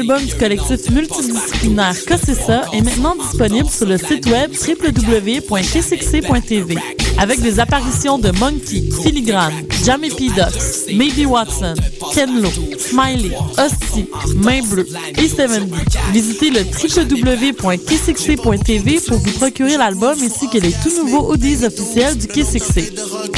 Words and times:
Album 0.00 0.24
du 0.24 0.34
collectif 0.34 0.88
multidisciplinaire 0.88 1.94
Cossessa 2.08 2.62
est 2.72 2.80
maintenant 2.80 3.14
disponible 3.16 3.68
sur 3.68 3.84
le 3.84 3.98
site 3.98 4.24
web 4.30 4.50
www.kcxc.tv 4.52 6.78
avec 7.18 7.42
des 7.42 7.60
apparitions 7.60 8.16
de 8.16 8.30
Monkey, 8.38 8.82
Filigrane, 9.02 9.52
Jamie 9.84 10.08
P. 10.08 10.28
Ducks, 10.28 10.88
Maybe 10.90 11.26
Watson, 11.26 11.74
Ken 12.14 12.40
Lo, 12.40 12.48
Smiley, 12.78 13.32
Hostie, 13.58 14.06
Main 14.36 14.62
Bleue 14.62 14.86
et 15.18 15.28
70. 15.28 15.70
Visitez 16.12 16.48
le 16.50 16.60
www.kcxc.tv 16.60 19.00
pour 19.06 19.18
vous 19.18 19.32
procurer 19.32 19.76
l'album 19.76 20.16
ainsi 20.22 20.48
que 20.48 20.56
les 20.56 20.72
tout 20.72 20.96
nouveaux 20.96 21.30
audios 21.30 21.62
officiels 21.64 22.16
du 22.16 22.26
KCXC. 22.26 22.94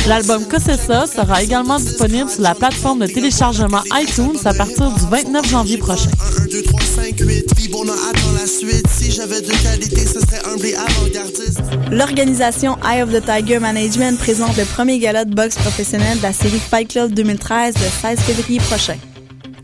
L'album 0.06 0.46
Cossessa 0.46 1.08
sera 1.08 1.42
également 1.42 1.80
disponible 1.80 2.30
sur 2.30 2.42
la 2.42 2.54
plateforme 2.54 3.00
de 3.00 3.08
téléchargement 3.08 3.82
iTunes 4.00 4.38
à 4.44 4.54
partir 4.54 4.92
du 4.92 5.00
29 5.10 5.50
janvier 5.50 5.78
prochain. 5.78 6.12
L'organisation 11.90 12.78
Eye 12.82 13.02
of 13.02 13.12
the 13.12 13.22
Tiger 13.24 13.58
Management 13.58 14.18
présente 14.18 14.56
le 14.56 14.64
premier 14.64 14.98
gala 14.98 15.24
de 15.24 15.34
boxe 15.34 15.56
professionnel 15.56 16.18
de 16.18 16.22
la 16.22 16.32
série 16.32 16.58
Fight 16.58 16.90
Club 16.90 17.12
2013 17.12 17.74
le 17.74 18.16
16 18.16 18.20
février 18.20 18.60
prochain. 18.60 18.96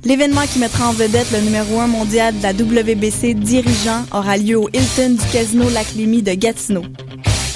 L'événement 0.05 0.43
qui 0.53 0.59
mettra 0.59 0.89
en 0.89 0.93
vedette 0.93 1.31
le 1.33 1.41
numéro 1.41 1.81
1 1.81 1.87
mondial 1.87 2.37
de 2.37 2.43
la 2.43 2.53
WBC 2.53 3.35
dirigeant 3.35 4.05
aura 4.13 4.37
lieu 4.37 4.59
au 4.59 4.69
Hilton 4.73 5.11
du 5.11 5.27
Casino 5.33 5.69
Lac 5.71 5.87
Lémy 5.97 6.23
de 6.23 6.35
Gatineau. 6.35 6.83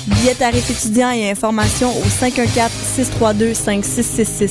Billets 0.07 0.35
tarifs 0.35 0.71
étudiants 0.71 1.13
et 1.13 1.31
informations 1.31 1.91
au 1.91 2.05
514-632-5666. 2.25 4.51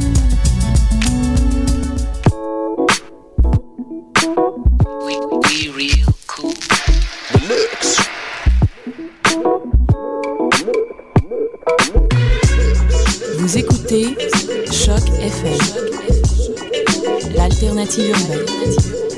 Native 17.91 18.29
Urbaine. 18.29 19.10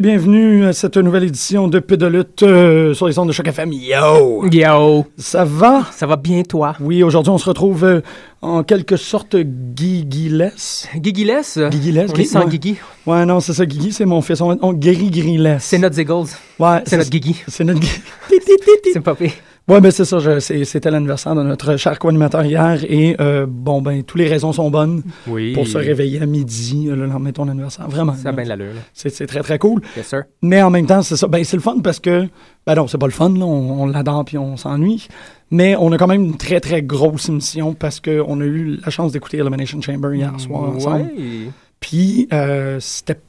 Et 0.00 0.02
bienvenue 0.02 0.64
à 0.64 0.72
cette 0.72 0.96
nouvelle 0.96 1.24
édition 1.24 1.68
de 1.68 1.78
Pédolute 1.78 2.42
euh, 2.42 2.94
sur 2.94 3.06
les 3.06 3.18
ondes 3.18 3.28
de 3.28 3.32
Choc 3.32 3.46
FM. 3.46 3.70
Yo! 3.74 4.46
Yo! 4.50 5.04
Ça 5.18 5.44
va? 5.44 5.82
Ça 5.92 6.06
va 6.06 6.16
bien, 6.16 6.42
toi? 6.42 6.74
Oui, 6.80 7.02
aujourd'hui, 7.02 7.30
on 7.30 7.36
se 7.36 7.44
retrouve 7.44 7.84
euh, 7.84 8.00
en 8.40 8.62
quelque 8.62 8.96
sorte 8.96 9.36
guiguiless. 9.36 10.88
Guiguiless? 10.96 11.58
Guiguiless. 11.70 12.12
On 12.14 12.18
est 12.18 12.24
sans 12.24 12.46
Guigui. 12.46 12.76
Ouais, 13.04 13.26
non, 13.26 13.40
c'est 13.40 13.52
ça. 13.52 13.66
Guigui, 13.66 13.92
c'est 13.92 14.06
mon 14.06 14.22
fils. 14.22 14.40
On, 14.40 14.56
on 14.62 14.72
guérit 14.72 15.10
Griless. 15.10 15.64
C'est 15.64 15.78
notre 15.78 15.96
Ziggles. 15.96 16.34
Ouais. 16.58 16.82
C'est 16.86 16.96
notre 16.96 17.10
Guigui. 17.10 17.36
C'est 17.46 17.64
notre 17.64 17.80
Guigui. 17.80 18.00
c'est 18.94 19.00
pas 19.00 19.14
pire. 19.14 19.32
Oui, 19.70 19.80
ben 19.80 19.92
c'est 19.92 20.04
ça. 20.04 20.18
C'était 20.40 20.90
l'anniversaire 20.90 21.36
de 21.36 21.44
notre 21.44 21.76
cher 21.76 21.96
co-animateur 22.00 22.44
hier 22.44 22.84
et 22.88 23.14
euh, 23.20 23.46
bon, 23.48 23.80
ben, 23.80 24.02
toutes 24.02 24.18
les 24.18 24.26
raisons 24.26 24.52
sont 24.52 24.68
bonnes 24.68 25.04
Oui. 25.28 25.52
pour 25.52 25.64
se 25.68 25.78
réveiller 25.78 26.20
à 26.20 26.26
midi 26.26 26.88
euh, 26.88 26.96
le 26.96 27.06
lendemain 27.06 27.28
de 27.28 27.34
ton 27.34 27.48
anniversaire. 27.48 27.88
Vraiment. 27.88 28.14
Ça 28.14 28.30
a 28.30 28.32
bien 28.32 28.42
de 28.42 28.48
l'allure. 28.48 28.72
C'est 28.92 29.26
très, 29.28 29.42
très 29.42 29.60
cool. 29.60 29.80
Yes, 29.96 30.08
sir. 30.08 30.24
Mais 30.42 30.60
en 30.60 30.70
même 30.70 30.86
temps, 30.86 31.02
c'est 31.02 31.14
ça. 31.16 31.28
Ben, 31.28 31.44
c'est 31.44 31.56
le 31.56 31.62
fun 31.62 31.76
parce 31.84 32.00
que, 32.00 32.26
ben 32.66 32.74
non, 32.74 32.88
c'est 32.88 32.98
pas 32.98 33.06
le 33.06 33.12
fun, 33.12 33.28
là. 33.30 33.44
On, 33.44 33.82
on 33.82 33.86
l'adore 33.86 34.24
puis 34.24 34.38
on 34.38 34.56
s'ennuie. 34.56 35.06
Mais 35.52 35.76
on 35.76 35.92
a 35.92 35.98
quand 35.98 36.08
même 36.08 36.24
une 36.24 36.36
très, 36.36 36.58
très 36.58 36.82
grosse 36.82 37.28
émission 37.28 37.72
parce 37.72 38.00
qu'on 38.00 38.40
a 38.40 38.44
eu 38.44 38.80
la 38.84 38.90
chance 38.90 39.12
d'écouter 39.12 39.36
Elimination 39.38 39.80
Chamber 39.80 40.16
hier 40.16 40.32
soir 40.40 40.64
ensemble. 40.64 41.02
Ouais. 41.16 41.50
Puis, 41.78 42.26
euh, 42.32 42.78
c'était. 42.80 43.20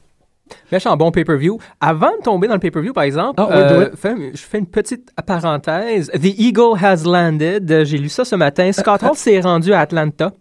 En 0.85 0.97
bon 0.97 1.11
pay-per-view. 1.11 1.57
Avant 1.79 2.11
de 2.17 2.23
tomber 2.23 2.47
dans 2.47 2.53
le 2.55 2.59
pay-per-view, 2.59 2.93
par 2.93 3.03
exemple, 3.03 3.35
Ah, 3.43 3.47
euh, 3.51 3.89
fais- 3.95 4.15
je 4.33 4.41
fais 4.41 4.59
une 4.59 4.67
petite 4.67 5.09
parenthèse. 5.25 6.09
The 6.13 6.39
Eagle 6.39 6.75
has 6.81 7.03
landed. 7.05 7.69
Euh, 7.71 7.85
J'ai 7.85 7.97
lu 7.97 8.09
ça 8.09 8.23
ce 8.25 8.35
matin. 8.35 8.71
Scott 8.71 9.03
Hall 9.03 9.15
s'est 9.15 9.39
rendu 9.41 9.73
à 9.73 9.79
Atlanta. 9.81 10.31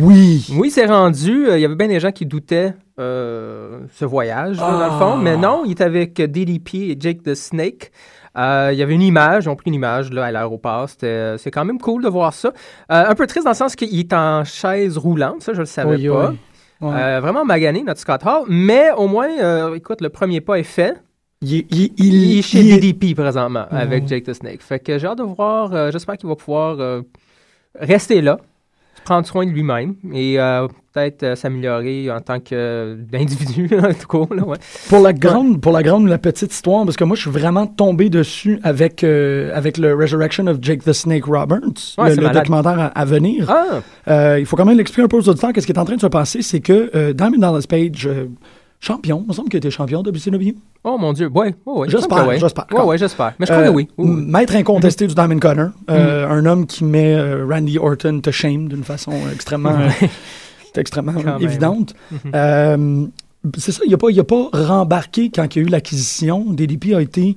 Oui! 0.00 0.46
Oui, 0.54 0.68
il 0.68 0.70
s'est 0.70 0.84
rendu. 0.86 1.46
Euh, 1.48 1.56
Il 1.58 1.62
y 1.62 1.64
avait 1.64 1.74
bien 1.74 1.88
des 1.88 2.00
gens 2.00 2.12
qui 2.12 2.26
doutaient 2.26 2.74
euh, 3.00 3.78
ce 3.94 4.04
voyage, 4.04 4.58
dans 4.58 4.78
le 4.84 4.90
fond. 4.98 5.16
Mais 5.16 5.36
non, 5.36 5.62
il 5.64 5.70
est 5.70 5.80
avec 5.80 6.20
DDP 6.20 6.90
et 6.90 6.96
Jake 6.98 7.22
the 7.22 7.34
Snake. 7.34 7.90
Euh, 8.36 8.68
il 8.72 8.78
y 8.78 8.82
avait 8.82 8.94
une 8.94 9.02
image, 9.02 9.44
ils 9.44 9.48
ont 9.48 9.56
pris 9.56 9.68
une 9.68 9.74
image 9.74 10.12
là, 10.12 10.26
à 10.26 10.30
l'aéroport. 10.30 10.88
Euh, 11.02 11.36
C'est 11.38 11.50
quand 11.50 11.64
même 11.64 11.78
cool 11.78 12.02
de 12.04 12.08
voir 12.08 12.32
ça. 12.34 12.48
Euh, 12.92 13.04
un 13.08 13.14
peu 13.14 13.26
triste 13.26 13.44
dans 13.44 13.50
le 13.52 13.56
sens 13.56 13.74
qu'il 13.74 13.98
est 13.98 14.12
en 14.12 14.44
chaise 14.44 14.96
roulante, 14.98 15.42
ça 15.42 15.54
je 15.54 15.60
le 15.60 15.64
savais 15.66 15.96
Oui, 15.96 16.08
pas. 16.08 16.30
oui. 16.30 16.36
Ouais. 16.80 16.94
Euh, 16.94 17.20
vraiment 17.20 17.44
magané, 17.44 17.82
notre 17.82 18.00
Scott 18.00 18.22
Hall. 18.24 18.44
Mais 18.48 18.90
au 18.96 19.08
moins, 19.08 19.28
euh, 19.40 19.74
écoute, 19.74 20.00
le 20.00 20.08
premier 20.10 20.40
pas 20.40 20.58
est 20.58 20.62
fait. 20.62 20.94
Il, 21.40 21.66
il, 21.70 21.92
il, 21.98 22.14
Il, 22.14 22.38
est 22.38 22.42
chez 22.42 22.62
DDP 22.64 23.14
présentement 23.14 23.66
avec 23.70 24.06
Jake 24.08 24.24
the 24.24 24.32
Snake. 24.32 24.62
Fait 24.62 24.80
que 24.80 24.98
j'ai 24.98 25.06
hâte 25.06 25.18
de 25.18 25.22
voir. 25.22 25.72
euh, 25.72 25.90
J'espère 25.92 26.16
qu'il 26.16 26.28
va 26.28 26.34
pouvoir 26.36 26.80
euh, 26.80 27.02
rester 27.78 28.20
là, 28.20 28.38
prendre 29.08 29.26
soin 29.26 29.46
de 29.46 29.50
lui-même 29.50 29.94
et 30.12 30.38
euh, 30.38 30.68
peut-être 30.92 31.22
euh, 31.22 31.34
s'améliorer 31.34 32.10
en 32.10 32.20
tant 32.20 32.40
qu'individu, 32.40 33.70
en 33.82 33.94
tout 33.94 34.06
cas. 34.06 34.34
Là, 34.34 34.44
ouais. 34.44 34.58
Pour 34.90 35.00
la 35.00 35.14
grande, 35.14 35.62
pour 35.62 35.72
la 35.72 35.82
grande 35.82 36.02
ou 36.02 36.06
la 36.06 36.18
petite 36.18 36.52
histoire, 36.52 36.84
parce 36.84 36.98
que 36.98 37.04
moi, 37.04 37.16
je 37.16 37.22
suis 37.22 37.30
vraiment 37.30 37.66
tombé 37.66 38.10
dessus 38.10 38.60
avec, 38.62 39.02
euh, 39.04 39.50
avec 39.54 39.78
le 39.78 39.94
Resurrection 39.94 40.46
of 40.46 40.58
Jake 40.60 40.84
the 40.84 40.92
Snake 40.92 41.24
Roberts, 41.24 41.94
Ouais, 41.96 42.14
le, 42.14 42.28
documentaire 42.28 42.78
à, 42.78 42.86
à 42.88 43.04
venir. 43.06 43.46
Ah, 43.48 43.80
Euh, 44.08 44.38
il 44.38 44.46
faut 44.46 44.56
quand 44.56 44.64
même 44.66 44.76
l'expliquer 44.76 45.04
un 45.04 45.08
peu 45.08 45.16
aux 45.16 45.28
auditeurs. 45.28 45.52
Qu'est-ce 45.52 45.66
qui 45.66 45.72
est 45.72 45.78
en 45.78 45.84
train 45.84 45.96
de 45.96 46.00
se 46.00 46.06
passer, 46.06 46.42
c'est 46.42 46.60
que 46.60 46.90
euh, 46.94 47.12
Diamond 47.12 47.38
Dallas 47.38 47.64
Page, 47.68 48.06
euh, 48.06 48.26
champion, 48.80 49.22
il 49.24 49.28
me 49.28 49.32
semble 49.32 49.48
qu'il 49.48 49.58
était 49.58 49.70
champion 49.70 50.02
de 50.02 50.10
WCW. 50.10 50.54
oh 50.84 50.96
mon 50.98 51.12
Dieu. 51.12 51.26
Ouais, 51.28 51.54
ouais, 51.66 51.72
ouais. 51.80 51.88
J'espère, 51.88 52.22
que 52.24 52.28
ouais. 52.28 52.38
j'espère. 52.38 52.66
Ouais, 52.72 52.82
ouais, 52.82 52.98
j'espère. 52.98 53.34
Mais 53.38 53.46
je 53.46 53.52
crois 53.52 53.64
Euh, 53.64 53.68
que 53.70 53.74
oui. 53.74 53.88
oui, 53.98 54.08
oui. 54.10 54.24
Maître 54.26 54.54
incontesté 54.54 55.06
du 55.06 55.14
Diamond 55.14 55.38
Cutter, 55.38 55.66
euh, 55.90 56.26
Mm. 56.26 56.30
un 56.32 56.46
homme 56.46 56.66
qui 56.66 56.84
met 56.84 57.14
euh, 57.14 57.44
Randy 57.48 57.78
Orton 57.78 58.20
to 58.20 58.30
shame 58.30 58.68
d'une 58.68 58.84
façon 58.84 59.12
extrêmement, 59.32 59.70
euh, 59.78 59.88
extrêmement 60.76 61.14
Quand 61.20 61.38
évidente. 61.38 61.94
Mhm. 62.12 62.18
Euh, 62.34 63.06
c'est 63.56 63.72
ça, 63.72 63.82
il 63.84 63.90
n'a 63.90 63.96
pas, 63.96 64.10
il 64.10 64.20
a 64.20 64.24
pas 64.24 64.48
rembarqué 64.52 65.30
quand 65.34 65.54
il 65.54 65.58
y 65.60 65.64
a 65.64 65.66
eu 65.66 65.70
l'acquisition. 65.70 66.44
DDP 66.52 66.94
a 66.94 67.00
été 67.02 67.36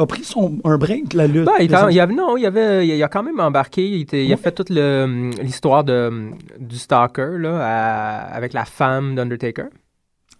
a 0.00 0.06
pris 0.06 0.24
son, 0.24 0.58
un 0.64 0.76
break 0.76 1.12
la 1.14 1.28
lutte. 1.28 1.44
Ben, 1.46 1.52
il, 1.60 1.72
avait, 2.00 2.14
non, 2.14 2.36
il, 2.36 2.44
avait, 2.44 2.84
il, 2.86 3.00
a 3.02 3.06
quand 3.08 3.22
même 3.22 3.38
embarqué. 3.38 3.86
Il, 3.88 4.00
était- 4.02 4.24
il 4.24 4.32
a 4.32 4.36
fait 4.36 4.50
toute 4.50 4.68
l'histoire 4.68 5.84
du 5.84 6.76
Stalker 6.76 7.28
là, 7.38 7.58
à- 7.62 8.34
avec 8.34 8.52
la 8.54 8.64
femme 8.64 9.14
d'Undertaker. 9.14 9.66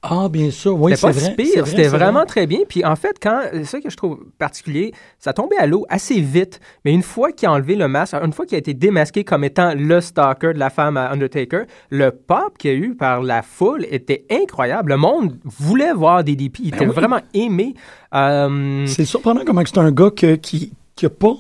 Ah, 0.07 0.29
bien 0.29 0.51
sûr, 0.51 0.79
oui, 0.79 0.93
c'était 0.95 1.13
c'est 1.15 1.21
pas 1.31 1.33
vrai. 1.35 1.45
si 1.47 1.53
c'était 1.71 1.89
vrai. 1.89 1.99
vraiment 1.99 2.27
très 2.27 2.47
bien. 2.47 2.59
Puis 2.69 2.85
en 2.85 2.95
fait, 2.95 3.17
quand 3.23 3.41
c'est 3.53 3.65
ça 3.65 3.81
que 3.81 3.89
je 3.89 3.97
trouve 3.97 4.19
particulier, 4.39 4.93
ça 5.19 5.33
tombait 5.33 5.57
à 5.57 5.67
l'eau 5.67 5.87
assez 5.89 6.21
vite. 6.21 6.61
Mais 6.85 6.93
une 6.93 7.03
fois 7.03 7.33
qu'il 7.33 7.49
a 7.49 7.53
enlevé 7.53 7.75
le 7.75 7.89
masque, 7.89 8.15
une 8.23 8.33
fois 8.35 8.45
qu'il 8.45 8.57
a 8.57 8.59
été 8.59 8.75
démasqué 8.75 9.25
comme 9.25 9.45
étant 9.45 9.73
le 9.75 10.01
stalker 10.03 10.53
de 10.53 10.59
la 10.59 10.69
femme 10.69 10.99
à 10.99 11.11
Undertaker, 11.11 11.63
le 11.89 12.11
pop 12.11 12.59
qu'il 12.59 12.71
y 12.71 12.75
a 12.75 12.77
eu 12.77 12.95
par 12.95 13.23
la 13.23 13.41
foule 13.41 13.87
était 13.91 14.27
incroyable. 14.31 14.91
Le 14.91 14.99
monde 14.99 15.39
voulait 15.45 15.95
voir 15.95 16.23
DDP. 16.23 16.59
Il 16.65 16.71
Ben 16.73 16.77
était 16.77 16.87
oui. 16.87 16.95
vraiment 16.95 17.21
aimé. 17.33 17.75
Euh, 18.15 18.85
C'est 18.87 19.07
surprenant 19.07 19.41
comment 19.47 19.63
c'est 19.65 19.79
un 19.79 19.91
gars 19.91 20.11
que- 20.11 20.35
qui 20.37 20.73
n'a 21.03 21.09
pas 21.09 21.35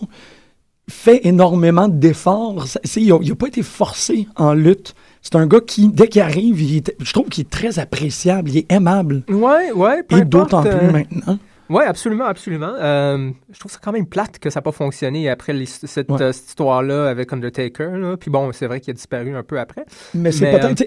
fait 0.88 1.20
énormément 1.26 1.88
d'efforts. 1.88 2.66
Il 2.96 3.08
n'a 3.08 3.34
pas 3.34 3.46
été 3.46 3.62
forcé 3.62 4.26
en 4.37 4.52
lutte. 4.55 4.94
C'est 5.26 5.37
un 5.37 5.47
gars 5.47 5.61
qui, 5.67 5.88
dès 5.88 6.06
qu'il 6.09 6.21
arrive, 6.21 6.61
il 6.61 6.76
est- 6.76 6.94
je 7.00 7.12
trouve 7.15 7.29
qu'il 7.31 7.43
est 7.47 7.50
très 7.50 7.79
appréciable, 7.79 8.50
il 8.50 8.59
est 8.59 8.71
aimable. 8.71 9.23
ouais. 9.31 10.03
peu 10.06 10.19
Et 10.19 10.25
d'autant 10.25 10.61
plus 10.61 10.71
euh, 10.71 10.93
maintenant. 10.93 11.38
Oui, 11.71 11.82
absolument, 11.82 12.26
absolument. 12.26 12.73
Euh, 12.79 13.31
je 13.50 13.59
trouve 13.59 13.73
ça 13.73 13.79
quand 13.82 13.91
même 13.93 14.05
plate 14.05 14.38
que 14.38 14.50
ça 14.50 14.59
n'a 14.59 14.62
pas 14.62 14.71
fonctionné 14.71 15.31
après 15.31 15.55
les- 15.55 15.65
cette, 15.65 16.11
Ouais. 16.11 16.21
euh, 16.21 16.31
cette 16.32 16.49
histoire-là 16.49 17.09
avec 17.09 17.32
Undertaker. 17.32 17.88
là. 17.97 18.17
Puis 18.19 18.31
bon, 18.31 18.50
c'est 18.53 18.67
vrai 18.67 18.81
qu'il 18.81 18.91
a 18.91 18.94
disparu 18.94 19.35
un 19.35 19.43
peu 19.43 19.59
après. 19.59 19.87
Mais 20.12 20.31
c'est 20.31 20.50
peut-être, 20.53 20.85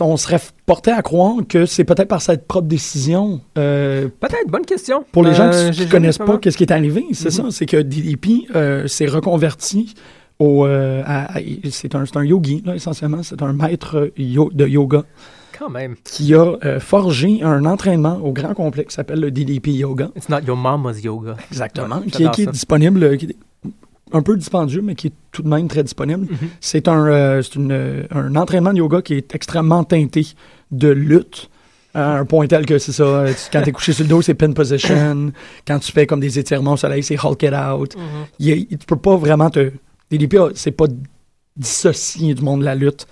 on 0.00 0.16
serait 0.16 0.40
porté 0.66 0.90
à 0.90 1.00
croire 1.02 1.36
que 1.48 1.64
c'est 1.64 1.84
peut-être 1.84 2.08
par 2.08 2.22
cette 2.22 2.48
propre 2.48 2.66
décision. 2.66 3.40
euh, 3.56 4.08
Peut-être, 4.18 4.48
bonne 4.48 4.66
question. 4.66 5.04
pour 5.12 5.22
les 5.22 5.32
gens 5.32 5.48
qui 5.72 5.84
ne 5.84 5.88
connaissent 5.88 6.18
pas 6.18 6.38
qu'est-ce 6.38 6.56
qui 6.56 6.64
est 6.64 6.72
arrivé, 6.72 7.04
c'est 7.12 7.26
Mhm. 7.26 7.30
ça, 7.30 7.42
c'est 7.52 7.66
que 7.66 7.76
DDP 7.76 8.48
s'est 8.88 9.06
reconverti 9.06 9.94
euh, 10.40 11.02
c'est 11.70 11.94
un, 11.94 12.04
un 12.14 12.24
yogi, 12.24 12.62
là, 12.64 12.74
essentiellement, 12.74 13.22
c'est 13.22 13.40
un 13.42 13.52
maître 13.52 14.10
yo- 14.18 14.50
de 14.52 14.66
yoga 14.66 15.04
Quand 15.58 15.70
même. 15.70 15.96
qui 16.04 16.34
a 16.34 16.56
euh, 16.64 16.78
forgé 16.80 17.42
un 17.42 17.64
entraînement 17.64 18.18
au 18.22 18.32
grand 18.32 18.52
complet 18.54 18.84
qui 18.84 18.94
s'appelle 18.94 19.20
le 19.20 19.30
DDP 19.30 19.68
Yoga. 19.68 20.10
It's 20.16 20.28
not 20.28 20.40
your 20.46 20.56
mama's 20.56 21.02
yoga. 21.02 21.36
Exactement. 21.50 21.96
Ouais, 22.00 22.06
qui, 22.10 22.24
est, 22.24 22.30
qui 22.32 22.46
disponible, 22.46 23.02
euh, 23.02 23.16
qui 23.16 23.26
est 23.26 23.36
un 24.12 24.22
peu 24.22 24.36
dispendieux, 24.36 24.82
mais 24.82 24.94
qui 24.94 25.06
est 25.08 25.12
tout 25.32 25.42
de 25.42 25.48
même 25.48 25.68
très 25.68 25.82
disponible. 25.82 26.26
C'est 26.60 26.86
un, 26.86 27.06
euh, 27.06 27.42
c'est 27.42 27.54
une, 27.56 27.72
euh, 27.72 28.02
un 28.10 28.36
entraînement 28.36 28.72
de 28.72 28.78
yoga 28.78 29.00
qui 29.02 29.14
est 29.14 29.34
extrêmement 29.34 29.84
teinté 29.84 30.26
de 30.70 30.88
lutte. 30.88 31.48
À 31.94 32.18
un 32.18 32.26
point 32.26 32.46
tel 32.46 32.66
que 32.66 32.76
c'est 32.78 32.92
ça, 32.92 33.24
quand 33.50 33.62
tu 33.62 33.70
es 33.70 33.72
couché 33.72 33.92
sur 33.94 34.04
le 34.04 34.10
dos, 34.10 34.20
c'est 34.20 34.34
pin 34.34 34.52
position. 34.52 35.32
quand 35.66 35.78
tu 35.78 35.90
fais 35.92 36.06
comme 36.06 36.20
des 36.20 36.38
étirements 36.38 36.74
au 36.74 36.76
soleil, 36.76 37.02
c'est 37.02 37.16
Hulk 37.16 37.42
it 37.42 37.54
out. 37.54 37.96
Il 38.38 38.50
est- 38.50 38.66
tu 38.78 38.84
peux 38.86 38.96
pas 38.96 39.16
vraiment 39.16 39.48
te. 39.48 39.70
DDP, 40.10 40.36
c'est 40.54 40.70
pas 40.72 40.86
dissocié 41.56 42.34
du 42.34 42.42
monde 42.42 42.60
de 42.60 42.64
la 42.64 42.74
lutte. 42.74 43.06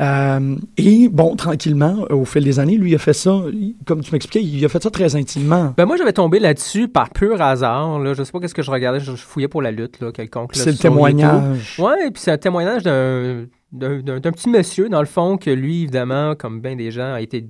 Euh, 0.00 0.56
et 0.76 1.08
bon, 1.08 1.34
tranquillement, 1.34 2.06
au 2.10 2.24
fil 2.24 2.44
des 2.44 2.60
années, 2.60 2.76
lui, 2.76 2.92
il 2.92 2.94
a 2.94 2.98
fait 2.98 3.12
ça, 3.12 3.42
comme 3.84 4.00
tu 4.00 4.12
m'expliquais, 4.12 4.44
il 4.46 4.64
a 4.64 4.68
fait 4.68 4.82
ça 4.82 4.90
très 4.90 5.16
intimement. 5.16 5.74
Ben 5.76 5.86
moi, 5.86 5.96
j'avais 5.96 6.12
tombé 6.12 6.38
là-dessus 6.38 6.86
par 6.86 7.10
pur 7.10 7.42
hasard. 7.42 7.98
Là. 7.98 8.14
Je 8.14 8.22
sais 8.22 8.30
pas 8.30 8.38
qu'est-ce 8.38 8.54
que 8.54 8.62
je 8.62 8.70
regardais. 8.70 9.00
Je, 9.00 9.10
fouillais 9.12 9.48
pour 9.48 9.60
la 9.60 9.72
lutte, 9.72 10.00
là, 10.00 10.12
quelconque. 10.12 10.52
C'est 10.54 10.70
le 10.70 10.76
témoignage. 10.76 11.76
Ouais, 11.80 12.06
et 12.06 12.10
puis 12.12 12.22
c'est 12.22 12.30
un 12.30 12.38
témoignage 12.38 12.84
d'un- 12.84 13.46
d'un 13.72 14.20
petit 14.32 14.48
monsieur, 14.48 14.88
dans 14.88 15.00
le 15.00 15.06
fond, 15.06 15.36
que 15.36 15.50
lui, 15.50 15.82
évidemment, 15.82 16.34
comme 16.36 16.60
bien 16.60 16.76
des 16.76 16.92
gens, 16.92 17.14
a 17.14 17.20
été 17.20 17.48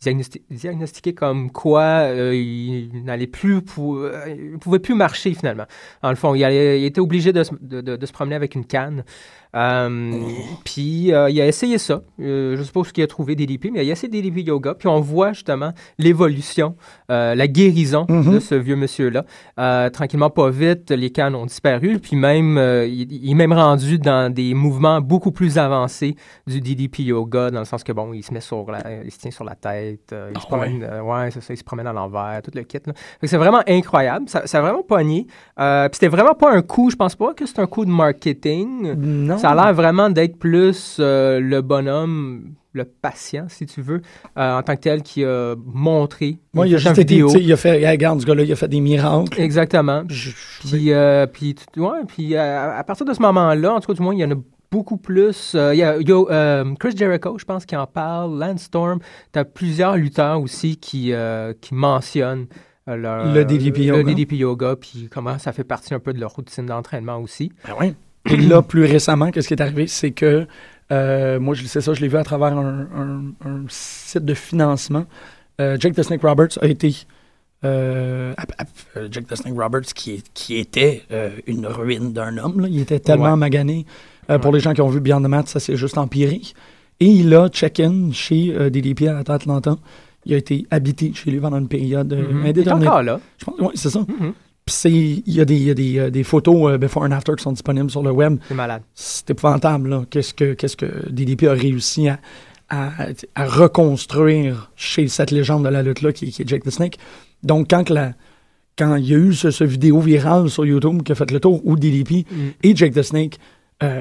diagnosti- 0.00 0.42
diagnostiqué 0.50 1.14
comme 1.14 1.50
quoi 1.50 1.82
euh, 1.82 2.34
il 2.34 3.04
n'allait 3.04 3.26
plus, 3.26 3.60
pou- 3.62 3.98
euh, 3.98 4.24
il 4.52 4.58
pouvait 4.58 4.78
plus 4.78 4.94
marcher 4.94 5.34
finalement. 5.34 5.66
Dans 6.02 6.10
le 6.10 6.16
fond, 6.16 6.34
il, 6.34 6.42
allait- 6.44 6.80
il 6.80 6.84
était 6.84 7.00
obligé 7.00 7.32
de, 7.32 7.42
se- 7.44 7.54
de- 7.60 7.96
de 7.96 8.06
se 8.06 8.12
promener 8.12 8.34
avec 8.36 8.54
une 8.54 8.64
canne. 8.64 9.04
Euh, 9.56 10.12
Puis 10.64 11.12
euh, 11.12 11.28
il 11.30 11.40
a 11.40 11.46
essayé 11.46 11.78
ça. 11.78 12.02
Euh, 12.20 12.56
je 12.56 12.62
sais 12.62 12.70
pas 12.72 12.84
ce 12.84 12.92
qu'il 12.92 13.02
a 13.02 13.06
trouvé 13.06 13.34
DDP, 13.34 13.70
mais 13.72 13.84
il 13.84 13.88
a 13.90 13.92
essayé 13.92 14.08
DDP 14.08 14.46
Yoga. 14.46 14.74
Puis 14.74 14.88
on 14.88 15.00
voit 15.00 15.32
justement 15.32 15.72
l'évolution, 15.98 16.76
euh, 17.10 17.34
la 17.34 17.48
guérison 17.48 18.06
Mhm. 18.08 18.34
de 18.34 18.38
ce 18.40 18.54
vieux 18.54 18.76
monsieur-là. 18.76 19.24
Tranquillement, 19.90 20.30
pas 20.30 20.50
vite, 20.50 20.90
les 20.90 21.10
cannes 21.10 21.34
ont 21.34 21.46
disparu. 21.46 21.98
Puis 21.98 22.16
même, 22.16 22.58
il, 22.86 23.12
il 23.12 23.30
est 23.30 23.34
même 23.34 23.52
rendu 23.52 23.98
dans 23.98 24.32
des 24.32 24.54
mouvements 24.54 25.00
beaucoup 25.00 25.32
plus 25.32 25.58
avancés 25.58 26.14
du 26.46 26.60
DDP 26.60 27.00
Yoga, 27.00 27.50
dans 27.50 27.58
le 27.60 27.64
sens 27.64 27.82
que, 27.82 27.92
bon, 27.92 28.12
il 28.12 28.22
se 28.22 28.32
met 28.32 28.40
sur 28.40 28.70
la, 28.70 29.02
il 29.04 29.10
se 29.10 29.18
tient 29.18 29.30
sur 29.30 29.44
la 29.44 29.54
tête, 29.54 30.14
il 30.34 30.40
se 30.40 30.44
Ah 30.44 30.46
promène, 30.46 30.82
ouais, 31.04 31.30
c'est 31.30 31.40
ça, 31.42 31.52
il 31.52 31.56
se 31.56 31.64
promène 31.64 31.86
à 31.86 31.92
l'envers, 31.92 32.40
tout 32.42 32.50
le 32.54 32.62
kit. 32.62 32.78
c'est 33.22 33.36
vraiment 33.36 33.62
incroyable. 33.66 34.28
Ça, 34.28 34.46
ça 34.46 34.58
a 34.58 34.62
vraiment 34.62 34.82
pogné. 34.82 35.26
Puis 35.56 35.66
c'était 35.92 36.08
vraiment 36.08 36.34
pas 36.34 36.52
un 36.52 36.62
coup, 36.62 36.90
je 36.90 36.96
pense 36.96 37.16
pas 37.16 37.34
que 37.34 37.46
c'est 37.46 37.58
un 37.58 37.66
coup 37.66 37.84
de 37.84 37.90
marketing. 37.90 38.94
Non. 38.94 39.38
Ça 39.40 39.50
a 39.50 39.54
l'air 39.54 39.74
vraiment 39.74 40.10
d'être 40.10 40.38
plus 40.38 40.96
euh, 41.00 41.40
le 41.40 41.60
bonhomme, 41.62 42.54
le 42.72 42.84
patient, 42.84 43.46
si 43.48 43.66
tu 43.66 43.80
veux, 43.82 44.00
euh, 44.38 44.58
en 44.58 44.62
tant 44.62 44.76
que 44.76 44.80
tel, 44.80 45.02
qui 45.02 45.24
a 45.24 45.54
montré. 45.64 46.38
Moi, 46.54 46.68
il 46.68 46.74
a 46.74 46.78
juste 46.78 46.98
été, 46.98 47.16
il 47.40 47.52
a 47.52 47.56
fait, 47.56 47.88
regarde, 47.90 48.20
ce 48.20 48.26
gars-là, 48.26 48.42
il 48.44 48.52
a 48.52 48.56
fait 48.56 48.68
des 48.68 48.80
miracles. 48.80 49.40
Exactement. 49.40 50.04
Je- 50.08 50.30
Puis, 50.60 50.92
euh, 50.92 51.26
puis, 51.26 51.54
ouais, 51.76 52.04
puis 52.06 52.36
à 52.36 52.82
partir 52.86 53.04
de 53.06 53.12
ce 53.12 53.20
moment-là, 53.22 53.74
en 53.74 53.80
tout 53.80 53.88
cas, 53.88 53.94
du 53.94 54.02
moins, 54.02 54.14
il 54.14 54.20
y 54.20 54.24
en 54.24 54.30
a 54.30 54.36
beaucoup 54.70 54.98
plus. 54.98 55.54
Il 55.54 55.76
y 55.78 55.82
a, 55.82 55.96
il 55.98 56.08
y 56.08 56.12
a, 56.12 56.64
Chris 56.78 56.92
Jericho, 56.96 57.36
je 57.38 57.44
pense, 57.44 57.66
qui 57.66 57.74
en 57.76 57.86
parle. 57.86 58.38
Lance 58.38 58.62
Storm. 58.62 59.00
Tu 59.32 59.38
as 59.40 59.44
plusieurs 59.44 59.96
lutteurs 59.96 60.40
aussi 60.40 60.76
qui, 60.76 61.12
qui 61.60 61.74
mentionnent 61.74 62.46
leur- 62.86 63.32
Le 63.34 63.44
DDP 63.44 63.78
le 63.78 63.84
yoga. 63.84 64.02
DDP 64.04 64.32
yoga, 64.36 64.76
puis 64.76 65.08
comment 65.12 65.38
ça 65.38 65.52
fait 65.52 65.64
partie 65.64 65.92
un 65.94 65.98
peu 66.00 66.12
de 66.12 66.20
leur 66.20 66.30
routine 66.32 66.66
d'entraînement 66.66 67.18
aussi. 67.18 67.50
Ben 67.66 67.74
oui. 67.80 67.94
Et 68.28 68.36
là, 68.36 68.60
plus 68.62 68.84
récemment, 68.84 69.30
qu'est-ce 69.30 69.48
qui 69.48 69.54
est 69.54 69.62
arrivé, 69.62 69.86
c'est 69.86 70.10
que 70.10 70.46
euh, 70.92 71.38
moi, 71.40 71.54
je 71.54 71.64
sais 71.64 71.80
ça, 71.80 71.94
je 71.94 72.00
l'ai 72.00 72.08
vu 72.08 72.16
à 72.16 72.24
travers 72.24 72.56
un, 72.56 72.80
un- 72.96 73.48
un 73.48 73.64
site 73.68 74.24
de 74.24 74.34
financement. 74.34 75.06
Euh, 75.60 75.76
Jake 75.78 75.94
the 75.94 76.02
Snake 76.02 76.22
Roberts 76.22 76.58
a 76.60 76.66
été. 76.66 76.94
euh, 77.64 78.32
ap- 78.36 78.52
euh, 78.96 79.08
Jake 79.10 79.26
the 79.26 79.34
Snake 79.36 79.54
Roberts, 79.58 79.92
qui, 79.94 80.22
qui 80.34 80.56
était 80.56 81.02
euh, 81.12 81.30
une 81.46 81.66
ruine 81.66 82.12
d'un 82.12 82.38
homme, 82.38 82.60
là. 82.60 82.68
il 82.70 82.80
était 82.80 82.98
tellement 83.00 83.32
Ouais. 83.32 83.36
magané. 83.36 83.86
Pour 84.42 84.52
les 84.52 84.60
gens 84.60 84.72
qui 84.74 84.80
ont 84.80 84.88
vu 84.88 85.00
Beyond 85.00 85.22
the 85.22 85.26
Mat, 85.28 85.48
ça 85.48 85.58
s'est 85.58 85.74
juste 85.76 85.98
empiré. 85.98 86.40
Et 87.00 87.06
il 87.06 87.34
a 87.34 87.48
check-in 87.48 88.12
chez 88.12 88.70
DDP 88.70 89.08
à 89.08 89.18
Atlanta. 89.18 89.76
Il 90.24 90.34
a 90.34 90.36
été 90.36 90.66
habité 90.70 91.12
chez 91.14 91.32
lui 91.32 91.40
pendant 91.40 91.58
une 91.58 91.66
période 91.66 92.12
euh, 92.12 92.22
Mhm. 92.32 92.40
Il 92.42 92.46
est 92.46 92.50
indéterminée. 92.50 92.86
encore 92.88 93.02
là. 93.02 93.20
Je 93.38 93.44
pense, 93.44 93.58
ouais, 93.58 93.72
c'est 93.74 93.90
ça. 93.90 94.00
Mhm. 94.00 94.32
Puis 94.70 95.22
il 95.26 95.34
y 95.34 95.40
a 95.40 95.44
des, 95.44 95.56
il 95.56 95.62
y 95.64 95.70
a 95.70 95.74
des, 95.74 95.98
euh, 95.98 96.10
des 96.10 96.22
photos 96.24 96.72
euh, 96.72 96.78
before 96.78 97.02
and 97.04 97.12
after 97.12 97.34
qui 97.36 97.42
sont 97.42 97.52
disponibles 97.52 97.90
sur 97.90 98.02
le 98.02 98.10
web. 98.10 98.38
C'est 98.48 98.54
malade. 98.54 98.82
C'est 98.94 99.30
épouvantable. 99.30 100.06
Qu'est-ce 100.10 100.34
que, 100.34 100.54
qu'est-ce 100.54 100.76
que 100.76 101.08
DDP 101.10 101.44
a 101.48 101.52
réussi 101.52 102.08
à, 102.08 102.18
à, 102.68 102.90
à 103.34 103.46
reconstruire 103.46 104.70
chez 104.76 105.08
cette 105.08 105.30
légende 105.30 105.64
de 105.64 105.68
la 105.68 105.82
lutte-là 105.82 106.12
qui, 106.12 106.30
qui 106.30 106.42
est 106.42 106.48
Jake 106.48 106.62
the 106.64 106.70
Snake. 106.70 106.98
Donc, 107.42 107.68
quand, 107.70 107.84
que 107.84 107.92
la, 107.94 108.12
quand 108.78 108.96
il 108.96 109.06
y 109.06 109.14
a 109.14 109.18
eu 109.18 109.32
ce, 109.34 109.50
ce 109.50 109.64
vidéo 109.64 110.00
virale 110.00 110.48
sur 110.50 110.64
YouTube 110.64 111.02
qui 111.02 111.12
a 111.12 111.14
fait 111.14 111.30
le 111.30 111.40
tour, 111.40 111.60
où 111.64 111.76
DDP 111.76 112.26
Mhm. 112.30 112.52
et 112.62 112.76
Jake 112.76 112.94
the 112.94 113.02
Snake, 113.02 113.38
euh, 113.82 114.00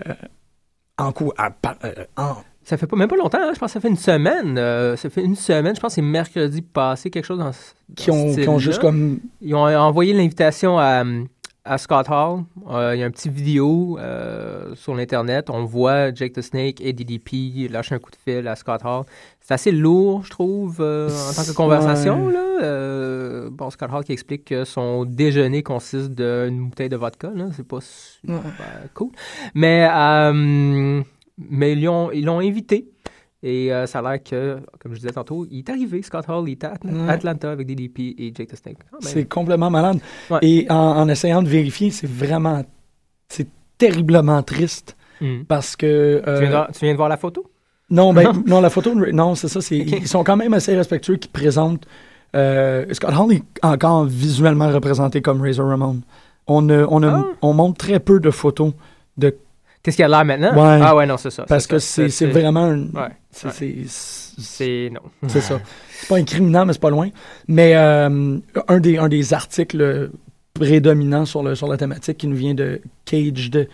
en, 0.97 1.11
coup, 1.11 1.31
à- 1.38 1.49
pa- 1.51 1.77
euh, 1.85 1.93
en- 2.17 2.35
Ça 2.63 2.78
fait 2.78 2.86
pas 2.88 2.96
même 2.98 3.08
pas 3.10 3.16
longtemps, 3.16 3.39
hein, 3.42 3.51
je 3.54 3.60
pense 3.60 3.70
que 3.70 3.74
ça 3.74 3.80
fait 3.80 3.88
une 3.88 3.96
semaine. 3.98 4.58
euh, 4.58 4.96
ça 4.96 5.10
fait 5.10 5.24
une 5.24 5.36
semaine, 5.36 5.75
je 5.75 5.80
pense 5.82 5.92
que 5.92 5.96
c'est 5.96 6.01
mercredi 6.01 6.62
passé, 6.62 7.10
quelque 7.10 7.25
chose 7.25 7.39
dans, 7.39 7.51
ce- 7.51 7.72
qui, 7.96 8.12
ont, 8.12 8.32
ce 8.34 8.39
qui 8.42 8.48
ont 8.50 8.60
juste 8.60 8.80
comme. 8.80 9.20
Ils 9.42 9.56
ont 9.56 9.66
envoyé 9.66 10.13
l'invitation 10.13 10.78
à, 10.78 11.04
à 11.66 11.78
Scott 11.80 12.08
Hall. 12.10 12.44
Euh, 12.70 12.96
il 12.96 13.00
y 13.00 13.04
a 13.04 13.08
un 13.08 13.12
petit 13.12 13.30
vidéo 13.30 13.98
euh, 14.00 14.75
sur 14.75 14.94
l'Internet. 14.94 15.50
On 15.50 15.63
voit 15.66 16.13
Jake 16.13 16.34
the 16.34 16.42
Snake 16.42 16.80
et 16.82 16.94
DDP 16.94 17.72
lâcher 17.72 17.96
un 17.96 18.00
coup 18.00 18.12
de 18.12 18.18
fil 18.24 18.48
à 18.48 18.56
Scott 18.56 18.82
Hall. 18.86 19.04
C'est 19.39 19.54
assez 19.56 19.72
lourd, 19.72 20.24
je 20.25 20.30
trouve, 20.30 20.78
euh, 20.80 21.10
en 21.10 21.34
tant 21.34 21.44
que 21.44 21.56
conversation. 21.56 22.30
Là. 22.30 22.39
Euh, 22.62 23.50
bon, 23.51 23.72
Scott 23.72 23.89
Hall 23.92 24.04
qui 24.04 24.12
explique 24.12 24.46
que 24.46 24.63
son 24.63 25.06
déjeuner 25.06 25.63
consiste 25.63 26.12
d'une 26.12 26.68
bouteille 26.70 26.89
de 26.89 26.98
vodka. 26.98 27.32
C'est 27.56 27.68
pas 27.68 27.80
super 27.82 28.42
cool. 28.94 29.10
Mais, 29.56 29.88
euh, 29.92 31.01
mais 31.50 31.74
ils 31.74 31.84
l'ont 31.84 32.12
ils 32.12 32.27
invité. 32.27 32.88
Et 33.41 33.72
euh, 33.74 33.86
ça 33.86 34.00
a 34.00 34.01
l'air 34.01 34.24
que, 34.24 34.58
comme 34.79 34.93
je 34.93 35.00
disais 35.00 35.13
tantôt, 35.13 35.48
il 35.50 35.60
est 35.60 35.69
arrivé, 35.69 36.01
Scott 36.01 36.25
Hall, 36.27 36.50
il 36.50 36.53
était 36.53 36.67
à 36.67 36.74
Ouais. 36.84 37.10
Atlanta 37.10 37.51
avec 37.51 37.67
DDP 37.67 38.00
et 38.17 38.34
Jake 38.36 38.50
the 38.50 38.55
Snake. 38.58 38.77
Ah, 38.91 38.98
ben, 39.01 39.08
C'est 39.08 39.25
complètement 39.25 39.69
malade. 39.69 40.00
Ouais. 40.29 40.39
Et 40.41 40.65
en, 40.69 40.75
en 40.75 41.08
essayant 41.08 41.41
de 41.41 41.48
vérifier, 41.48 41.89
c'est 41.91 42.10
vraiment. 42.10 42.63
C'est 43.29 43.48
terriblement 43.77 44.43
triste 44.43 44.98
hmm. 45.22 45.43
parce 45.48 45.75
que. 45.77 46.22
Tu, 46.22 46.29
euh, 46.29 46.39
viens 46.41 46.50
de, 46.67 46.74
tu 46.74 46.79
viens 46.86 46.91
de 46.91 46.98
voir 46.98 47.08
la 47.10 47.15
photo? 47.17 47.50
Non, 47.89 48.13
ben, 48.13 48.43
non, 48.46 48.60
la 48.60 48.69
photo, 48.69 48.93
non, 48.93 49.36
c'est 49.36 49.48
ça. 49.48 49.62
c'est 49.62 49.79
Ok. 49.81 50.00
Ils 50.01 50.08
sont 50.08 50.24
quand 50.25 50.36
même 50.38 50.53
assez 50.53 50.75
respectueux 50.75 51.15
qui 51.15 51.29
présentent. 51.29 51.86
Euh, 52.36 52.86
Scott 52.91 53.13
Hall 53.17 53.34
est 53.34 53.43
encore 53.63 54.03
visuellement 54.05 54.69
représenté 54.69 55.22
comme 55.22 55.41
Razor 55.41 55.67
Ramon. 55.69 56.01
On, 56.46 56.69
on, 56.69 57.00
ne- 57.00 57.08
Ah. 57.08 57.25
on 57.41 57.53
montre 57.53 57.77
très 57.77 58.00
peu 58.00 58.19
de 58.19 58.29
photos 58.31 58.74
de, 59.17 59.36
Qu'est-ce 59.81 59.95
qu'il 59.95 60.03
y 60.03 60.05
a 60.05 60.09
l'air 60.09 60.25
maintenant? 60.25 60.51
Ouais. 60.53 60.79
Ah 60.83 60.95
ouais, 60.95 61.05
non, 61.05 61.17
c'est 61.17 61.29
ça. 61.31 61.43
parce 61.48 61.65
que 61.67 61.79
c'est 61.79 62.09
vraiment. 62.27 62.65
un- 62.65 62.88
Ouais, 62.88 63.12
c'est-. 63.31 64.89
Non. 64.91 65.01
C'est 65.27 65.41
ça. 65.41 65.59
C'est 66.00 66.07
pas 66.07 66.17
incriminant, 66.17 66.65
mais 66.65 66.74
c'est 66.74 66.81
pas 66.81 66.89
loin. 66.89 67.09
Mais 67.48 67.75
euh, 67.75 68.38
un, 68.67 68.79
des, 68.79 68.98
un 68.98 69.07
des 69.09 69.33
articles 69.33 70.09
prédominant 70.53 71.25
sur, 71.25 71.43
le, 71.43 71.55
sur 71.55 71.67
la 71.67 71.77
thématique 71.77 72.17
qui 72.17 72.27
nous 72.27 72.36
vient 72.36 72.53
de 72.53 72.81
Caged, 73.05 73.67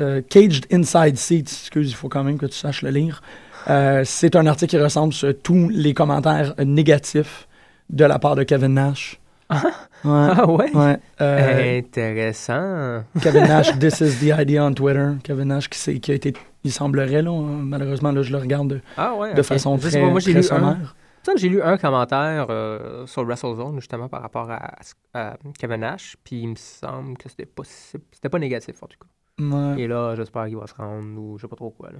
euh, 0.00 0.22
Caged 0.28 0.66
Inside 0.72 1.16
Seats. 1.16 1.38
Excuse, 1.40 1.90
il 1.90 1.94
faut 1.94 2.08
quand 2.08 2.24
même 2.24 2.38
que 2.38 2.46
tu 2.46 2.56
saches 2.56 2.82
le 2.82 2.90
lire. 2.90 3.22
Euh, 3.68 4.02
c'est 4.04 4.36
un 4.36 4.46
article 4.46 4.70
qui 4.70 4.78
ressemble 4.78 5.12
sur 5.12 5.32
tous 5.42 5.68
les 5.70 5.92
commentaires 5.94 6.54
négatifs 6.64 7.48
de 7.90 8.04
la 8.04 8.18
part 8.18 8.36
de 8.36 8.42
Kevin 8.44 8.74
Nash. 8.74 9.18
Ah, 9.48 9.62
Ouais. 10.04 10.28
ah 10.36 10.50
ouais? 10.50 10.76
Ouais. 10.76 10.98
Euh, 11.20 11.78
Intéressant. 11.78 13.04
Kevin 13.22 13.44
Nash, 13.44 13.78
This 13.78 14.00
is 14.00 14.18
the 14.20 14.32
idea 14.38 14.64
on 14.64 14.72
Twitter. 14.74 15.12
Kevin 15.22 15.48
Nash 15.48 15.68
qui, 15.68 16.00
qui 16.00 16.10
a 16.10 16.14
été, 16.14 16.32
il 16.64 16.72
semblerait, 16.72 17.22
là, 17.22 17.30
hein, 17.30 17.42
malheureusement, 17.62 18.12
là, 18.12 18.22
je 18.22 18.32
le 18.32 18.38
regarde 18.38 18.68
de, 18.68 18.80
Ah 18.96 19.14
ouais. 19.14 19.34
de 19.34 19.42
façon 19.42 19.76
très, 19.78 20.00
moi, 20.10 20.20
j'ai 20.20 20.32
très 20.32 20.40
lu 20.40 20.42
sommaire. 20.42 20.96
J'ai 21.36 21.48
lu 21.48 21.60
un 21.60 21.76
commentaire 21.76 22.46
euh, 22.50 23.04
sur 23.06 23.24
WrestleZone, 23.24 23.80
justement, 23.80 24.08
par 24.08 24.22
rapport 24.22 24.48
à, 24.48 24.76
à 25.12 25.36
Kevin 25.58 25.80
Nash, 25.80 26.16
puis 26.22 26.42
il 26.42 26.48
me 26.50 26.54
semble 26.56 27.16
que 27.18 27.28
c'était 27.28 27.46
pas, 27.46 27.62
c'était 27.64 28.28
pas 28.28 28.38
négatif, 28.38 28.80
en 28.82 28.86
tout 28.86 28.96
cas. 29.00 29.44
Ouais. 29.44 29.82
Et 29.82 29.88
là, 29.88 30.14
j'espère 30.14 30.46
qu'il 30.46 30.56
va 30.56 30.66
se 30.68 30.74
rendre, 30.74 31.20
ou 31.20 31.36
je 31.36 31.42
sais 31.42 31.48
pas 31.48 31.56
trop 31.56 31.70
quoi, 31.70 31.90
là. 31.90 31.98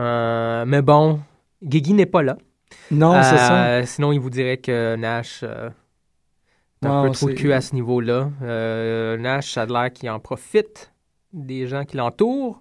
Euh, 0.00 0.64
mais 0.66 0.80
bon, 0.82 1.20
Guigui 1.62 1.92
n'est 1.92 2.06
pas 2.06 2.22
là. 2.22 2.36
Non, 2.90 3.22
c'est 3.22 3.36
ça. 3.36 3.84
Sinon, 3.86 4.12
il 4.12 4.18
vous 4.20 4.30
dirait 4.30 4.56
que 4.56 4.96
Nash 4.96 5.44
euh, 6.86 6.88
est 6.88 6.92
un 6.92 7.02
peu 7.08 7.10
trop 7.10 7.28
c'est- 7.28 7.34
cul 7.34 7.52
à 7.52 7.60
ce 7.60 7.74
niveau-là. 7.74 8.30
Euh, 8.42 9.16
Nash, 9.16 9.52
ça 9.52 9.62
a 9.62 9.66
l'air 9.66 9.92
qu'il 9.92 10.08
en 10.10 10.18
profite 10.20 10.92
des 11.32 11.66
gens 11.66 11.84
qui 11.84 11.96
l'entourent 11.96 12.60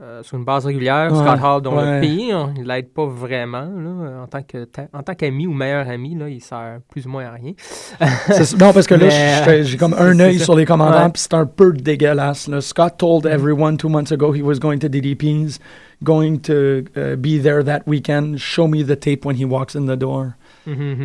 euh, 0.00 0.22
sur 0.24 0.36
une 0.36 0.44
base 0.44 0.66
régulière. 0.66 1.12
Ouais, 1.12 1.18
Scott 1.18 1.38
Hall, 1.44 1.62
dans 1.62 1.76
ouais. 1.76 1.94
le 1.96 2.00
pays, 2.00 2.32
hein, 2.32 2.52
il 2.56 2.64
l'aide 2.64 2.92
pas 2.92 3.06
vraiment. 3.06 3.60
là. 3.66 4.22
en 4.22 4.26
tant 4.26 4.42
que 4.42 4.64
ta- 4.64 4.88
en 4.92 5.02
tant 5.04 5.14
qu'ami 5.14 5.46
ou 5.46 5.52
meilleur 5.52 5.88
ami, 5.88 6.16
là, 6.16 6.28
il 6.28 6.40
sert 6.40 6.80
plus 6.90 7.06
ou 7.06 7.10
moins 7.10 7.26
à 7.26 7.30
rien. 7.32 7.52
C'est. 8.26 8.58
Non, 8.58 8.72
parce 8.72 8.86
que 8.88 8.94
là, 8.94 9.06
Mais, 9.46 9.62
j'ai 9.62 9.76
comme 9.76 9.92
c'est- 9.92 10.00
un 10.00 10.14
c'est 10.16 10.22
œil 10.24 10.38
sur 10.40 10.56
les 10.56 10.64
commentaires, 10.64 11.04
Ouais. 11.04 11.10
puis 11.12 11.22
c'est 11.22 11.34
un 11.34 11.46
peu 11.46 11.72
dégueulasse. 11.72 12.48
là. 12.48 12.60
Scott 12.60 12.94
told 12.98 13.26
everyone 13.26 13.76
two 13.76 13.88
months 13.88 14.10
ago 14.10 14.34
he 14.34 14.42
was 14.42 14.58
going 14.58 14.78
to 14.78 14.88
DDP's, 14.88 15.60
going 16.02 16.38
to 16.38 16.82
uh, 16.96 17.14
be 17.16 17.40
there 17.40 17.62
that 17.62 17.82
weekend. 17.86 18.38
Show 18.38 18.66
me 18.66 18.82
the 18.84 18.98
tape 18.98 19.24
when 19.24 19.36
he 19.36 19.44
walks 19.44 19.76
in 19.76 19.86
the 19.86 19.96
door. 19.96 20.34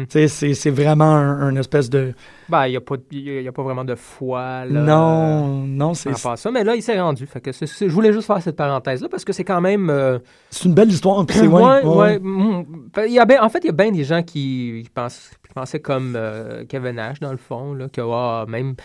Sais, 0.10 0.28
c'est 0.28 0.54
c'est 0.54 0.70
vraiment 0.70 1.16
un, 1.16 1.42
un 1.42 1.56
espèce 1.56 1.90
de... 1.90 2.14
Ben, 2.50 2.68
il 2.68 2.72
n'y 2.72 2.78
a, 2.78 2.82
pas- 2.82 2.96
y 3.12 3.48
a- 3.48 3.52
pas 3.52 3.64
vraiment 3.64 3.84
de 3.84 3.96
foi. 3.96 4.66
Là, 4.66 4.82
non, 4.82 5.48
non, 5.66 5.94
c'est 5.94 6.10
ça. 6.16 6.52
Mais 6.52 6.64
là, 6.64 6.76
il 6.76 6.82
s'est 6.84 7.00
rendu. 7.00 7.26
Fait 7.26 7.42
que 7.42 7.52
je 7.52 7.86
voulais 7.92 8.14
juste 8.14 8.28
faire 8.28 8.42
cette 8.42 8.56
parenthèse-là 8.56 9.10
parce 9.10 9.26
que 9.26 9.34
c'est 9.34 9.44
quand 9.44 9.62
même. 9.62 9.90
euh, 9.90 10.20
c'est 10.50 10.66
une 10.66 10.74
belle 10.76 10.90
histoire. 10.90 11.26
c'est- 11.30 11.48
ouais, 11.48 11.62
ouais, 11.84 11.84
ouais, 11.86 12.20
mm, 12.20 12.66
y 13.10 13.20
a 13.20 13.26
ben- 13.26 13.40
en 13.42 13.50
fait, 13.50 13.60
il 13.64 13.68
y 13.68 13.70
a 13.70 13.74
bien 13.74 13.92
des 13.92 14.04
gens 14.04 14.22
qui, 14.24 14.82
qui 14.84 14.90
pensent, 14.94 15.32
qui 15.46 15.54
pensaient 15.54 15.80
comme 15.82 16.14
euh, 16.16 16.64
Kevin 16.70 16.94
Nash, 16.96 17.20
dans 17.20 17.32
le 17.32 17.38
fond, 17.38 17.74
là, 17.74 17.88
que 17.90 18.02
ah, 18.02 18.46
même, 18.48 18.76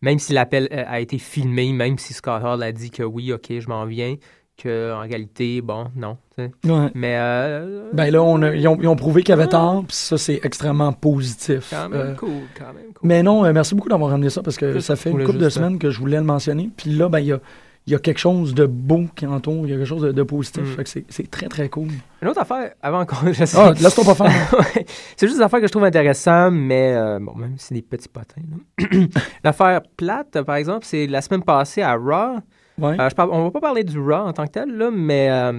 même 0.00 0.18
si 0.18 0.32
l'appel 0.32 0.68
euh, 0.72 0.84
a 0.86 1.00
été 1.00 1.18
filmé, 1.18 1.72
même 1.72 1.98
si 1.98 2.12
Scott 2.14 2.42
Hall 2.44 2.62
a 2.62 2.72
dit 2.72 2.90
que 2.90 3.02
oui, 3.02 3.32
OK, 3.32 3.46
je 3.50 3.68
m'en 3.68 3.84
viens, 3.84 4.16
que 4.62 4.92
en 4.94 5.00
réalité, 5.00 5.60
bon, 5.60 5.86
non. 5.96 6.16
Ouais. 6.38 6.50
Mais 6.94 7.16
euh, 7.18 7.90
Ben 7.92 8.10
là, 8.12 8.22
on 8.22 8.40
a- 8.42 8.54
ils, 8.54 8.66
ont, 8.68 8.78
ils 8.80 8.88
ont 8.88 8.96
prouvé 8.96 9.22
qu'il 9.22 9.30
y 9.34 9.38
avait 9.38 9.48
tort, 9.48 9.84
puis 9.86 9.96
ça, 9.96 10.16
c'est 10.18 10.40
extrêmement 10.42 10.92
positif. 10.92 11.68
quand 11.70 11.88
même 11.88 12.00
Euh, 12.00 12.14
cool, 12.14 12.30
quand 12.58 12.66
même 12.66 12.92
cool. 12.94 13.08
Mais 13.08 13.22
non, 13.22 13.44
euh, 13.44 13.52
merci 13.52 13.74
beaucoup 13.74 13.88
d'avoir 13.88 14.10
ramené 14.10 14.30
ça 14.30 14.42
parce 14.42 14.56
que 14.56 14.72
Juste, 14.72 14.86
ça 14.86 14.96
fait 14.96 15.10
une 15.10 15.24
couple 15.24 15.38
de 15.38 15.46
euh, 15.46 15.50
semaines 15.50 15.78
que 15.78 15.90
je 15.90 15.98
voulais 15.98 16.16
le 16.18 16.22
mentionner. 16.24 16.70
Puis 16.76 16.90
là, 16.90 17.08
ben, 17.08 17.18
il 17.18 17.26
y 17.26 17.32
a, 17.32 17.40
il 17.86 17.92
y 17.92 17.96
a 17.96 17.98
quelque 17.98 18.18
chose 18.18 18.54
de 18.54 18.64
beau 18.64 19.06
qui 19.16 19.26
entoure, 19.26 19.66
il 19.66 19.70
y 19.70 19.74
a 19.74 19.76
quelque 19.76 19.86
chose 19.88 20.02
de, 20.02 20.12
de 20.12 20.22
positif. 20.22 20.62
Mm. 20.62 20.76
Fait 20.76 20.84
que 20.84 20.90
c'est- 21.08 21.30
très, 21.30 21.48
très 21.48 21.68
cool. 21.68 21.88
Une 22.22 22.28
autre 22.28 22.40
affaire, 22.40 22.72
avant 22.80 23.04
qu'on. 23.04 23.16
Ah, 23.56 23.72
laisse-toi 23.72 24.04
pas 24.04 24.14
faire. 24.14 24.54
C'est 25.16 25.26
juste 25.26 25.38
des 25.38 25.44
affaires 25.44 25.60
que 25.60 25.66
je 25.66 25.72
trouve 25.72 25.84
intéressantes, 25.84 26.54
mais 26.54 26.94
bon, 27.20 27.34
même 27.34 27.54
si 27.58 27.66
c'est 27.66 27.74
des 27.74 27.82
petits 27.82 28.08
potins. 28.08 28.40
L'affaire 29.44 29.82
plate, 29.96 30.40
par 30.42 30.56
exemple, 30.56 30.84
c'est 30.86 31.06
la 31.06 31.20
semaine 31.20 31.42
passée 31.42 31.82
à 31.82 31.94
Raw. 31.94 32.38
Ouais. 32.82 33.00
Euh, 33.00 33.08
je 33.08 33.14
parle, 33.14 33.30
on 33.32 33.44
va 33.44 33.50
pas 33.50 33.60
parler 33.60 33.84
du 33.84 33.98
Raw 33.98 34.26
en 34.26 34.32
tant 34.32 34.44
que 34.46 34.52
tel, 34.52 34.76
là, 34.76 34.90
mais 34.92 35.30
euh, 35.30 35.52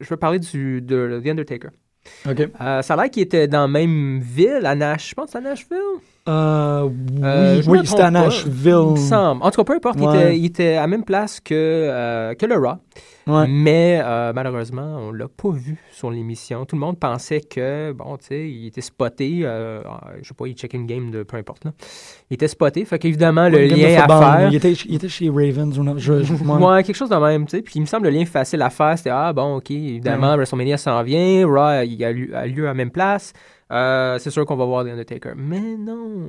je 0.00 0.08
veux 0.08 0.16
parler 0.16 0.38
du, 0.38 0.80
de 0.82 1.20
The 1.24 1.28
Undertaker. 1.28 1.70
OK. 2.28 2.38
Euh, 2.60 2.82
ça 2.82 2.94
a 2.94 2.96
l'air 2.98 3.10
qu'il 3.10 3.22
était 3.22 3.48
dans 3.48 3.62
la 3.62 3.68
même 3.68 4.20
ville, 4.20 4.60
à 4.64 4.74
Nash. 4.74 5.10
Je 5.10 5.14
pense 5.14 5.34
à 5.34 5.40
Nashville? 5.40 5.78
Euh, 6.28 6.88
Euh, 7.22 7.62
oui, 7.66 7.78
oui 7.80 7.86
c'était 7.86 8.02
à 8.02 8.04
pas. 8.04 8.10
Nashville. 8.10 8.84
Il 8.88 8.90
me 8.92 8.96
semble. 8.96 9.42
En 9.42 9.50
tout 9.50 9.62
cas, 9.62 9.64
peu 9.64 9.74
importe, 9.76 9.98
il, 9.98 10.08
était, 10.08 10.38
il 10.38 10.44
était 10.44 10.74
à 10.74 10.82
la 10.82 10.86
même 10.86 11.04
place 11.04 11.40
que, 11.40 12.34
que 12.34 12.46
le 12.46 12.56
Raw. 12.56 12.76
Ouais. 13.26 13.46
Mais 13.48 14.00
euh, 14.04 14.32
malheureusement, 14.34 14.98
on 15.00 15.10
l'a 15.12 15.28
pas 15.28 15.50
vu 15.50 15.78
sur 15.92 16.10
l'émission. 16.10 16.66
Tout 16.66 16.76
le 16.76 16.80
monde 16.80 16.98
pensait 16.98 17.40
que, 17.40 17.92
bon, 17.92 18.18
tu 18.18 18.26
sais, 18.26 18.50
il 18.50 18.66
était 18.66 18.80
spoté. 18.82 19.40
euh, 19.44 19.82
je 20.20 20.28
sais 20.28 20.34
pas, 20.34 20.46
il 20.46 20.54
checkait 20.54 20.76
une 20.76 20.86
game 20.86 21.10
de 21.10 21.22
peu 21.22 21.36
importe. 21.38 21.64
Là. 21.64 21.72
Il 22.30 22.34
était 22.34 22.48
spoté. 22.48 22.84
Fait 22.84 22.98
qu'évidemment, 22.98 23.48
le 23.48 23.56
Ouais, 23.58 23.66
lien 23.68 24.02
à 24.02 24.08
faire. 24.38 24.48
Il 24.50 24.56
était, 24.56 24.72
il 24.72 24.94
était 24.96 25.08
chez 25.08 25.30
Ravens. 25.30 25.78
ou 25.78 25.82
non, 25.84 25.94
je, 25.96 26.22
je- 26.22 26.34
ouais. 26.44 26.64
Ouais, 26.66 26.82
quelque 26.82 26.96
chose 26.96 27.08
de 27.08 27.16
même, 27.16 27.46
tu 27.46 27.56
sais. 27.56 27.62
Puis 27.62 27.74
il 27.76 27.80
me 27.80 27.86
semble 27.86 28.04
le 28.08 28.10
lien 28.10 28.24
facile 28.26 28.60
à 28.62 28.68
faire, 28.70 28.98
c'était 28.98 29.10
ah 29.10 29.32
bon, 29.32 29.56
ok, 29.56 29.70
évidemment, 29.70 30.34
WrestleMania 30.36 30.76
s'en 30.76 31.02
vient, 31.02 31.46
Raw 31.46 31.82
il 31.84 32.04
a 32.04 32.12
lieu, 32.12 32.36
a 32.36 32.46
lieu 32.46 32.64
à 32.64 32.68
la 32.68 32.74
même 32.74 32.90
place. 32.90 33.32
Euh, 33.72 34.18
c'est 34.18 34.30
sûr 34.30 34.44
qu'on 34.44 34.56
va 34.56 34.66
voir 34.66 34.84
The 34.84 34.88
Undertaker. 34.88 35.32
Mais 35.36 35.76
non. 35.78 36.28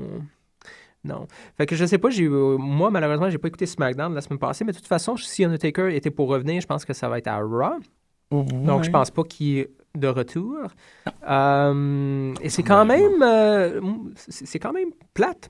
Non. 1.05 1.27
Fait 1.57 1.65
que 1.65 1.75
je 1.75 1.85
sais 1.85 1.97
pas, 1.97 2.09
j'ai, 2.09 2.25
euh, 2.25 2.57
moi 2.57 2.89
malheureusement, 2.89 3.29
j'ai 3.29 3.37
pas 3.37 3.47
écouté 3.47 3.65
SmackDown 3.65 4.13
la 4.13 4.21
semaine 4.21 4.39
passée, 4.39 4.65
mais 4.65 4.71
de 4.71 4.77
toute 4.77 4.87
façon, 4.87 5.15
si 5.15 5.43
Undertaker 5.43 5.95
était 5.95 6.11
pour 6.11 6.27
revenir, 6.29 6.59
je 6.61 6.67
pense 6.67 6.83
que 6.83 6.93
ça 6.93 7.07
va 7.07 7.19
être 7.19 7.27
à 7.27 7.37
Raw. 7.37 7.79
Donc 8.31 8.83
je 8.83 8.89
pense 8.89 9.11
pas 9.11 9.23
qu'il 9.23 9.59
est 9.59 9.69
de 9.95 10.07
retour. 10.07 10.57
Euh, 11.29 12.33
et 12.41 12.49
c'est 12.49 12.63
quand 12.63 12.85
même 12.85 13.21
euh, 13.21 13.79
c'est 14.15 14.59
quand 14.59 14.73
même 14.73 14.89
plate. 15.13 15.49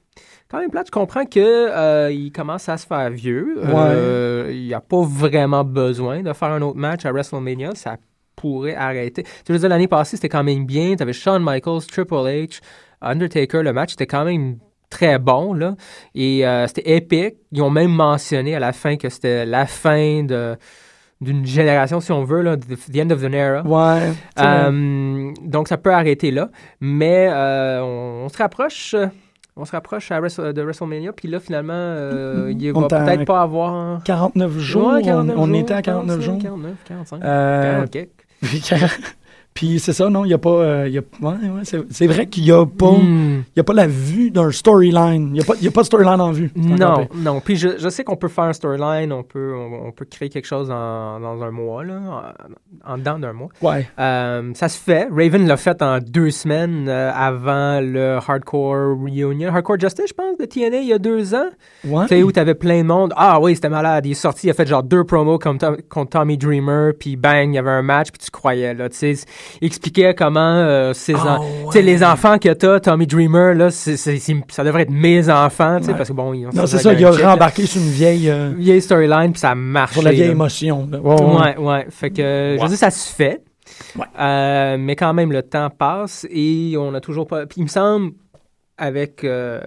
Quand 0.50 0.60
même 0.60 0.70
plate, 0.70 0.88
je 0.88 0.92
comprends 0.92 1.26
que 1.26 1.40
euh, 1.40 2.12
il 2.12 2.32
commence 2.32 2.70
à 2.70 2.78
se 2.78 2.86
faire 2.86 3.10
vieux. 3.10 3.56
Euh, 3.64 4.52
il 4.54 4.74
a 4.74 4.82
pas 4.82 5.02
vraiment 5.02 5.64
besoin 5.64 6.22
de 6.22 6.32
faire 6.34 6.50
un 6.50 6.62
autre 6.62 6.78
match 6.78 7.06
à 7.06 7.12
WrestleMania. 7.12 7.74
Ça 7.76 7.98
pourrait 8.36 8.76
arrêter. 8.76 9.24
Tu 9.46 9.52
veux 9.52 9.58
dire, 9.58 9.70
l'année 9.70 9.88
passée, 9.88 10.18
c'était 10.18 10.30
quand 10.30 10.44
même 10.44 10.66
bien. 10.66 10.96
Tu 10.96 11.02
avais 11.02 11.14
Shawn 11.14 11.42
Michaels, 11.44 11.88
Triple 11.88 12.14
H, 12.14 12.62
Undertaker. 13.02 13.64
Le 13.64 13.74
match 13.74 13.94
était 13.94 14.06
quand 14.06 14.26
même 14.26 14.60
très 14.96 15.20
bon. 15.20 15.54
Là. 15.54 15.76
Et 16.14 16.46
euh, 16.48 16.68
c'était 16.68 16.96
épique. 16.96 17.36
Ils 17.52 17.62
ont 17.62 17.70
même 17.70 17.92
mentionné 17.92 18.56
à 18.56 18.60
la 18.60 18.72
fin 18.74 18.96
que 18.98 19.10
c'était 19.10 19.46
la 19.46 19.66
fin 19.66 20.24
de 20.24 20.56
d'une 21.22 21.46
génération, 21.46 22.02
si 22.02 22.12
on 22.12 22.26
veut, 22.26 22.42
là, 22.42 22.58
the, 22.58 22.98
end 23.00 23.10
of 23.10 23.22
the 23.22 23.34
era. 23.34 23.62
Ouais. 23.66 24.12
Euh, 24.40 25.32
donc, 25.44 25.70
ça 25.70 25.78
peut 25.78 25.94
arrêter 25.94 26.30
là. 26.30 26.50
Mais 26.82 27.30
euh, 27.32 27.82
on, 27.82 28.26
on 28.26 28.30
se 28.30 28.38
rapproche. 28.38 28.96
On 29.56 29.64
se 29.64 29.72
rapproche 29.72 30.12
à 30.12 30.20
Wrestle- 30.20 30.52
de 30.52 30.62
WrestleMania, 30.62 31.14
puis 31.14 31.30
là, 31.30 31.40
finalement, 31.40 31.74
euh, 31.74 32.52
il 32.54 32.74
On 32.76 32.82
va 32.82 32.88
peut-être 33.06 33.24
pas 33.24 33.42
avoir... 33.42 34.04
49 34.04 34.58
jours. 34.60 34.88
Ouais, 34.88 35.00
on- 35.00 35.06
49 35.06 35.38
on, 35.38 35.46
jours, 35.48 35.56
était 35.56 35.74
à 35.74 35.82
49 35.82 36.22
jours. 36.22 36.38
45, 36.42 36.44
49, 36.44 36.74
45. 36.86 37.24
Euh, 37.24 37.72
40 37.72 37.92
quelques. 37.92 38.12
puis 39.56 39.80
c'est 39.80 39.94
ça, 39.94 40.10
non, 40.10 40.26
il 40.26 40.28
n'y 40.28 40.34
a 40.34 40.38
pas. 40.38 40.50
euh, 40.50 40.84
il 40.88 40.94
y 40.94 40.98
a, 40.98 41.02
ouais, 41.22 41.32
ouais, 41.50 41.62
c'est, 41.64 41.80
c'est 41.90 42.08
vrai 42.08 42.28
qu'il 42.28 42.44
n'y 42.44 42.52
a 42.52 42.66
pas. 42.66 42.92
Hmm. 42.92 43.44
Y 43.56 43.60
a 43.62 43.64
pas 43.64 43.74
la 43.74 43.88
vue 43.88 44.30
d'un 44.30 44.52
storyline. 44.52 45.28
Il 45.30 45.32
n'y 45.34 45.40
a, 45.40 45.46
pas- 45.46 45.56
y 45.62 45.68
a 45.68 45.72
pas 45.72 45.80
de 45.82 45.86
storyline 45.86 46.20
en 46.20 46.32
vue. 46.34 46.52
Non, 46.58 47.08
non. 47.16 47.40
Puis 47.40 47.56
je, 47.56 47.70
je 47.80 47.88
sais 47.88 48.04
qu'on 48.04 48.18
peut 48.18 48.28
faire 48.28 48.44
un 48.44 48.54
storyline, 48.54 49.14
on 49.14 49.24
peut, 49.24 49.54
on, 49.56 49.88
on 49.88 49.92
peut 49.94 50.04
créer 50.04 50.28
quelque 50.28 50.46
chose 50.46 50.70
en- 50.70 51.22
dans 51.22 51.42
un 51.42 51.52
mois, 51.52 51.86
là, 51.86 52.34
en, 52.86 52.94
en 52.94 52.98
dedans 52.98 53.18
d'un 53.18 53.32
mois. 53.32 53.48
Ouais. 53.62 53.88
Euh, 53.98 54.52
ça 54.56 54.68
se 54.68 54.78
fait. 54.78 55.08
Raven 55.10 55.48
l'a 55.48 55.56
fait 55.56 55.82
en 55.82 56.00
deux 56.00 56.32
semaines 56.32 56.88
euh, 56.90 57.12
avant 57.16 57.80
le 57.82 58.18
Hardcore 58.28 58.98
Reunion. 59.02 59.48
Hardcore 59.54 59.80
Justice, 59.80 60.08
je 60.10 60.14
pense, 60.14 60.38
de 60.38 60.44
TNA 60.44 60.82
il 60.82 60.88
y 60.90 60.94
a 60.94 61.00
deux 61.00 61.34
ans. 61.34 61.50
Ouais. 61.86 62.04
Tu 62.04 62.10
sais, 62.10 62.24
où 62.24 62.32
t'avais 62.34 62.56
plein 62.56 62.82
de 62.82 62.88
monde. 62.88 63.14
Ah 63.16 63.40
oui, 63.40 63.56
c'était 63.56 63.70
malade. 63.70 64.06
Il 64.06 64.12
est 64.12 64.16
sorti, 64.16 64.48
il 64.48 64.50
a 64.50 64.54
fait 64.54 64.68
genre 64.68 64.84
deux 64.84 65.06
promos 65.06 65.40
comme 65.40 65.58
Tom- 65.60 65.78
contre 65.88 66.10
Tommy 66.20 66.38
Dreamer, 66.38 66.92
puis 67.00 67.16
bang, 67.16 67.48
il 67.50 67.56
y 67.56 67.58
avait 67.58 67.70
un 67.72 67.84
match, 67.84 68.12
puis 68.12 68.20
tu 68.22 68.30
croyais, 68.32 68.74
là. 68.74 68.90
Tu 68.90 68.98
sais, 69.16 69.26
expliquait 69.62 70.14
comment 70.14 70.40
euh, 70.40 70.94
ses 70.94 71.14
Ah, 71.16 71.40
en- 71.40 71.70
les 71.74 72.04
enfants 72.04 72.38
que 72.38 72.52
t'as, 72.54 72.80
Tommy 72.80 73.08
Dreamer, 73.08 73.54
là, 73.56 73.70
ça 73.72 74.64
devrait 74.64 74.84
être 74.84 74.90
mes 74.92 75.30
enfants, 75.30 75.80
Ouais. 75.82 75.94
parce 75.96 76.10
que 76.10 76.14
bon, 76.14 76.34
ils 76.34 76.46
ont 76.48 76.50
Non, 76.54 76.66
c'est 76.68 76.78
ça, 76.80 76.94
il 76.94 77.06
a 77.06 77.12
là. 77.12 77.32
rembarqué 77.32 77.66
sur 77.66 77.82
une 77.82 77.90
vieille. 77.90 78.30
euh, 78.30 78.52
Vieille 78.58 78.82
storyline, 78.82 79.32
puis 79.32 79.40
ça 79.40 79.56
marche. 79.56 79.94
sur 79.94 80.02
la 80.04 80.12
vieille 80.12 80.32
émotion. 80.32 80.88
là. 80.92 81.00
Ouais, 81.00 81.22
ouais. 81.22 81.58
Ouais. 81.58 81.86
Fait 81.90 82.10
que, 82.10 82.58
je 82.62 82.66
dire, 82.68 82.78
ça 82.78 82.90
se 82.92 83.14
fait. 83.14 83.42
Euh, 84.20 84.78
mais 84.80 84.96
quand 84.96 85.14
même, 85.14 85.32
le 85.32 85.42
temps 85.42 85.70
passe 85.70 86.26
et 86.30 86.76
on 86.78 86.92
n'a 86.92 87.02
toujours 87.02 87.28
pas. 87.28 87.46
Puis 87.46 87.62
il 87.62 87.64
me 87.64 87.68
semble, 87.70 88.12
avec, 88.78 89.24
euh, 89.24 89.62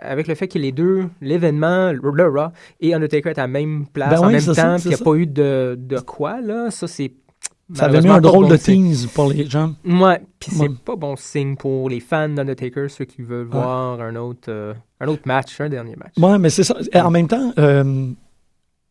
avec 0.00 0.26
le 0.26 0.34
fait 0.34 0.48
que 0.48 0.58
les 0.58 0.72
deux, 0.72 1.04
l'événement, 1.20 1.92
le 1.92 2.00
Raw 2.28 2.48
et 2.80 2.94
Undertaker 2.94 3.30
est 3.30 3.38
à 3.38 3.42
la 3.42 3.48
même 3.48 3.86
place 3.92 4.10
Ben 4.10 4.18
en 4.20 4.26
oui, 4.28 4.32
même 4.34 4.42
temps, 4.44 4.74
puis 4.76 4.84
il 4.86 4.88
n'y 4.88 4.94
a 4.94 4.98
ça. 4.98 5.04
pas 5.04 5.14
eu 5.14 5.26
de, 5.26 5.76
de 5.78 5.98
quoi, 6.00 6.40
là, 6.40 6.70
ça 6.70 6.86
c'est. 6.88 7.12
Ça 7.72 7.86
avait 7.86 8.02
mis 8.02 8.08
un 8.08 8.20
drôle 8.20 8.44
bon 8.44 8.50
de 8.50 8.56
tease 8.56 9.06
pour 9.06 9.30
les 9.32 9.48
gens. 9.48 9.74
Ouais, 9.86 10.20
puis 10.38 10.50
c'est 10.52 10.68
Ouais. 10.68 10.74
pas 10.84 10.96
bon 10.96 11.16
signe 11.16 11.56
pour 11.56 11.88
les 11.88 12.00
fans 12.00 12.28
d'Undertaker, 12.28 12.88
ceux 12.90 13.06
qui 13.06 13.22
veulent 13.22 13.46
Ouais. 13.46 13.52
voir 13.52 14.00
un 14.02 14.14
autre, 14.16 14.48
euh, 14.50 14.74
un 15.00 15.08
autre 15.08 15.22
match, 15.24 15.58
un 15.60 15.68
dernier 15.70 15.96
match. 15.96 16.12
Ouais, 16.18 16.38
mais 16.38 16.50
c'est 16.50 16.64
ça. 16.64 16.76
Et 16.92 17.00
En 17.00 17.10
même 17.10 17.26
temps, 17.26 17.52
euh, 17.58 18.10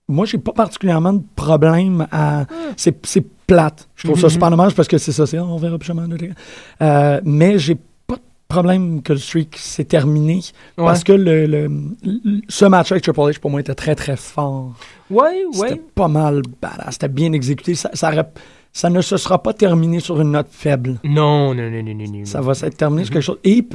moi, 0.07 0.25
j'ai 0.25 0.39
pas 0.39 0.53
particulièrement 0.53 1.13
de 1.13 1.23
problème 1.35 2.07
à. 2.11 2.45
C'est, 2.75 3.05
c'est 3.05 3.23
plate. 3.45 3.87
Je 3.95 4.07
trouve 4.07 4.19
ça 4.19 4.27
Mhm. 4.27 4.31
super 4.33 4.49
dommage 4.49 4.73
parce 4.73 4.87
que 4.87 4.97
c'est 4.97 5.11
ça. 5.11 5.25
C'est, 5.27 5.37
on 5.39 5.57
verra 5.57 5.77
plus 5.77 5.87
jamais 5.87 6.01
Undertaker. 6.01 6.33
Euh, 6.81 7.21
mais 7.23 7.59
j'ai 7.59 7.75
pas 8.07 8.15
de 8.15 8.21
problème 8.47 9.01
que 9.03 9.13
le 9.13 9.19
streak 9.19 9.55
s'est 9.57 9.85
terminé 9.85 10.37
Ouais. 10.77 10.85
parce 10.85 11.03
que 11.03 11.13
le, 11.13 11.45
le- 11.45 11.67
le- 12.03 12.41
ce 12.49 12.65
match 12.65 12.91
avec 12.91 13.03
Triple 13.03 13.19
H, 13.19 13.39
pour 13.39 13.51
moi, 13.51 13.59
était 13.61 13.75
très, 13.75 13.93
très 13.95 14.17
fort. 14.17 14.73
Ouais, 15.11 15.43
C'était 15.53 15.73
ouais. 15.73 15.81
pas 15.93 16.07
mal 16.07 16.41
badass. 16.61 16.93
C'était 16.93 17.07
bien 17.07 17.31
exécuté. 17.33 17.75
Ça, 17.75 17.91
ça, 17.93 18.11
aurait- 18.11 18.29
ça 18.73 18.89
ne 18.89 19.01
se 19.01 19.15
sera 19.17 19.41
pas 19.41 19.53
terminé 19.53 19.99
sur 19.99 20.19
une 20.19 20.31
note 20.31 20.47
faible. 20.49 20.99
Non, 21.03 21.53
non, 21.53 21.69
non, 21.69 21.83
non, 21.83 21.93
non, 21.95 22.11
non. 22.19 22.25
Ça 22.25 22.41
va 22.41 22.53
s'être 22.55 22.75
terminé 22.75 23.03
Mm-hmm. 23.03 23.05
sur 23.05 23.13
quelque 23.13 23.21
chose. 23.23 23.39
Et 23.43 23.65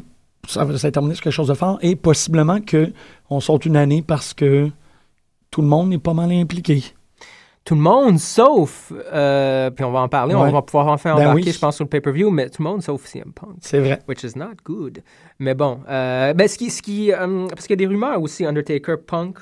ça 0.46 0.64
va 0.64 0.76
s'être 0.76 0.94
terminé 0.94 1.14
sur 1.14 1.22
quelque 1.24 1.32
chose 1.32 1.48
de 1.48 1.54
fort. 1.54 1.78
Et 1.82 1.94
possiblement 1.96 2.60
que 2.60 2.92
on 3.30 3.40
saute 3.40 3.64
une 3.66 3.76
année 3.76 4.02
parce 4.06 4.34
que 4.34 4.68
tout 5.50 5.62
le 5.62 5.68
monde 5.68 5.92
est 5.92 5.98
pas 5.98 6.14
mal 6.14 6.30
impliqué. 6.32 6.82
Tout 7.64 7.74
le 7.74 7.80
monde, 7.82 8.18
sauf, 8.18 8.92
euh, 9.12 9.68
puis 9.70 9.84
on 9.84 9.90
va 9.92 10.00
en 10.00 10.08
parler, 10.08 10.34
on 10.34 10.50
va 10.50 10.62
pouvoir 10.62 10.86
en 10.86 10.96
faire 10.96 11.16
Ben 11.16 11.24
embarquer, 11.28 11.48
oui. 11.48 11.52
je 11.52 11.58
pense, 11.58 11.76
sur 11.76 11.84
le 11.84 11.90
pay-per-view, 11.90 12.30
mais 12.30 12.48
tout 12.48 12.62
le 12.62 12.68
monde, 12.70 12.82
sauf 12.82 13.04
CM 13.04 13.30
Punk. 13.34 13.56
C'est 13.60 13.78
vrai. 13.80 13.98
Which 14.08 14.22
is 14.24 14.38
not 14.38 14.54
good. 14.64 15.02
Mais 15.38 15.54
bon, 15.54 15.80
euh, 15.86 16.32
ben, 16.32 16.48
ce 16.48 16.56
qui, 16.56 16.70
ce 16.70 16.80
qui, 16.80 17.12
euh, 17.12 17.46
parce 17.48 17.66
qu'il 17.66 17.72
y 17.72 17.74
a 17.74 17.76
des 17.76 17.86
rumeurs 17.86 18.22
aussi, 18.22 18.46
Undertaker, 18.46 18.94
Punk, 19.06 19.36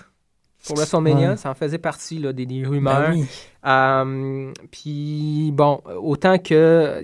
pour 0.67 0.77
WrestleMania, 0.77 1.31
Ouais. 1.31 1.37
ça 1.37 1.51
en 1.51 1.55
faisait 1.55 1.79
partie, 1.79 2.19
là, 2.19 2.33
des, 2.33 2.47
des 2.47 2.65
rumeurs. 2.65 3.11
Ben 3.11 3.15
oui. 3.15 3.27
Euh, 3.67 4.53
puis, 4.71 5.51
bon, 5.53 5.81
autant 6.03 6.39
que 6.39 7.03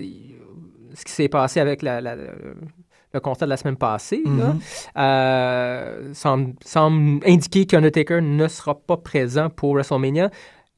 ce 0.93 1.03
qui 1.05 1.11
s'est 1.11 1.29
passé 1.29 1.59
avec 1.59 1.81
la, 1.81 2.01
la- 2.01 2.15
le, 2.15 3.19
constat 3.21 3.45
de 3.45 3.49
la 3.51 3.57
semaine 3.57 3.75
passée, 3.75 4.23
là, 4.25 4.55
euh, 4.97 6.09
semble, 6.13 6.53
semble 6.65 7.19
indiquer 7.27 7.65
qu'Undertaker 7.65 8.21
ne 8.21 8.47
sera 8.47 8.73
pas 8.75 8.97
présent 8.97 9.49
pour 9.49 9.73
WrestleMania. 9.75 10.29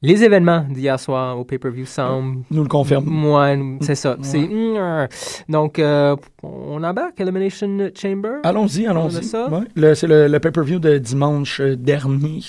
Les 0.02 0.22
événements 0.22 0.60
d'hier 0.68 1.00
soir 1.00 1.38
au 1.38 1.44
pay-per-view 1.44 1.86
semblent... 1.86 2.42
Nous 2.50 2.62
le 2.62 2.68
confirme. 2.68 3.24
Ouais, 3.24 3.58
c'est 3.80 3.94
ça. 3.94 4.16
Ouais. 4.18 4.38
Mm, 4.46 5.08
Donc, 5.48 5.78
euh, 5.78 6.14
on 6.42 6.84
embarque 6.84 7.18
Elimination 7.18 7.90
Chamber. 7.98 8.40
Allons-y, 8.44 8.86
allons-y. 8.86 9.34
Ouais. 9.34 9.94
C'est 9.94 10.06
le, 10.06 10.28
le 10.28 10.38
pay-per-view 10.38 10.78
de 10.78 10.98
dimanche 10.98 11.60
euh, 11.60 11.76
dernier. 11.76 12.40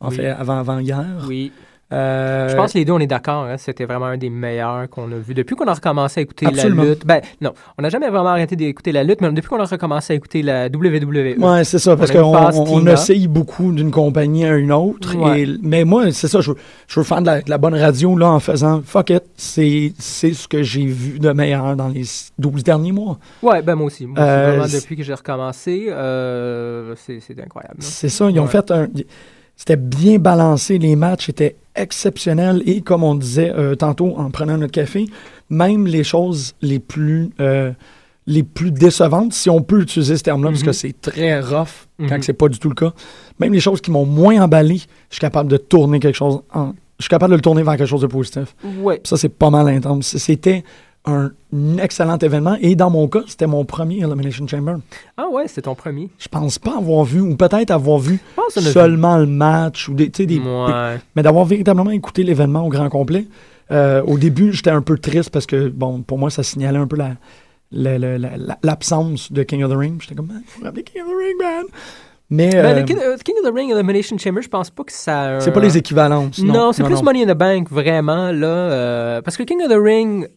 En 0.00 0.08
Oui. 0.08 0.16
fait, 0.16 0.28
avant-avant-hier. 0.28 1.04
Oui. 1.28 1.52
Euh, 1.92 2.48
Je 2.48 2.54
pense 2.54 2.72
que 2.72 2.78
les 2.78 2.84
deux, 2.84 2.92
on 2.92 3.00
est 3.00 3.08
d'accord. 3.08 3.46
hein, 3.46 3.56
C'était 3.58 3.84
vraiment 3.84 4.06
un 4.06 4.16
des 4.16 4.30
meilleurs 4.30 4.88
qu'on 4.88 5.10
a 5.10 5.16
vu. 5.16 5.34
Depuis 5.34 5.56
qu'on 5.56 5.66
a 5.66 5.74
recommencé 5.74 6.20
à 6.20 6.22
écouter 6.22 6.46
Absolument. 6.46 6.84
la 6.84 6.88
lutte. 6.90 7.04
Ben, 7.04 7.20
non, 7.40 7.52
on 7.76 7.82
n'a 7.82 7.88
jamais 7.88 8.08
vraiment 8.08 8.28
arrêté 8.28 8.54
d'écouter 8.54 8.92
la 8.92 9.02
lutte, 9.02 9.20
mais 9.20 9.32
depuis 9.32 9.48
qu'on 9.48 9.58
a 9.60 9.64
recommencé 9.64 10.12
à 10.12 10.16
écouter 10.16 10.42
la 10.42 10.68
WWE. 10.68 11.34
Ouais, 11.38 11.64
c'est 11.64 11.80
ça, 11.80 11.96
parce 11.96 12.12
qu'on 12.12 12.32
on, 12.32 12.86
essaye 12.86 13.26
beaucoup 13.26 13.72
d'une 13.72 13.90
compagnie 13.90 14.44
à 14.46 14.54
une 14.56 14.70
autre. 14.70 15.16
Ouais. 15.16 15.42
et- 15.42 15.58
mais 15.62 15.82
moi, 15.84 16.12
c'est 16.12 16.28
ça, 16.28 16.40
je, 16.40 16.52
veux- 16.52 16.56
je 16.86 17.00
veux 17.00 17.04
faire 17.04 17.22
de 17.22 17.26
la, 17.26 17.42
de 17.42 17.50
la 17.50 17.58
bonne 17.58 17.74
radio 17.74 18.16
là, 18.16 18.30
en 18.30 18.38
faisant 18.38 18.82
fuck 18.84 19.10
it, 19.10 19.24
c'est 19.36 19.92
ce 19.98 20.46
que 20.46 20.62
j'ai 20.62 20.86
vu 20.86 21.18
de 21.18 21.32
meilleur 21.32 21.74
dans 21.74 21.88
les 21.88 22.04
12 22.38 22.62
derniers 22.62 22.92
mois. 22.92 23.18
Ouais, 23.42 23.62
ben 23.62 23.74
moi 23.74 23.86
aussi. 23.88 24.06
Moi, 24.06 24.16
Euh, 24.20 24.58
vraiment 24.58 24.72
depuis 24.72 24.96
que 24.96 25.02
j'ai 25.02 25.12
recommencé, 25.14 25.88
euh, 25.90 26.94
c'est 26.96 27.20
incroyable. 27.44 27.78
C'est 27.80 28.08
ça, 28.08 28.30
ils 28.30 28.38
ont 28.38 28.46
fait 28.46 28.70
un. 28.70 28.86
C'était 29.60 29.76
bien 29.76 30.18
balancé, 30.18 30.78
les 30.78 30.96
matchs 30.96 31.28
étaient 31.28 31.56
exceptionnels 31.76 32.62
et 32.64 32.80
comme 32.80 33.04
on 33.04 33.14
disait 33.14 33.52
euh, 33.54 33.74
tantôt 33.74 34.14
en 34.16 34.30
prenant 34.30 34.56
notre 34.56 34.72
café, 34.72 35.04
même 35.50 35.86
les 35.86 36.02
choses 36.02 36.54
les 36.62 36.78
plus 36.78 37.28
euh, 37.40 37.70
les 38.26 38.42
plus 38.42 38.70
décevantes, 38.70 39.34
si 39.34 39.50
on 39.50 39.60
peut 39.60 39.82
utiliser 39.82 40.16
ce 40.16 40.22
terme-là, 40.22 40.48
parce 40.50 40.62
que 40.62 40.72
c'est 40.72 40.98
très 40.98 41.38
rough 41.40 41.88
quand 41.98 42.16
Mhm. 42.16 42.22
c'est 42.22 42.32
pas 42.32 42.48
du 42.48 42.58
tout 42.58 42.70
le 42.70 42.74
cas. 42.74 42.92
Même 43.38 43.52
les 43.52 43.60
choses 43.60 43.82
qui 43.82 43.90
m'ont 43.90 44.06
moins 44.06 44.40
emballé, 44.40 44.76
je 44.78 45.16
suis 45.16 45.20
capable 45.20 45.50
de 45.50 45.58
tourner 45.58 46.00
quelque 46.00 46.16
chose 46.16 46.40
en, 46.54 46.72
je 46.98 47.04
suis 47.04 47.10
capable 47.10 47.32
de 47.32 47.36
le 47.36 47.42
tourner 47.42 47.62
vers 47.62 47.76
quelque 47.76 47.88
chose 47.88 48.00
de 48.02 48.06
positif. 48.06 48.54
Ouais. 48.80 49.00
Ça, 49.04 49.18
c'est 49.18 49.28
pas 49.28 49.50
mal 49.50 49.68
intense. 49.68 50.16
C'était 50.16 50.64
un 51.06 51.30
excellent 51.78 52.18
événement 52.18 52.56
et 52.60 52.74
dans 52.76 52.90
mon 52.90 53.08
cas, 53.08 53.22
c'était 53.26 53.46
mon 53.46 53.64
premier 53.64 54.00
Elimination 54.04 54.46
Chamber. 54.46 54.74
Ah 55.16 55.28
ouais, 55.32 55.44
c'est 55.48 55.62
ton 55.62 55.74
premier. 55.74 56.10
Je 56.18 56.28
pense 56.28 56.58
pas 56.58 56.76
avoir 56.76 57.04
vu, 57.04 57.20
ou 57.20 57.36
peut-être 57.36 57.70
avoir 57.70 57.98
vu 57.98 58.20
seulement 58.72 59.16
le 59.16 59.26
match, 59.26 59.88
ou 59.88 59.94
des, 59.94 60.08
des, 60.10 60.26
des- 60.26 60.40
mais 61.16 61.22
d'avoir 61.22 61.44
véritablement 61.46 61.90
écouté 61.90 62.22
l'événement 62.22 62.66
au 62.66 62.68
grand 62.68 62.88
complet. 62.90 63.26
Euh, 63.70 64.02
au 64.02 64.18
début, 64.18 64.52
j'étais 64.52 64.70
un 64.70 64.82
peu 64.82 64.98
triste 64.98 65.30
parce 65.30 65.46
que, 65.46 65.68
bon, 65.68 66.02
pour 66.02 66.18
moi, 66.18 66.28
ça 66.28 66.42
signalait 66.42 66.78
un 66.78 66.86
peu 66.88 66.96
la, 66.96 67.12
la- 67.72 67.98
la- 67.98 68.18
la- 68.18 68.36
la- 68.36 68.58
l'absence 68.62 69.32
de 69.32 69.42
King 69.42 69.62
of 69.64 69.70
the 69.72 69.76
Ring. 69.76 70.00
J'étais 70.02 70.14
comme, 70.16 70.28
faut 70.46 70.64
rappeler 70.64 70.82
King 70.82 71.02
of 71.02 71.08
the 71.08 71.16
Ring, 71.16 71.36
man. 71.40 71.64
Mais 72.32 72.50
Ben, 72.50 72.78
euh, 72.78 72.82
King, 72.84 72.98
euh, 73.00 73.16
King 73.24 73.34
of 73.42 73.50
the 73.50 73.54
Ring 73.54 73.70
Elimination 73.72 74.18
Chamber, 74.18 74.42
je 74.42 74.48
pense 74.48 74.70
pas 74.70 74.84
que 74.84 74.92
ça. 74.92 75.36
a 75.36 75.40
c'est 75.40 75.50
pas 75.52 75.60
les 75.60 75.76
équivalences. 75.78 76.38
Non, 76.40 76.52
Non, 76.52 76.72
c'est 76.72 76.84
plus 76.84 76.94
non. 76.94 77.02
Money 77.02 77.24
in 77.24 77.32
the 77.34 77.36
Bank, 77.38 77.70
vraiment, 77.70 78.30
là. 78.32 78.46
euh, 78.46 79.22
parce 79.22 79.36
que 79.36 79.42
King 79.44 79.62
of 79.62 79.68
the 79.68 79.78
Ring, 79.80 80.28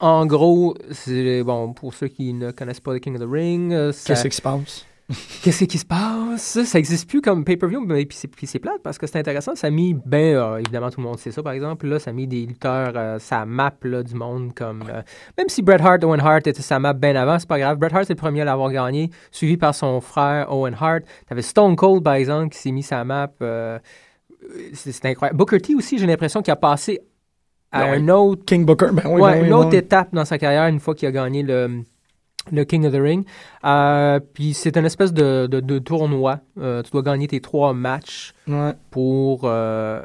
en 0.00 0.26
gros, 0.26 0.74
c'est. 0.90 1.42
Bon, 1.42 1.72
pour 1.72 1.94
ceux 1.94 2.08
qui 2.08 2.32
ne 2.32 2.50
connaissent 2.50 2.80
pas 2.80 2.92
le 2.92 2.98
King 2.98 3.14
of 3.16 3.22
the 3.22 3.30
Ring, 3.30 3.72
euh, 3.72 3.92
ça- 3.92 4.14
Qu'est-ce 4.14 4.28
qui 4.28 4.36
se 4.36 4.42
passe? 4.42 4.86
Qu'est-ce 5.42 5.64
qui 5.64 5.76
se 5.78 5.84
passe? 5.84 6.62
Ça 6.62 6.78
existe 6.78 7.08
plus 7.08 7.20
comme 7.20 7.44
pay-per-view, 7.44 7.80
mais 7.80 8.06
puis 8.06 8.16
c'est, 8.16 8.28
puis 8.28 8.46
c'est 8.46 8.60
plate 8.60 8.80
parce 8.80 8.96
que 8.96 9.08
c'est 9.08 9.18
intéressant. 9.18 9.56
Ça 9.56 9.66
a 9.66 9.70
mis, 9.70 9.92
ben, 10.06 10.36
euh, 10.36 10.58
évidemment, 10.58 10.88
tout 10.88 11.00
le 11.00 11.06
monde 11.08 11.18
sait 11.18 11.32
ça, 11.32 11.42
par 11.42 11.52
exemple. 11.52 11.88
Là, 11.88 11.98
ça 11.98 12.10
a 12.10 12.12
mis 12.12 12.28
des 12.28 12.46
lutteurs, 12.46 12.92
euh, 12.94 13.18
sa 13.18 13.44
map 13.44 13.72
là, 13.82 14.04
du 14.04 14.14
monde 14.14 14.54
comme. 14.54 14.84
euh, 14.88 15.02
même 15.36 15.48
si 15.48 15.62
Bret 15.62 15.80
Hart, 15.82 16.04
Owen 16.04 16.20
Hart 16.20 16.46
était 16.46 16.62
sa 16.62 16.78
map 16.78 16.92
bien 16.92 17.16
avant, 17.16 17.40
c'est 17.40 17.48
pas 17.48 17.58
grave. 17.58 17.76
Bret 17.78 17.92
Hart, 17.92 18.04
c'est 18.06 18.12
le 18.12 18.18
premier 18.20 18.42
à 18.42 18.44
l'avoir 18.44 18.70
gagné, 18.70 19.10
suivi 19.32 19.56
par 19.56 19.74
son 19.74 20.00
frère 20.00 20.52
Owen 20.54 20.76
Hart. 20.80 21.02
T'avais 21.28 21.42
Stone 21.42 21.74
Cold, 21.74 22.04
par 22.04 22.14
exemple, 22.14 22.50
qui 22.54 22.58
s'est 22.60 22.70
mis 22.70 22.84
sa 22.84 23.02
map. 23.02 23.32
c'est, 24.74 24.92
c'est 24.92 25.06
incroyable. 25.06 25.36
Booker 25.38 25.60
T 25.60 25.74
aussi, 25.74 25.98
j'ai 25.98 26.06
l'impression 26.06 26.40
qu'il 26.40 26.52
a 26.52 26.56
passé 26.56 27.00
à 27.72 27.84
Ben 27.84 27.92
oui. 27.92 27.98
un 28.04 28.08
autre 28.14 28.44
King 28.44 28.64
Booker, 28.64 28.88
ben 28.92 29.02
oui, 29.06 29.20
ouais, 29.20 29.32
ben 29.32 29.40
oui, 29.42 29.46
une 29.48 29.52
autre 29.54 29.70
ouais. 29.70 29.78
étape 29.78 30.08
dans 30.12 30.24
sa 30.24 30.38
carrière 30.38 30.66
une 30.66 30.80
fois 30.80 30.94
qu'il 30.94 31.06
a 31.08 31.12
gagné 31.12 31.42
le, 31.42 31.82
le 32.50 32.64
King 32.64 32.86
of 32.86 32.92
the 32.92 32.96
Ring. 33.00 33.24
Euh, 33.64 34.18
puis 34.34 34.54
c'est 34.54 34.76
une 34.76 34.86
espèce 34.86 35.12
de, 35.12 35.46
de, 35.46 35.60
de 35.60 35.78
tournoi. 35.78 36.40
Euh, 36.58 36.82
tu 36.82 36.90
dois 36.90 37.02
gagner 37.02 37.28
tes 37.28 37.40
trois 37.40 37.72
matchs 37.72 38.32
Ouais. 38.48 38.72
pour, 38.90 39.42
euh, 39.44 40.02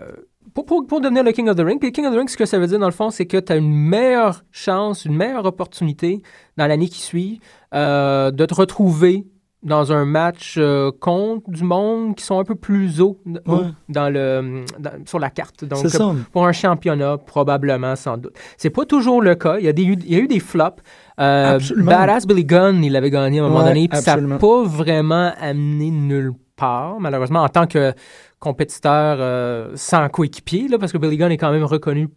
pour, 0.53 0.65
pour, 0.65 0.85
pour 0.85 1.01
devenir 1.01 1.23
le 1.23 1.31
King 1.31 1.49
of 1.49 1.55
the 1.55 1.61
Ring. 1.61 1.79
Puis 1.79 1.89
le 1.89 1.93
King 1.93 2.05
of 2.05 2.13
the 2.13 2.17
Ring, 2.17 2.29
ce 2.29 2.37
que 2.37 2.45
ça 2.45 2.59
veut 2.59 2.67
dire 2.67 2.79
dans 2.79 2.85
le 2.85 2.91
fond, 2.91 3.09
c'est 3.09 3.25
que 3.25 3.37
tu 3.37 3.51
as 3.51 3.55
une 3.55 3.73
meilleure 3.73 4.43
chance, 4.51 5.05
une 5.05 5.15
meilleure 5.15 5.45
opportunité 5.45 6.21
dans 6.57 6.67
l'année 6.67 6.87
qui 6.89 7.01
suit 7.01 7.39
de 7.73 8.45
te 8.45 8.53
retrouver 8.53 9.25
dans 9.65 9.91
un 9.91 10.05
match 10.05 10.55
euh, 10.57 10.91
contre 11.01 11.49
du 11.49 11.63
monde 11.63 12.15
qui 12.15 12.23
sont 12.23 12.39
un 12.39 12.43
peu 12.45 12.55
plus 12.55 13.01
haut, 13.01 13.19
haut 13.47 13.51
Ouais. 13.51 13.61
dans 13.89 14.09
le, 14.09 14.63
dans- 14.79 15.05
sur 15.05 15.19
la 15.19 15.29
carte. 15.29 15.65
Donc, 15.65 15.87
ça. 15.89 16.13
pour 16.31 16.45
un 16.47 16.51
championnat, 16.53 17.17
probablement, 17.17 17.95
sans 17.97 18.15
doute. 18.17 18.33
C'est 18.57 18.69
pas 18.69 18.85
toujours 18.85 19.21
le 19.21 19.35
cas. 19.35 19.57
Il 19.59 19.65
y 19.65 19.67
a, 19.67 19.73
des, 19.73 19.81
il 19.81 20.11
y 20.13 20.15
a 20.15 20.19
eu 20.19 20.27
des 20.27 20.39
flops. 20.39 20.81
Euh. 21.19 21.59
Badass 21.77 22.25
Billy 22.27 22.45
Gunn, 22.45 22.83
il 22.83 22.95
avait 22.95 23.09
gagné 23.09 23.39
à 23.39 23.43
un 23.43 23.49
moment 23.49 23.63
donné, 23.65 23.87
puis 23.87 23.99
ça 23.99 24.15
n'a 24.15 24.37
pas 24.37 24.63
vraiment 24.63 25.33
amené 25.41 25.89
nulle 25.91 26.31
part, 26.55 26.99
malheureusement, 27.01 27.41
en 27.41 27.49
tant 27.49 27.67
que 27.67 27.91
compétiteur 28.39 29.17
euh, 29.19 29.71
sans 29.75 30.07
coéquipier, 30.09 30.67
là, 30.67 30.77
parce 30.77 30.91
que 30.91 30.97
Billy 30.97 31.17
Gunn 31.17 31.31
est 31.31 31.37
quand 31.37 31.51
même 31.51 31.63
reconnu 31.63 32.07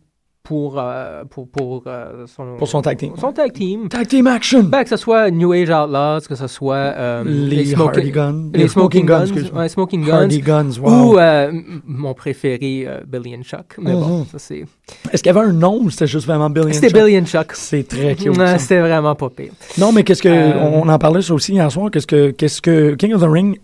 pour, 0.42 0.76
euh, 0.78 1.24
pour, 1.28 1.46
pour, 1.50 1.82
euh, 1.86 2.24
son, 2.26 2.56
Pour 2.56 2.68
son 2.68 2.80
tag 2.80 2.96
team. 2.96 3.12
son 3.18 3.32
tag 3.32 3.52
team. 3.52 3.88
Tag 3.90 4.06
Team 4.08 4.26
Action! 4.26 4.62
Ben, 4.62 4.82
que 4.82 4.88
ce 4.88 4.96
soit 4.96 5.30
New 5.30 5.52
Age 5.52 5.68
Outlaws, 5.68 6.20
que 6.26 6.34
ce 6.34 6.46
soit 6.46 6.74
euh, 6.76 7.22
les 7.26 7.64
Guns. 8.10 8.50
les 8.54 8.66
Smoking 8.68 9.04
Guns, 9.04 9.22
excuse-moi. 9.24 9.60
ouais, 9.62 9.68
Smoking 9.68 10.04
Guns, 10.06 10.28
Guns, 10.28 10.78
wow. 10.80 10.90
ou 10.90 11.18
euh, 11.18 11.52
mon 11.84 12.14
préféré, 12.14 12.88
Billy 13.06 13.36
and 13.36 13.42
Chuck. 13.42 13.76
Mais 13.78 13.92
bon, 13.92 14.20
Mhm. 14.20 14.24
ça 14.32 14.38
c'est... 14.38 14.64
Est-ce 15.12 15.22
qu'il 15.22 15.34
y 15.34 15.36
avait 15.36 15.46
un 15.46 15.52
nom 15.52 15.80
ou 15.82 15.90
c'était 15.90 16.06
juste 16.06 16.26
vraiment 16.26 16.48
Billy 16.48 16.68
and 16.68 16.72
C'était 16.72 16.88
Chuck? 16.88 17.04
Billy 17.04 17.18
and 17.18 17.26
Chuck. 17.26 17.52
C'est 17.52 17.86
très 17.86 18.14
cute. 18.14 18.34
Ça. 18.36 18.56
C'était 18.58 18.80
vraiment 18.80 19.14
pas 19.14 19.28
pire. 19.28 19.52
Non, 19.76 19.92
mais 19.92 20.02
qu'est-ce 20.02 20.22
que. 20.22 20.56
On 20.58 20.88
en 20.88 20.98
parlait 20.98 21.20
ça 21.20 21.34
aussi 21.34 21.52
hier 21.52 21.70
soir. 21.70 21.90
Qu'est-ce 21.90 22.06
que, 22.06 22.30
qu'est-ce 22.30 22.62
que 22.62 22.94
King 22.94 23.12
of 23.12 23.20
the 23.20 23.26
Ring 23.28 23.58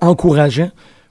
encourageait, 0.00 0.70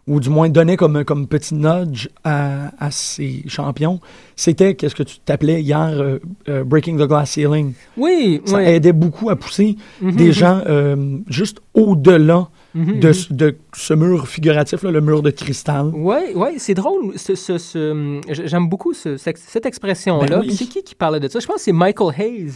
ou 0.10 0.20
du 0.20 0.30
moins 0.30 0.50
donnait 0.50 0.76
comme, 0.76 1.06
comme 1.06 1.28
petit 1.28 1.54
nudge 1.56 2.10
à, 2.26 2.72
à 2.84 2.92
ses 2.92 3.44
champions, 3.48 4.00
c'était, 4.36 4.76
qu'est-ce 4.76 4.96
que 4.96 5.04
tu 5.04 5.20
t'appelais 5.20 5.62
hier, 5.62 5.80
euh, 5.94 6.20
euh, 6.50 6.64
Breaking 6.66 6.96
the 6.98 7.08
Glass 7.08 7.32
Ceiling. 7.32 7.74
Oui, 7.96 8.42
Ça 8.46 8.58
oui. 8.58 8.64
aidait 8.66 8.92
beaucoup 8.92 9.30
à 9.30 9.36
pousser 9.38 9.78
Mhm, 10.02 10.16
des 10.16 10.32
gens 10.34 10.62
euh, 10.68 11.18
juste 11.30 11.60
au-delà 11.74 12.50
mhm, 12.76 13.00
de, 13.00 13.08
mhm. 13.08 13.14
ce- 13.14 13.34
de 13.34 13.58
ce 13.74 13.94
mur 13.94 14.28
figuratif, 14.28 14.84
là, 14.84 14.92
le 14.92 15.02
mur 15.02 15.22
de 15.22 15.32
cristal. 15.32 15.92
Oui, 15.94 16.34
ouais, 16.36 16.56
c'est 16.58 16.74
drôle. 16.74 17.18
ce- 17.18 17.36
ce- 17.36 17.58
ce- 17.58 18.22
J'aime 18.30 18.68
beaucoup 18.70 18.94
ce- 18.94 19.18
cette, 19.18 19.66
expression-là. 19.66 20.28
Ben 20.28 20.40
oui. 20.42 20.54
C'est 20.56 20.66
qui 20.66 20.84
qui 20.84 20.96
parlait 20.96 21.20
de 21.20 21.28
ça? 21.28 21.40
Je 21.40 21.48
pense 21.48 21.58
que 21.58 21.62
c'est 21.62 21.72
Michael 21.72 22.14
Hayes 22.20 22.52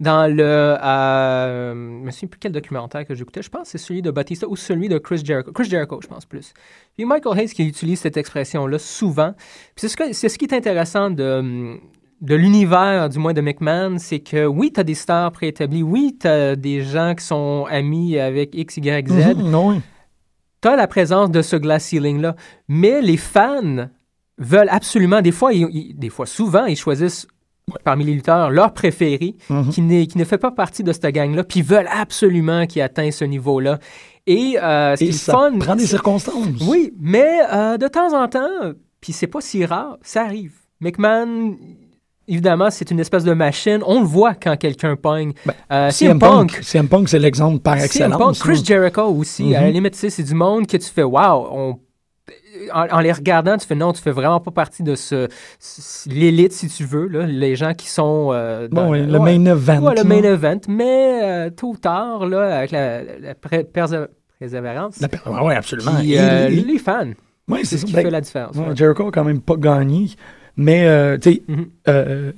dans 0.00 0.26
le... 0.32 0.42
Euh, 0.44 1.72
je 1.72 2.00
ne 2.00 2.04
me 2.06 2.10
souviens 2.10 2.28
plus 2.28 2.38
quel 2.40 2.52
documentaire 2.52 3.06
que 3.06 3.14
j'écoutais. 3.14 3.42
Je 3.42 3.48
pense 3.50 3.62
que 3.62 3.68
c'est 3.68 3.78
celui 3.78 4.02
de 4.02 4.10
Batista 4.10 4.46
ou 4.48 4.56
celui 4.56 4.88
de 4.88 4.98
Chris 4.98 5.22
Jericho. 5.24 5.52
Chris 5.52 5.68
Jericho, 5.70 6.00
je 6.02 6.08
pense 6.08 6.24
plus. 6.26 6.52
Puis 6.96 7.04
Michael 7.04 7.38
Hayes 7.38 7.48
qui 7.48 7.66
utilise 7.66 8.00
cette 8.00 8.16
expression-là 8.16 8.78
souvent. 8.78 9.34
C'est 9.76 9.88
ce, 9.88 9.96
que- 9.96 10.12
ce 10.12 10.26
qui 10.38 10.44
est 10.44 10.52
intéressant 10.54 11.10
de, 11.10 11.78
de 12.24 12.34
l'univers, 12.34 13.08
du 13.08 13.18
moins 13.18 13.32
de 13.34 13.40
McMahon, 13.40 13.96
c'est 13.98 14.20
que 14.20 14.46
oui, 14.46 14.72
tu 14.72 14.80
as 14.80 14.84
des 14.84 14.94
stars 14.94 15.30
préétablies. 15.30 15.82
Oui, 15.82 16.16
tu 16.18 16.26
as 16.26 16.56
des 16.56 16.82
gens 16.82 17.14
qui 17.14 17.24
sont 17.24 17.66
amis 17.70 18.18
avec 18.18 18.54
X, 18.54 18.78
Y, 18.78 19.08
Z. 19.08 19.36
Mhm, 19.36 19.50
non, 19.50 19.68
oui. 19.68 19.80
tu 20.62 20.68
as 20.68 20.76
la 20.76 20.86
présence 20.86 21.30
de 21.30 21.42
ce 21.42 21.56
glass 21.56 21.84
ceiling-là. 21.84 22.34
Mais 22.68 23.02
les 23.02 23.18
fans 23.18 23.88
veulent 24.38 24.68
absolument, 24.70 25.20
des 25.20 25.30
fois, 25.32 25.52
ils- 25.52 25.68
ils- 25.70 25.94
des 25.94 26.08
fois, 26.08 26.26
souvent, 26.26 26.64
ils 26.64 26.76
choisissent 26.76 27.26
parmi 27.84 28.04
les 28.04 28.12
lutteurs, 28.14 28.50
leur 28.50 28.72
préféré, 28.74 29.36
qui, 29.70 29.80
n'est- 29.80 30.06
qui 30.06 30.18
ne 30.18 30.24
fait 30.24 30.36
pas 30.38 30.50
partie 30.50 30.82
de 30.82 30.92
cette 30.92 31.06
gang-là, 31.06 31.44
puis 31.44 31.62
veulent 31.62 31.88
absolument 31.90 32.66
qu'il 32.66 32.82
atteigne 32.82 33.10
ce 33.12 33.24
niveau-là. 33.24 33.78
Et 34.26 34.58
euh, 34.62 34.96
ce 34.96 35.04
Et 35.04 35.12
ça 35.12 35.32
fun... 35.32 35.58
prend 35.58 35.76
des 35.76 35.86
circonstances. 35.86 36.46
Oui, 36.66 36.92
mais 36.98 37.40
euh, 37.52 37.76
de 37.78 37.86
temps 37.88 38.12
en 38.18 38.28
temps, 38.28 38.72
puis 39.00 39.12
c'est 39.12 39.26
pas 39.26 39.40
si 39.40 39.64
rare, 39.64 39.98
ça 40.02 40.22
arrive. 40.24 40.52
McMahon, 40.80 41.56
évidemment, 42.28 42.70
c'est 42.70 42.90
une 42.90 43.00
espèce 43.00 43.24
de 43.24 43.32
machine. 43.32 43.80
On 43.86 44.00
le 44.00 44.06
voit 44.06 44.34
quand 44.34 44.56
quelqu'un 44.56 44.96
pogne. 44.96 45.32
Ben, 45.46 45.52
Euh, 45.72 45.90
CM 45.90 46.18
Punk, 46.18 46.58
CM 46.62 46.88
Punk, 46.88 47.08
c'est 47.08 47.18
l'exemple 47.18 47.58
par 47.60 47.74
CM 47.76 47.84
excellence. 47.84 48.18
Punk, 48.18 48.36
Chris. 48.38 48.62
Jericho 48.64 49.02
aussi. 49.02 49.54
À 49.54 49.60
la 49.62 49.66
Mhm. 49.68 49.72
limite, 49.72 49.94
c'est 49.94 50.22
du 50.22 50.34
monde 50.34 50.66
que 50.66 50.76
tu 50.76 50.88
fais, 50.90 51.02
wow, 51.02 51.48
on- 51.50 51.78
en, 52.72 52.86
en 52.88 53.00
les 53.00 53.12
regardant, 53.12 53.56
tu 53.58 53.66
fais 53.66 53.74
non, 53.74 53.92
tu 53.92 54.00
fais 54.00 54.12
vraiment 54.12 54.38
pas 54.40 54.50
partie 54.52 54.82
de 54.84 54.94
ce, 54.94 55.28
ce- 55.58 56.08
l'élite, 56.08 56.52
si 56.52 56.68
tu 56.68 56.84
veux, 56.84 57.08
là, 57.08 57.26
les 57.26 57.56
gens 57.56 57.74
qui 57.74 57.88
sont. 57.88 58.30
euh, 58.32 58.68
dans- 58.68 58.86
Bon, 58.86 58.92
le 58.92 59.18
ouais, 59.18 59.38
main 59.38 59.44
event. 59.52 59.82
ouais, 59.82 59.94
le 59.96 60.04
main 60.04 60.22
event. 60.22 60.60
Mais 60.68 61.20
euh, 61.22 61.50
tôt 61.50 61.70
ou 61.70 61.76
tard, 61.76 62.26
là, 62.26 62.58
avec 62.58 62.70
la, 62.70 63.02
la 63.02 63.34
pré- 63.34 63.64
persévérance, 63.64 65.00
ouais, 65.42 65.54
absolument. 65.54 65.92
puis, 65.98 66.14
Et- 66.14 66.16
et- 66.16 66.48
les 66.50 66.78
fans, 66.78 67.10
c'est 67.48 67.64
ce 67.64 67.76
ça. 67.78 67.86
qui 67.86 67.92
Ben, 67.92 68.02
fait 68.04 68.10
la 68.10 68.20
différence. 68.20 68.56
ouais. 68.56 68.74
Jericho 68.76 69.08
a 69.08 69.10
quand 69.10 69.24
même 69.24 69.40
pas 69.40 69.56
gagné. 69.56 70.06
Mais, 70.56 70.86
euh, 70.86 71.18
tu 71.18 71.32
sais, 71.34 71.42
Mhm. 71.48 71.66
euh, 71.88 72.32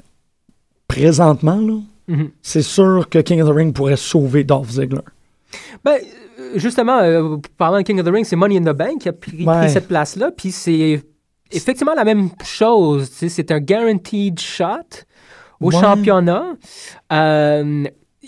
présentement, 0.88 1.56
là, 1.60 1.78
Mhm. 2.08 2.30
c'est 2.42 2.62
sûr 2.62 3.08
que 3.08 3.18
King 3.18 3.40
of 3.42 3.48
the 3.50 3.52
Ring 3.54 3.72
pourrait 3.74 3.96
sauver 3.96 4.44
Dolph 4.44 4.70
Ziggler. 4.70 5.00
Ben, 5.84 5.98
euh, 6.40 6.52
justement, 6.56 6.98
euh, 7.00 7.36
parlant 7.58 7.78
de 7.78 7.82
King 7.82 8.00
of 8.00 8.06
the 8.06 8.10
Ring, 8.10 8.24
c'est 8.24 8.36
Money 8.36 8.58
in 8.58 8.62
the 8.72 8.76
Bank 8.76 9.00
qui 9.00 9.08
a 9.08 9.12
pris, 9.12 9.46
cette 9.68 9.88
place-là. 9.88 10.30
Puis 10.36 10.50
c'est 10.52 11.02
effectivement 11.50 11.94
la 11.94 12.04
même 12.04 12.30
chose. 12.44 13.10
C'est 13.12 13.50
un 13.50 13.60
guaranteed 13.60 14.38
shot 14.40 15.04
au 15.60 15.66
Ouais. 15.72 15.80
championnat. 15.80 16.54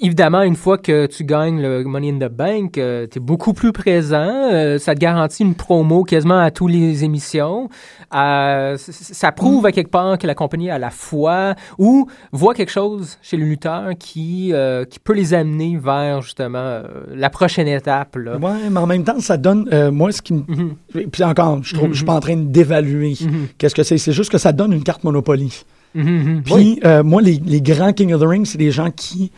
Euh, 0.00 0.06
évidemment, 0.06 0.42
une 0.42 0.56
fois 0.56 0.78
que 0.78 1.06
tu 1.06 1.24
gagnes 1.24 1.60
le 1.60 1.84
Money 1.84 2.10
in 2.10 2.18
the 2.26 2.30
Bank, 2.30 2.72
tu 2.72 2.80
es 2.80 3.08
beaucoup 3.20 3.52
plus 3.52 3.72
présent. 3.72 4.50
euh, 4.52 4.78
ça 4.78 4.94
te 4.94 5.00
garantit 5.00 5.42
une 5.42 5.54
promo 5.54 6.04
quasiment 6.04 6.38
à 6.40 6.50
toutes 6.50 6.70
les 6.72 7.04
émissions. 7.04 7.68
Euh, 8.14 8.76
ça 8.78 9.32
prouve 9.32 9.66
à 9.66 9.72
quelque 9.72 9.90
part 9.90 10.18
que 10.18 10.26
la 10.26 10.34
compagnie 10.34 10.70
a 10.70 10.78
la 10.78 10.90
foi 10.90 11.54
ou 11.78 12.06
voit 12.32 12.54
quelque 12.54 12.70
chose 12.72 13.18
chez 13.22 13.36
le 13.36 13.44
lutteur 13.44 13.90
qui, 13.98 14.50
euh, 14.52 14.84
qui 14.84 14.98
peut 14.98 15.12
les 15.12 15.34
amener 15.34 15.76
vers 15.76 16.22
justement 16.22 16.58
euh, 16.58 16.82
la 17.14 17.30
prochaine 17.30 17.68
étape. 17.68 18.16
Là. 18.16 18.36
Ouais, 18.38 18.70
mais 18.70 18.78
en 18.80 18.86
même 18.86 19.04
temps, 19.04 19.20
ça 19.20 19.36
donne. 19.36 19.68
euh, 19.72 19.90
moi, 19.90 20.12
ce 20.12 20.22
qui 20.22 20.32
me. 20.34 20.40
Mhm, 20.48 20.74
Puis 21.10 21.24
encore, 21.24 21.62
je 21.62 21.76
je 21.90 21.96
suis 21.96 22.04
pas 22.04 22.14
en 22.14 22.20
train 22.20 22.36
d'évaluer 22.36 23.14
mhm, 23.20 23.48
qu'est-ce 23.58 23.74
que 23.74 23.82
c'est. 23.82 23.98
C'est 23.98 24.12
juste 24.12 24.30
que 24.30 24.38
ça 24.38 24.52
donne 24.52 24.72
une 24.72 24.82
carte 24.82 25.04
Monopoly. 25.04 25.64
Puis, 25.94 26.04
Oui. 26.52 26.80
euh, 26.84 27.02
moi, 27.02 27.20
les, 27.22 27.40
les 27.44 27.60
grands 27.60 27.92
King 27.92 28.12
of 28.12 28.20
the 28.20 28.24
Ring, 28.26 28.44
c'est 28.46 28.58
des 28.58 28.70
gens 28.70 28.90
qui, 28.90 29.32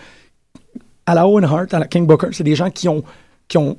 à 1.10 1.14
la 1.14 1.26
Owen 1.26 1.44
Hart, 1.44 1.74
à 1.74 1.78
la 1.78 1.86
King 1.86 2.06
Booker, 2.06 2.28
c'est 2.32 2.44
des 2.44 2.54
gens 2.54 2.70
qui 2.70 2.88
ont, 2.88 3.02
qui 3.48 3.58
ont 3.58 3.76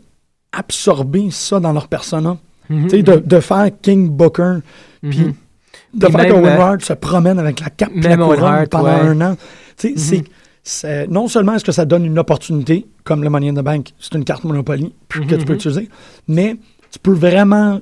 absorbé 0.51 1.29
ça 1.31 1.59
dans 1.59 1.71
leur 1.71 1.87
persona. 1.87 2.37
Mhm, 2.69 2.87
de, 2.87 3.15
de 3.17 3.39
faire 3.39 3.69
King 3.81 4.09
Booker, 4.09 4.59
mhm. 5.03 5.09
puis 5.09 5.35
de 5.93 6.07
faire 6.07 6.17
même, 6.17 6.31
qu'Owen 6.31 6.45
euh, 6.45 6.61
Hart 6.61 6.81
se 6.81 6.93
promène 6.93 7.37
avec 7.37 7.59
la 7.59 7.69
cape 7.69 7.91
et 7.95 8.01
la 8.01 8.15
Owen 8.15 8.37
couronne 8.37 8.53
Hart, 8.53 8.69
pendant 8.69 8.85
ouais. 8.85 9.07
un 9.09 9.21
an. 9.21 9.37
Mhm. 9.83 10.23
c'est- 10.63 11.07
non 11.07 11.27
seulement 11.27 11.55
est-ce 11.55 11.65
que 11.65 11.71
ça 11.71 11.85
donne 11.85 12.05
une 12.05 12.19
opportunité, 12.19 12.85
comme 13.03 13.23
le 13.23 13.29
Money 13.29 13.49
in 13.49 13.55
the 13.55 13.63
Bank, 13.63 13.93
c'est 13.99 14.13
une 14.15 14.23
carte 14.23 14.43
Monopoly 14.43 14.93
que 15.09 15.35
tu 15.35 15.45
peux 15.45 15.55
utiliser, 15.55 15.89
mais 16.27 16.57
tu 16.91 16.99
peux 16.99 17.13
vraiment... 17.13 17.81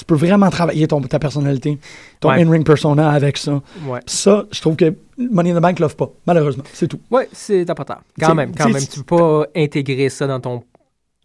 Tu 0.00 0.06
peux 0.06 0.14
vraiment 0.14 0.48
travailler 0.48 0.88
ton, 0.88 1.02
ta 1.02 1.18
personnalité, 1.18 1.78
ton 2.20 2.30
Ouais. 2.30 2.42
in-ring 2.42 2.64
persona 2.64 3.10
avec 3.10 3.36
ça. 3.36 3.60
Ouais. 3.86 4.00
Ça, 4.06 4.46
je 4.50 4.58
trouve 4.62 4.74
que 4.74 4.94
Money 5.18 5.50
in 5.50 5.58
the 5.58 5.60
Bank 5.60 5.78
l'offre 5.78 5.96
pas, 5.96 6.08
malheureusement. 6.26 6.64
C'est 6.72 6.88
tout. 6.88 7.00
Ouais, 7.10 7.28
c'est 7.34 7.68
important. 7.68 7.98
Quand 8.18 8.34
même, 8.34 8.54
quand 8.56 8.70
même. 8.70 8.82
Tu 8.82 9.02
peux 9.02 9.16
pas 9.18 9.44
intégrer 9.54 10.08
ça 10.08 10.26
dans 10.26 10.40
ton 10.40 10.62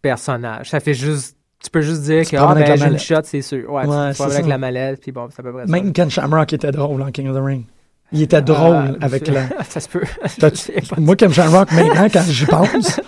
personnage. 0.02 0.68
Ça 0.68 0.80
fait 0.80 0.92
juste. 0.92 1.38
Tu 1.64 1.70
peux 1.70 1.80
juste 1.80 2.02
dire 2.02 2.22
Tu 2.26 2.32
que 2.32 2.36
ah, 2.36 2.54
ben, 2.54 2.76
j'ai 2.76 2.86
une 2.86 2.98
shot, 2.98 3.22
c'est 3.24 3.40
sûr. 3.40 3.72
Ouais, 3.72 3.84
tu 3.84 3.88
promènes 3.88 4.34
avec 4.34 4.46
la 4.46 4.58
mallette, 4.58 5.00
puis 5.00 5.10
bon, 5.10 5.30
ça. 5.30 5.42
Même 5.42 5.94
Ken 5.94 6.10
Shamrock 6.10 6.52
était 6.52 6.70
drôle 6.70 7.00
en 7.00 7.10
King 7.10 7.28
of 7.28 7.36
the 7.36 7.42
Ring. 7.42 7.64
Il 8.12 8.22
était 8.22 8.40
drôle 8.40 8.94
Ah, 9.00 9.04
avec 9.04 9.26
je- 9.26 9.32
la... 9.32 9.42
ça 9.68 9.80
se 9.80 9.88
peut. 9.88 10.02
Moi, 10.98 11.16
Ken 11.16 11.32
Shamrock, 11.32 11.72
maintenant, 11.72 12.06
quand 12.12 12.22
j'y 12.28 12.46
pense, 12.46 13.00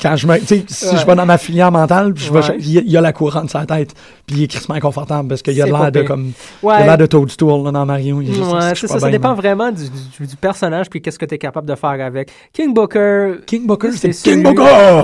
quand 0.00 0.14
je 0.16 0.26
me... 0.26 0.38
Tu 0.38 0.46
sais, 0.46 0.64
si 0.68 0.86
Ouais. 0.86 0.96
je 1.00 1.04
vais 1.06 1.14
dans 1.16 1.26
ma 1.26 1.36
filière 1.36 1.72
mentale, 1.72 2.12
je 2.16 2.30
Ouais. 2.30 2.40
il 2.60 2.70
y 2.70 2.78
a- 2.78 2.82
y 2.82 2.96
a 2.96 3.00
la 3.00 3.12
couronne 3.12 3.48
sur 3.48 3.58
la 3.58 3.66
tête, 3.66 3.92
puis 4.26 4.36
il 4.36 4.42
est 4.44 4.46
crissement 4.46 4.76
inconfortable 4.76 5.28
parce 5.28 5.42
qu'il 5.42 5.60
a 5.60 5.64
C'est 5.66 5.70
l'air 5.72 5.90
de 5.92 6.02
comme... 6.02 6.32
Il 6.62 6.66
Ouais. 6.66 6.74
a 6.74 6.86
l'air 6.86 6.98
de 6.98 7.06
Toadstool 7.06 7.64
là, 7.64 7.72
dans 7.72 7.84
Mario. 7.84 8.20
Il 8.22 8.30
est 8.30 8.34
juste, 8.34 8.52
Ouais, 8.52 8.60
je 8.60 8.68
c'est 8.68 8.74
suis 8.76 8.88
ça, 8.88 9.00
ça 9.00 9.10
dépend 9.10 9.34
vraiment 9.34 9.72
du, 9.72 9.82
du- 9.90 10.26
du 10.28 10.36
personnage 10.36 10.88
puis 10.88 11.02
qu'est-ce 11.02 11.18
que 11.18 11.26
tu 11.26 11.34
es 11.34 11.38
capable 11.38 11.68
de 11.68 11.74
faire 11.74 11.90
avec. 11.90 12.30
King 12.52 12.72
Booker, 12.72 13.34
King 13.46 13.66
Booker, 13.66 13.90
C'est 13.92 14.10
King 14.10 14.44
Booker! 14.44 14.62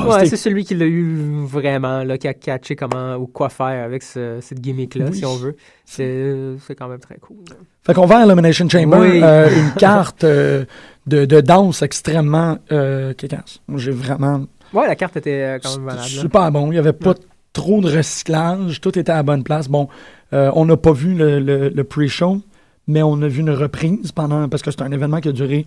ouais, 0.09 0.27
c'est 0.27 0.37
celui 0.37 0.65
qui 0.65 0.77
l'a 0.77 0.87
eu 0.87 1.43
vraiment, 1.45 2.05
là, 2.05 2.17
qui 2.17 2.29
a 2.29 2.35
catché 2.35 2.77
comment 2.77 3.17
ou 3.17 3.27
quoi 3.27 3.49
faire 3.49 3.85
avec 3.85 4.05
ce- 4.05 4.39
cette 4.41 4.61
gimmick-là, 4.61 5.07
Oui. 5.11 5.19
si 5.19 5.25
on 5.25 5.35
veut. 5.37 5.57
C'est 5.85 6.33
c'est 6.67 6.75
quand 6.77 6.89
même 6.89 7.01
très 7.01 7.17
cool. 7.19 7.39
là. 7.51 7.57
Fait 7.87 7.95
qu'on 7.95 8.07
va 8.07 8.19
à 8.19 8.25
Elimination 8.25 8.69
Chamber, 8.69 8.99
Oui. 8.99 9.21
euh, 9.23 9.49
une 9.49 9.73
carte 9.79 10.25
euh, 10.25 10.65
de, 11.07 11.25
de 11.25 11.41
danse 11.41 11.83
extrêmement 11.83 12.59
euh, 12.73 13.15
J'ai 13.77 13.93
vraiment... 13.93 14.43
Ouais, 14.73 14.87
la 14.89 14.97
carte 14.97 15.17
était 15.17 15.43
euh, 15.43 15.59
quand 15.63 15.71
même 15.77 15.85
malade. 15.85 16.01
là. 16.01 16.07
super 16.09 16.51
bon. 16.51 16.67
Il 16.67 16.71
n'y 16.73 16.79
avait 16.79 16.93
pas 16.93 17.15
trop 17.53 17.81
de 17.81 17.89
recyclage. 17.97 18.81
Tout 18.81 18.99
était 18.99 19.13
à 19.13 19.17
la 19.17 19.23
bonne 19.23 19.45
place. 19.45 19.69
Bon, 19.69 19.89
on 20.33 20.65
n'a 20.65 20.77
pas 20.77 20.93
vu 20.93 21.15
le, 21.15 21.39
le- 21.39 21.69
le 21.69 21.85
pre-show, 21.85 22.43
mais 22.89 23.03
on 23.03 23.23
a 23.23 23.29
vu 23.29 23.41
une 23.41 23.51
reprise 23.51 24.11
pendant. 24.13 24.49
Parce 24.49 24.63
que 24.63 24.71
c'est 24.73 24.83
un 24.83 24.91
événement 24.91 25.21
qui 25.21 25.29
a 25.29 25.33
duré 25.33 25.65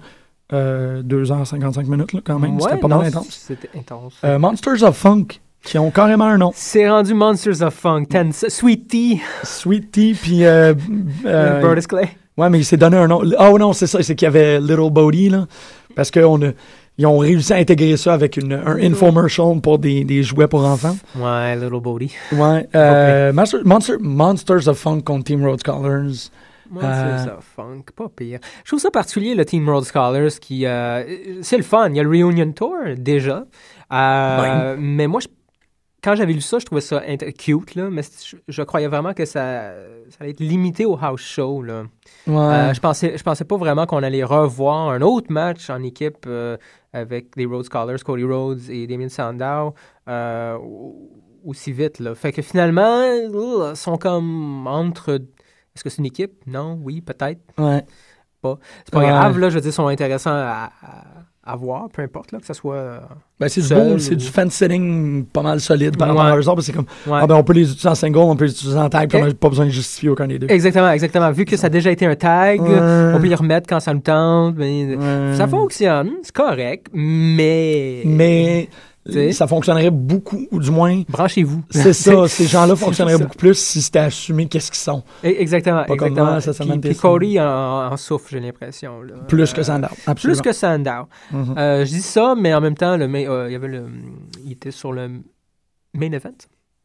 euh, 0.51 1.01
2h55 1.03 1.85
minutes, 1.87 2.11
là, 2.13 2.19
quand 2.23 2.37
même. 2.37 2.55
Ouais, 2.57 2.61
C'était 2.63 2.77
pas 2.77 2.87
non, 2.89 2.97
mal 2.97 3.07
intense. 3.07 3.29
C'était 3.29 3.69
intense. 3.77 4.15
Monsters 4.23 4.83
of 4.83 4.97
Funk, 4.97 5.25
qui 5.63 5.77
ont 5.77 5.91
carrément 5.91 6.25
un 6.25 6.37
nom. 6.37 6.51
C'est 6.55 6.89
rendu 6.89 7.13
Monsters 7.13 7.61
of 7.61 7.73
Funk, 7.73 8.05
Sweet 8.31 8.87
Tea, 8.87 9.21
Sweet 9.43 9.91
Tea, 9.91 10.13
puis. 10.13 10.45
Euh, 10.45 10.73
euh, 11.25 11.75
Clay. 11.87 12.09
ouais, 12.37 12.49
mais 12.49 12.59
il 12.59 12.65
s'est 12.65 12.77
donné 12.77 12.97
un 12.97 13.07
nom. 13.07 13.21
Oh 13.39 13.57
non, 13.59 13.73
c'est 13.73 13.87
ça, 13.87 14.01
c'est 14.01 14.15
qu'il 14.15 14.25
y 14.25 14.29
avait 14.29 14.59
Little 14.59 14.89
Bodie, 14.91 15.29
là. 15.29 15.45
Parce 15.95 16.11
qu'ils 16.11 16.23
ont 17.05 17.17
réussi 17.17 17.51
à 17.53 17.57
intégrer 17.57 17.97
ça 17.97 18.13
avec 18.13 18.37
une, 18.37 18.53
un 18.53 18.77
infomercial 18.77 19.59
pour 19.61 19.79
des, 19.79 20.03
des 20.05 20.23
jouets 20.23 20.47
pour 20.47 20.63
enfants. 20.65 20.95
Ouais, 21.17 21.55
Little 21.55 21.81
Bodie. 21.81 22.13
Ouais. 22.31 22.67
Euh, 22.75 23.33
Monster- 23.33 23.63
Monster- 23.65 23.97
Monsters 23.99 24.67
of 24.67 24.77
Funk 24.77 25.01
contre 25.01 25.25
Team 25.25 25.43
Road 25.45 25.59
Scholars. 25.59 26.29
Monsters 26.71 27.27
Euh, 27.27 27.37
of 27.37 27.45
Funk, 27.55 27.81
pas 27.95 28.07
pire. 28.15 28.39
Je 28.63 28.69
trouve 28.69 28.79
ça 28.79 28.91
particulier, 28.91 29.33
le 29.33 29.43
Team 29.43 29.67
Road 29.69 29.83
Scholars, 29.85 30.39
qui... 30.39 30.65
euh, 30.67 31.03
c'est 31.41 31.57
le 31.57 31.63
fun. 31.63 31.89
Il 31.89 31.95
y 31.95 31.99
a 31.99 32.03
le 32.03 32.09
Reunion 32.09 32.51
Tour, 32.51 32.75
déjà. 32.97 33.43
Euh, 33.91 34.75
Mais 34.77 35.07
moi, 35.07 35.19
je- 35.19 35.27
quand 36.03 36.15
j'avais 36.15 36.33
lu 36.33 36.41
ça, 36.41 36.59
je 36.59 36.65
trouvais 36.65 36.81
ça 36.81 37.01
cute, 37.37 37.75
là, 37.75 37.89
mais 37.89 38.01
je, 38.03 38.35
je 38.47 38.61
croyais 38.63 38.87
vraiment 38.87 39.13
que 39.13 39.25
ça, 39.25 39.73
ça 40.09 40.17
allait 40.21 40.31
être 40.31 40.39
limité 40.39 40.85
au 40.85 40.97
house 41.01 41.21
show. 41.21 41.61
Là. 41.61 41.83
Ouais. 42.27 42.35
Euh, 42.37 42.73
je 42.73 42.79
pensais, 42.79 43.17
je 43.17 43.23
pensais 43.23 43.43
pas 43.45 43.57
vraiment 43.57 43.85
qu'on 43.85 44.01
allait 44.03 44.23
revoir 44.23 44.89
un 44.89 45.01
autre 45.01 45.31
match 45.31 45.69
en 45.69 45.83
équipe 45.83 46.25
euh, 46.27 46.57
avec 46.93 47.35
les 47.35 47.45
Rhodes 47.45 47.65
Scholars, 47.65 48.03
Cody 48.03 48.23
Rhodes 48.23 48.69
et 48.69 48.87
Damien 48.87 49.09
Sandow 49.09 49.73
euh, 50.07 50.55
au- 50.57 51.09
aussi 51.45 51.71
vite. 51.71 51.99
Là. 51.99 52.15
Fait 52.15 52.31
que 52.31 52.41
finalement, 52.41 53.03
ils 53.03 53.75
sont 53.75 53.97
comme 53.97 54.67
entre. 54.67 55.11
Est-ce 55.75 55.83
que 55.83 55.89
c'est 55.89 55.99
une 55.99 56.05
équipe? 56.07 56.33
Non, 56.47 56.79
oui, 56.81 57.01
peut-être. 57.01 57.41
ouais. 57.57 57.83
C'est 58.41 58.91
pas 58.93 58.99
Ouais. 58.99 59.07
grave, 59.07 59.37
là, 59.37 59.49
je 59.49 59.55
veux 59.55 59.61
dire, 59.61 59.69
ils 59.69 59.73
sont 59.73 59.87
intéressants 59.87 60.31
à, 60.31 60.71
à, 60.81 61.03
à 61.43 61.55
voir, 61.55 61.87
peu 61.89 62.01
importe, 62.03 62.31
là, 62.31 62.39
que 62.39 62.45
ce 62.45 62.53
soit. 62.53 62.75
euh, 62.75 62.99
Ben, 63.39 63.47
c'est 63.49 63.61
du 63.61 63.73
beau, 63.73 63.93
ou- 63.95 63.99
c'est 63.99 64.15
du 64.15 64.25
fan 64.25 64.49
sitting 64.51 65.25
pas 65.25 65.41
mal 65.41 65.59
solide 65.61 65.97
par 65.97 66.09
rapport 66.09 66.25
Ouais. 66.25 66.31
à 66.31 66.35
eux 66.35 66.39
autres, 66.41 66.55
parce 66.55 66.67
que 66.67 66.73
c'est 66.73 66.77
comme, 66.77 66.85
ouais. 67.07 67.19
ah 67.23 67.25
ben 67.25 67.35
on 67.35 67.43
peut 67.43 67.53
les 67.53 67.63
utiliser 67.69 67.87
en 67.87 67.95
single, 67.95 68.17
on 68.19 68.35
peut 68.35 68.45
les 68.45 68.51
utiliser 68.51 68.77
en 68.77 68.89
tag, 68.89 69.09
puis 69.09 69.17
on 69.21 69.25
n'a 69.25 69.33
pas 69.33 69.49
besoin 69.49 69.65
de 69.65 69.71
justifier 69.71 70.09
aucun 70.09 70.27
des 70.27 70.37
deux. 70.37 70.47
Exactement, 70.49 70.91
exactement. 70.91 71.31
Vu 71.31 71.45
que 71.45 71.55
ça 71.57 71.67
a 71.67 71.69
déjà 71.69 71.89
été 71.91 72.05
un 72.05 72.15
tag, 72.15 72.61
Ouais. 72.61 72.69
on 73.15 73.19
peut 73.19 73.27
les 73.27 73.35
remettre 73.35 73.67
quand 73.67 73.79
ça 73.79 73.93
nous 73.93 74.01
tente. 74.01 74.55
mais-. 74.57 74.97
Ça 75.35 75.47
fonctionne, 75.47 76.11
c'est 76.23 76.35
correct, 76.35 76.87
mais. 76.93 78.01
Mais 78.05 78.69
Sais. 79.05 79.31
ça 79.31 79.47
fonctionnerait 79.47 79.89
beaucoup, 79.89 80.45
ou 80.51 80.59
du 80.59 80.69
moins, 80.71 81.01
Branchez-vous. 81.09 81.63
c'est 81.71 81.93
ça, 81.93 82.27
ces 82.27 82.45
gens-là 82.45 82.75
fonctionneraient 82.75 83.17
beaucoup 83.17 83.37
plus 83.37 83.57
si 83.57 83.81
c'était 83.81 83.99
assumé 83.99 84.47
qu'est-ce 84.47 84.69
qu'ils 84.71 84.79
sont. 84.79 85.03
E- 85.23 85.27
Exactement, 85.39 85.83
Pas 85.85 85.95
comme 85.95 86.09
exactement. 86.09 86.31
moi, 86.31 86.41
ça, 86.41 86.53
ça 86.53 86.63
puis, 86.63 86.69
m'a 86.73 86.79
puis 86.79 86.89
déçu. 86.89 87.01
Cody 87.01 87.39
en, 87.39 87.45
en 87.91 87.97
souffre, 87.97 88.27
j'ai 88.29 88.39
l'impression. 88.39 89.01
là. 89.01 89.15
Plus 89.27 89.53
que 89.53 89.61
Euh, 89.61 89.63
Sandow, 89.63 89.87
Plus 89.87 90.03
absolument. 90.11 90.41
que 90.41 90.51
Sandow. 90.51 91.07
Mhm. 91.31 91.55
Euh, 91.57 91.85
je 91.85 91.89
dis 91.91 92.01
ça, 92.01 92.35
mais 92.37 92.53
en 92.53 92.61
même 92.61 92.75
temps, 92.75 92.97
le 92.97 93.07
main- 93.07 93.25
euh, 93.27 93.45
il 93.49 93.53
y 93.53 93.55
avait 93.55 93.67
le, 93.69 93.85
il 94.45 94.51
était 94.51 94.71
sur 94.71 94.91
le 94.91 95.07
main 95.93 96.11
event. 96.11 96.31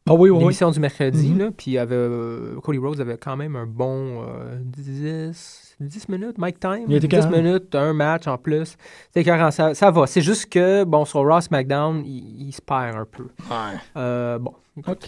Ah 0.07 0.13
oui, 0.13 0.29
oui, 0.29 0.37
oui. 0.37 0.39
l'émission 0.39 0.69
du 0.71 0.79
mercredi, 0.79 1.29
Mhm. 1.29 1.37
là, 1.39 1.49
puis 1.55 1.71
il 1.71 1.77
avait, 1.79 1.95
euh, 1.95 2.59
Cody 2.61 2.77
Rhodes 2.77 3.01
avait 3.01 3.17
quand 3.17 3.35
même 3.35 3.55
un 3.55 3.65
bon 3.65 4.21
euh, 4.23 4.55
10, 4.63 5.64
10 5.79 6.09
minutes, 6.09 6.37
Mike 6.37 6.59
Time? 6.59 6.85
Il 6.87 6.95
était 6.95 7.07
10 7.07 7.15
carré. 7.25 7.41
minutes, 7.41 7.75
un 7.75 7.93
match 7.93 8.27
en 8.27 8.37
plus. 8.37 8.75
C'est 9.13 9.23
ça, 9.51 9.73
ça 9.73 9.91
va. 9.91 10.07
C'est 10.07 10.21
juste 10.21 10.47
que, 10.47 10.83
bon, 10.83 11.03
sur 11.05 11.21
Raw 11.27 11.41
SmackDown, 11.41 12.03
il, 12.05 12.47
il 12.47 12.51
se 12.53 12.61
perd 12.61 12.95
un 12.95 13.05
peu. 13.05 13.23
Ouais. 13.49 13.77
Euh, 13.97 14.39
bon. 14.39 14.53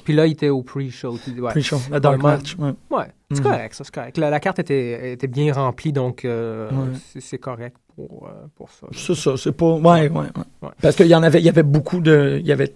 Puis 0.06 0.13
là, 0.13 0.25
il 0.25 0.32
était 0.32 0.47
au 0.49 0.62
pre-show. 0.63 1.17
Ouais, 1.39 1.51
Pre-show, 1.51 1.77
la 1.91 1.99
dark 1.99 2.17
Ouais, 2.17 2.32
match. 2.32 2.56
ouais. 2.58 2.73
ouais 2.89 3.06
c'est 3.32 3.39
Mhm. 3.39 3.43
correct, 3.51 3.73
ça, 3.75 3.84
c'est 3.84 3.93
correct. 3.93 4.17
La, 4.17 4.30
la 4.30 4.39
carte 4.39 4.60
était, 4.60 5.12
était 5.13 5.27
bien 5.27 5.51
remplie, 5.53 5.91
donc 5.91 6.23
euh, 6.23 6.69
Ouais. 6.71 6.93
c'est- 7.12 7.19
c'est 7.19 7.38
correct 7.38 7.75
pour, 7.93 8.27
euh, 8.30 8.45
pour 8.56 8.69
ça. 8.69 8.88
C'est 8.93 9.15
ça, 9.15 9.36
c'est 9.36 9.51
pas. 9.51 9.73
Ouais, 9.75 10.08
ouais, 10.08 10.10
ouais. 10.10 10.25
Ouais. 10.62 10.69
Parce 10.82 10.95
qu'il 10.95 11.08
y 11.08 11.15
en 11.15 11.23
avait, 11.23 11.39
il 11.39 11.45
y 11.45 11.49
avait 11.49 11.63
beaucoup 11.63 11.99
de. 11.99 12.38
Il 12.39 12.47
y 12.47 12.51
avait. 12.53 12.73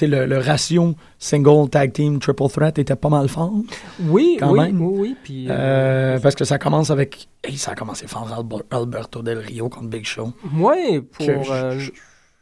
Le, 0.00 0.26
le 0.26 0.38
ratio 0.38 0.94
single, 1.18 1.68
tag 1.70 1.92
team, 1.92 2.18
triple 2.18 2.48
threat 2.48 2.78
était 2.78 2.96
pas 2.96 3.08
mal 3.08 3.28
fort. 3.28 3.52
Oui, 4.00 4.36
Quand 4.40 4.50
oui, 4.52 4.60
même. 4.60 4.80
oui, 4.80 4.94
oui. 4.98 5.16
Puis, 5.22 5.46
euh, 5.48 5.54
Euh, 6.16 6.18
parce 6.20 6.34
que 6.34 6.44
ça 6.44 6.58
commence 6.58 6.90
avec. 6.90 7.28
Hey, 7.42 7.56
ça 7.56 7.72
a 7.72 7.74
commencé 7.74 8.06
fort, 8.06 8.28
Alber- 8.28 8.64
Alberto 8.70 9.22
Del 9.22 9.38
Rio 9.38 9.68
contre 9.68 9.88
Big 9.88 10.04
Show. 10.04 10.32
ouais, 10.58 11.00
pour 11.00 11.26
Que 11.26 11.32
euh, 11.50 11.78
je- 11.78 11.92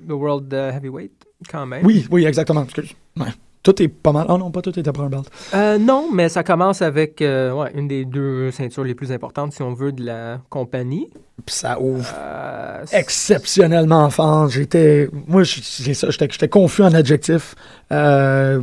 le 0.07 0.15
World 0.15 0.53
Heavyweight, 0.53 1.13
quand 1.51 1.67
même. 1.67 1.85
Oui, 1.87 2.07
oui, 2.11 2.25
exactement. 2.25 2.63
Parce 2.63 2.75
que, 2.75 2.81
ouais. 3.21 3.29
Tout 3.63 3.81
est 3.81 3.87
pas 3.89 4.11
mal. 4.11 4.27
Oh 4.29 4.39
non, 4.39 4.51
pas 4.51 4.61
tout 4.61 4.77
était 4.77 4.91
pour 4.91 5.05
un 5.05 5.09
belt. 5.09 5.31
Euh, 5.55 5.79
non, 5.79 6.09
mais 6.13 6.29
ça 6.29 6.43
commence 6.43 6.83
avec 6.83 7.23
euh, 7.23 7.53
ouais, 7.53 7.71
une 7.75 7.87
des 7.87 8.05
deux 8.05 8.51
ceintures 8.51 8.83
les 8.83 8.95
plus 8.97 9.13
importantes, 9.13 9.53
si 9.53 9.63
on 9.63 9.73
veut, 9.73 9.93
de 9.93 10.05
la 10.05 10.41
compagnie. 10.51 11.09
Puis 11.47 11.55
ça 11.55 11.81
ouvre 11.81 12.13
Euh, 12.19 12.85
exceptionnellement 12.93 14.11
fort. 14.11 14.49
J'étais. 14.49 15.09
Moi. 15.29 15.45
J'étais 15.45 15.95
j'étais 16.31 16.49
confus 16.49 16.83
en 16.83 16.93
adjectif. 16.93 17.55
Pas, 17.89 18.59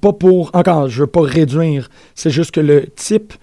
pas 0.00 0.12
pour. 0.12 0.50
Encore, 0.54 0.88
je 0.88 1.00
veux 1.02 1.06
pas 1.06 1.22
réduire. 1.22 1.88
C'est 2.14 2.30
juste 2.30 2.52
que 2.52 2.60
le 2.60 2.86
type 2.86 3.34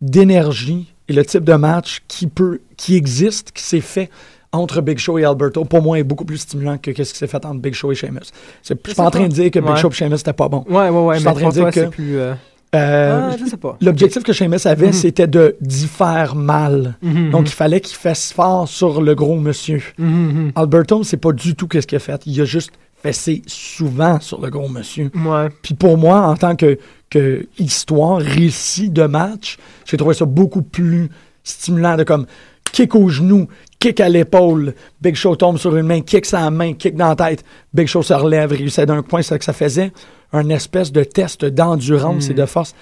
d'énergie 0.00 0.92
et 1.08 1.12
le 1.12 1.24
type 1.24 1.44
de 1.44 1.54
match 1.54 2.02
qui 2.08 2.26
peut. 2.26 2.60
qui 2.76 2.96
existe, 2.96 3.52
qui 3.52 3.62
s'est 3.62 3.80
fait 3.80 4.10
entre 4.54 4.80
Big 4.80 4.98
Show 4.98 5.18
et 5.18 5.24
Alberto, 5.24 5.64
pour 5.64 5.82
moi, 5.82 5.98
est 5.98 6.04
beaucoup 6.04 6.24
plus 6.24 6.38
stimulant 6.38 6.78
que 6.78 6.92
ce 6.92 7.12
qui 7.12 7.18
s'est 7.18 7.26
fait 7.26 7.44
entre 7.44 7.58
Big 7.60 7.74
Show 7.74 7.92
et 7.92 7.94
Sheamus. 7.94 8.20
Je 8.62 8.74
suis 8.84 8.94
pas 8.94 9.04
en 9.06 9.10
train 9.10 9.28
de 9.28 9.32
dire 9.32 9.50
que 9.50 9.58
Big 9.58 9.68
Ouais. 9.70 9.76
Show 9.76 9.88
et 9.90 9.92
Sheamus 9.94 10.18
c'était 10.18 10.32
pas 10.32 10.48
bon. 10.48 10.64
Ouais, 10.68 10.88
ouais, 10.88 11.00
ouais, 11.04 11.14
Je 11.16 11.20
suis 11.20 11.28
en 11.28 11.34
train 11.34 11.48
de 11.48 11.52
dire 11.52 11.70
que- 11.70 11.86
plus... 11.88 12.16
euh, 12.18 12.34
Euh, 12.74 13.30
ah, 13.32 13.36
je 13.38 13.44
sais 13.48 13.56
pas. 13.56 13.76
L'objectif 13.80 14.24
que 14.24 14.32
Sheamus 14.32 14.58
avait, 14.66 14.88
Mhm. 14.88 14.92
c'était 14.92 15.28
de 15.28 15.54
d'y 15.60 15.86
faire 15.86 16.34
mal. 16.34 16.96
Mhm, 17.02 17.30
Donc, 17.30 17.42
mhm. 17.42 17.46
il 17.46 17.52
fallait 17.52 17.80
qu'il 17.80 17.96
fasse 17.96 18.32
fort 18.32 18.66
sur 18.66 19.00
le 19.00 19.14
gros 19.14 19.36
monsieur. 19.38 19.80
Mhm, 19.96 20.08
mhm. 20.08 20.52
Alberto, 20.56 21.04
c'est 21.04 21.16
pas 21.18 21.30
du 21.32 21.54
tout 21.54 21.68
qu'est-ce 21.68 21.86
qu'il 21.86 21.94
a 21.94 22.00
fait. 22.00 22.20
Il 22.26 22.40
a 22.40 22.44
juste 22.44 22.72
fessé 23.00 23.42
souvent 23.46 24.18
sur 24.18 24.40
le 24.40 24.50
gros 24.50 24.68
monsieur. 24.68 25.08
Ouais. 25.14 25.50
Puis 25.62 25.74
pour 25.74 25.96
moi, 25.98 26.22
en 26.22 26.34
tant 26.36 26.56
que, 26.56 26.76
que 27.10 27.46
histoire, 27.60 28.18
récit 28.18 28.90
de 28.90 29.04
match, 29.04 29.56
j'ai 29.84 29.96
trouvé 29.96 30.14
ça 30.14 30.24
beaucoup 30.24 30.62
plus 30.62 31.10
stimulant 31.44 31.96
de 31.96 32.02
comme 32.02 32.26
kick 32.72 32.96
au 32.96 33.08
genou, 33.08 33.46
kick 33.78 34.00
à 34.00 34.08
l'épaule, 34.08 34.74
Big 35.00 35.14
Show 35.14 35.36
tombe 35.36 35.58
sur 35.58 35.76
une 35.76 35.86
main, 35.86 36.00
kick 36.00 36.24
sa 36.26 36.50
main, 36.50 36.72
kick 36.74 36.94
dans 36.96 37.08
la 37.08 37.16
tête, 37.16 37.44
Big 37.72 37.86
Show 37.86 38.02
se 38.02 38.14
relève, 38.14 38.50
réussit 38.52 38.84
d'un 38.84 39.02
point, 39.02 39.22
c'est 39.22 39.30
ça 39.30 39.38
que 39.38 39.44
ça 39.44 39.52
faisait 39.52 39.92
un 40.32 40.48
espèce 40.48 40.90
de 40.92 41.04
test 41.04 41.44
d'endurance 41.44 42.28
Mm. 42.28 42.30
et 42.30 42.34
de 42.34 42.46
force. 42.46 42.74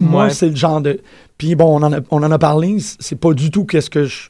Moi, 0.00 0.24
Ouais. 0.24 0.30
c'est 0.30 0.48
le 0.50 0.56
genre 0.56 0.80
de. 0.80 1.00
Puis 1.38 1.54
bon, 1.54 1.80
on 1.80 1.82
en 1.82 1.92
a, 1.92 2.00
on 2.10 2.22
en 2.22 2.30
a 2.30 2.38
parlé, 2.38 2.76
c'est 2.98 3.18
pas 3.18 3.32
du 3.32 3.50
tout 3.50 3.64
qu'est-ce 3.64 3.90
que 3.90 4.04
je. 4.04 4.28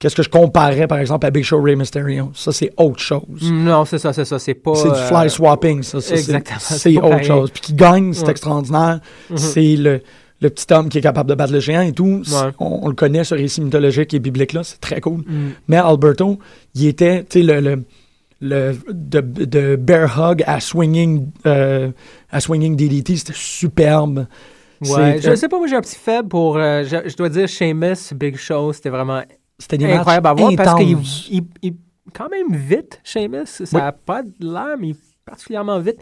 Qu'est-ce 0.00 0.14
que 0.14 0.22
je 0.22 0.28
comparais, 0.28 0.86
par 0.86 0.98
exemple, 0.98 1.26
à 1.26 1.30
Big 1.30 1.42
Show 1.42 1.60
Ray 1.60 1.74
Mysterio? 1.74 2.30
Ça, 2.32 2.52
c'est 2.52 2.70
autre 2.76 3.00
chose. 3.00 3.50
Non, 3.50 3.84
c'est 3.84 3.98
ça, 3.98 4.12
c'est 4.12 4.24
ça. 4.24 4.38
C'est 4.38 4.54
pas... 4.54 4.76
C'est 4.76 4.84
du 4.90 4.94
euh, 4.94 5.08
fly 5.08 5.28
swapping, 5.28 5.82
ça. 5.82 6.00
ça, 6.00 6.06
c'est- 6.10 6.14
exactement, 6.14 6.58
c'est 6.60 6.96
autre 6.98 7.08
pareil. 7.08 7.26
chose. 7.26 7.50
Puis 7.50 7.60
qui 7.62 7.72
gagne, 7.74 8.12
c'est 8.12 8.22
Ouais. 8.26 8.30
extraordinaire. 8.30 9.00
Mhm. 9.28 9.36
C'est 9.38 9.74
le, 9.76 10.00
le 10.40 10.50
petit 10.50 10.72
homme 10.72 10.88
qui 10.88 10.98
est 10.98 11.00
capable 11.00 11.28
de 11.30 11.34
battre 11.34 11.52
le 11.52 11.60
géant 11.60 11.80
et 11.82 11.92
tout. 11.92 12.22
Ouais. 12.26 12.50
On, 12.60 12.80
on 12.82 12.88
le 12.88 12.94
connaît, 12.94 13.24
ce 13.24 13.34
récit 13.34 13.60
mythologique 13.60 14.14
et 14.14 14.18
biblique-là. 14.20 14.62
C'est 14.64 14.80
très 14.80 15.00
cool. 15.00 15.18
Mm. 15.26 15.50
Mais 15.68 15.76
Alberto, 15.78 16.38
il 16.74 16.86
était, 16.86 17.24
tu 17.24 17.40
sais, 17.40 17.42
le, 17.42 17.60
le, 17.60 17.82
le- 18.40 18.78
de, 18.92 19.20
de 19.20 19.76
bear 19.76 20.16
hug 20.18 20.44
à 20.46 20.60
swinging, 20.60 21.26
euh, 21.46 21.90
à 22.30 22.40
swinging 22.40 22.76
DDT, 22.76 23.16
c'était 23.16 23.32
superbe. 23.34 24.26
Ouais, 24.80 25.20
je 25.20 25.34
sais 25.34 25.48
pas, 25.48 25.58
moi 25.58 25.66
j'ai 25.66 25.74
un 25.74 25.80
petit 25.80 25.96
faible 25.98 26.28
pour, 26.28 26.56
euh, 26.56 26.84
je, 26.84 27.08
je 27.08 27.16
dois 27.16 27.28
dire, 27.28 27.48
Sheamus, 27.48 28.14
Big 28.14 28.36
Show, 28.36 28.72
c'était 28.72 28.90
vraiment 28.90 29.22
C'était 29.58 29.84
incroyable 29.92 30.28
à 30.28 30.34
voir 30.34 30.52
parce 30.56 30.76
qu'il 30.78 30.96
il, 31.30 31.42
il- 31.62 31.74
quand 32.14 32.28
même 32.30 32.56
vite, 32.56 33.00
Sheamus. 33.02 33.44
Ça 33.46 33.64
Oui. 33.72 33.80
n'a 33.80 33.90
pas 33.90 34.22
de 34.22 34.30
l'air, 34.40 34.76
mais 34.80 34.92
particulièrement 35.26 35.80
vite. 35.80 35.96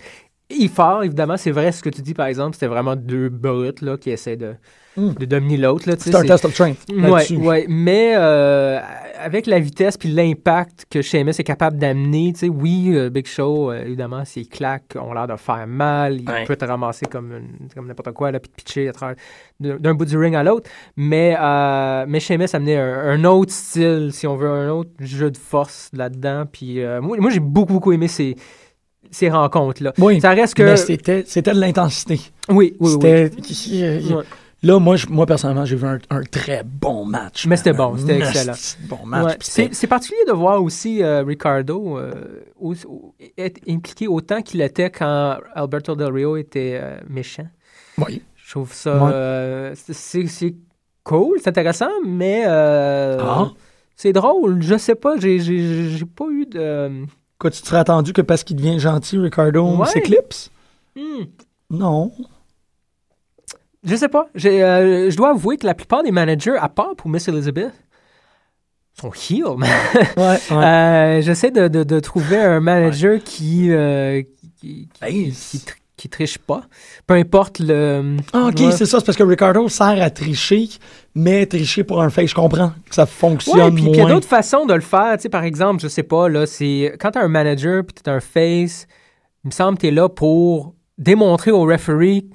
Il 0.49 0.69
fort, 0.69 1.03
évidemment, 1.03 1.37
c'est 1.37 1.51
vrai 1.51 1.73
ce 1.73 1.83
que 1.83 1.89
tu 1.91 2.03
dis, 2.03 2.15
par 2.15 2.27
exemple, 2.27 2.55
c'était 2.55 2.69
vraiment 2.69 2.95
deux 2.95 3.29
brutes 3.29 3.83
là, 3.83 3.97
qui 3.97 4.11
essaient 4.11 4.37
de, 4.37 4.55
Mm. 4.97 5.13
de 5.13 5.25
dominer 5.27 5.57
l'autre. 5.59 5.85
C'est 5.99 6.15
un 6.15 6.23
test 6.23 6.45
of 6.47 6.55
strength. 6.55 6.79
Ouais, 6.89 7.11
là-dessus. 7.11 7.37
ouais, 7.37 7.67
mais 7.69 8.15
euh, 8.17 8.81
avec 9.21 9.47
la 9.47 9.59
vitesse 9.59 9.99
puis 9.99 10.09
l'impact 10.09 10.87
que 10.91 11.03
Sheamus 11.03 11.33
est 11.39 11.45
capable 11.45 11.77
d'amener, 11.77 12.33
tu 12.33 12.39
sais, 12.41 12.49
oui, 12.49 12.93
euh, 12.95 13.11
Big 13.11 13.27
Show, 13.27 13.73
euh, 13.73 13.83
évidemment, 13.85 14.25
s'il 14.25 14.49
claque, 14.49 14.95
ont 14.99 15.13
l'air 15.13 15.27
de 15.27 15.37
faire 15.37 15.67
mal, 15.67 16.21
il 16.23 16.31
Ouais. 16.31 16.45
peut 16.45 16.57
te 16.57 16.65
ramasser 16.65 17.05
comme, 17.07 17.33
une- 17.33 17.69
comme 17.75 17.89
n'importe 17.89 18.13
quoi, 18.13 18.31
là, 18.31 18.41
puis 18.41 18.49
te 18.51 18.57
pitcher 18.57 18.91
d'un 19.61 19.77
d'un 19.79 19.95
bout 19.95 20.07
du 20.07 20.17
ring 20.17 20.35
à 20.35 20.43
l'autre, 20.43 20.71
mais, 20.97 21.37
euh, 21.39 22.07
mais 22.09 22.21
Sheamus 22.21 22.47
amenait 22.55 22.77
un, 22.79 22.99
un 23.21 23.25
autre 23.25 23.53
style, 23.53 24.11
si 24.13 24.27
on 24.27 24.37
veut, 24.37 24.49
un 24.49 24.71
autre 24.71 24.91
jeu 25.01 25.31
de 25.31 25.37
force 25.37 25.91
là-dedans, 25.93 26.45
puis 26.51 26.81
euh, 26.81 27.03
moi, 27.03 27.17
moi 27.19 27.31
j'ai 27.31 27.41
beaucoup, 27.41 27.75
beaucoup 27.75 27.93
aimé 27.93 28.09
ces, 28.09 28.35
ces 29.11 29.29
rencontres-là. 29.31 29.93
Oui, 29.99 30.21
Ça 30.21 30.31
reste 30.31 30.55
que... 30.55 30.63
mais 30.63 30.77
c'était 30.77 31.25
c'était 31.27 31.53
de 31.53 31.61
l'intensité. 31.61 32.21
Oui, 32.49 32.75
oui, 32.81 32.93
oui. 33.03 34.15
Là, 34.63 34.79
moi, 34.79 34.97
je- 34.97 35.07
moi 35.09 35.27
personnellement, 35.27 35.67
j'ai 35.67 35.77
vu 35.77 35.87
un, 35.87 35.99
un 36.11 36.23
très 36.23 36.63
bon 36.65 37.05
match. 37.05 37.47
Mais 37.47 37.57
c'était 37.59 37.75
bon, 37.75 37.95
c'était 37.99 38.17
excellent. 38.19 38.55
Bon 38.89 39.05
match. 39.05 39.57
Ouais, 39.59 39.69
C'est 39.73 39.87
particulier 39.87 40.25
de 40.27 40.33
voir 40.33 40.63
aussi 40.63 41.03
euh, 41.03 41.23
Ricardo 41.23 41.99
euh, 41.99 42.13
au- 42.59 42.75
au- 42.87 43.15
être 43.37 43.61
impliqué 43.69 44.09
autant 44.09 44.41
qu'il 44.43 44.63
était 44.63 44.91
quand 44.91 45.37
Alberto 45.55 45.95
Del 45.95 46.11
Rio 46.13 46.37
était 46.37 46.81
euh, 46.83 46.99
méchant. 47.09 47.47
Oui. 47.99 48.23
Je 48.35 48.51
trouve 48.53 48.73
ça. 48.73 49.05
Ouais. 49.05 49.73
c'est- 49.75 50.55
cool, 51.05 51.39
c'est 51.43 51.49
intéressant, 51.51 51.91
mais 52.07 52.45
Ah. 52.47 53.51
c'est 53.95 54.13
drôle. 54.15 54.63
Je 54.63 54.77
sais 54.77 54.95
pas, 54.95 55.17
j'ai- 55.19 55.39
j'ai 55.39 55.91
j'ai 55.91 56.05
pas 56.07 56.27
eu 56.31 56.47
de. 56.47 57.05
Quoi, 57.39 57.51
tu 57.51 57.61
te 57.63 57.67
serais 57.69 57.79
attendu 57.81 58.13
que 58.13 58.23
parce 58.23 58.45
qu'il 58.45 58.57
devient 58.57 58.79
gentil, 58.79 59.19
Ricardo 59.19 59.77
Ouais. 59.77 59.87
s'éclipse? 59.87 60.51
Hmm. 60.97 61.25
Non. 61.71 62.11
Je 63.85 63.95
sais 63.95 64.09
pas. 64.09 64.29
Euh, 64.45 65.11
je 65.11 65.17
dois 65.17 65.31
avouer 65.31 65.57
que 65.59 65.67
la 65.67 65.75
plupart 65.75 66.03
des 66.03 66.11
managers, 66.11 66.57
à 66.59 66.69
part 66.69 66.97
pour 66.97 67.09
Miss 67.11 67.29
Elizabeth, 67.29 67.73
sont 68.99 69.13
heel. 69.13 69.57
man. 69.57 69.69
Ouais, 70.17 70.23
ouais. 70.25 70.39
Euh, 70.51 71.21
J'essaie 71.23 71.51
de, 71.51 71.69
de- 71.69 71.85
de 71.85 72.01
trouver 72.01 72.39
un 72.39 72.61
manager 72.61 73.23
qui, 73.23 73.71
euh, 73.71 74.23
qui, 74.61 74.89
qui, 74.89 75.05
Hey, 75.05 75.31
qui 75.33 75.59
tr- 75.59 75.75
qui 75.97 76.09
triche 76.09 76.39
pas. 76.39 76.63
Peu 77.07 77.15
importe 77.15 77.59
le. 77.59 78.17
Ah, 78.33 78.47
ok, 78.49 78.59
Ouais. 78.61 78.73
c'est 78.73 78.87
ça. 78.87 78.99
C'est 79.01 79.07
parce 79.07 79.17
que 79.19 79.23
Ricardo 79.23 79.69
sert 79.69 80.03
à 80.03 80.11
tricher, 80.11 80.69
mais 81.17 81.47
tricher 81.47 81.83
pour 81.83 82.03
un 82.03 82.11
fake, 82.11 82.29
je 82.29 82.35
comprends 82.35 82.73
que 82.89 82.95
ça 82.95 83.07
fonctionne 83.07 83.59
Ouais, 83.59 83.71
puis 83.71 83.85
qu'il 83.85 83.97
y 83.97 84.01
a 84.03 84.07
d'autres 84.07 84.29
façons 84.29 84.67
de 84.67 84.75
le 84.75 84.83
faire. 84.83 85.17
Tu 85.17 85.23
sais, 85.23 85.29
par 85.31 85.45
exemple, 85.45 85.83
je 85.83 85.89
sais 85.89 86.03
pas, 86.03 86.29
là, 86.29 86.45
c'est 86.47 86.95
quand 87.01 87.13
t'as 87.13 87.23
un 87.23 87.29
manager 87.29 87.83
puis 87.85 87.95
t'as 88.03 88.13
un 88.13 88.21
face, 88.21 88.87
il 89.43 89.49
me 89.49 89.51
semble 89.51 89.79
que 89.79 89.83
t'es 89.83 89.91
là 89.91 90.11
pour 90.11 90.75
démontrer 90.99 91.51
au 91.51 91.63
referee 91.63 92.29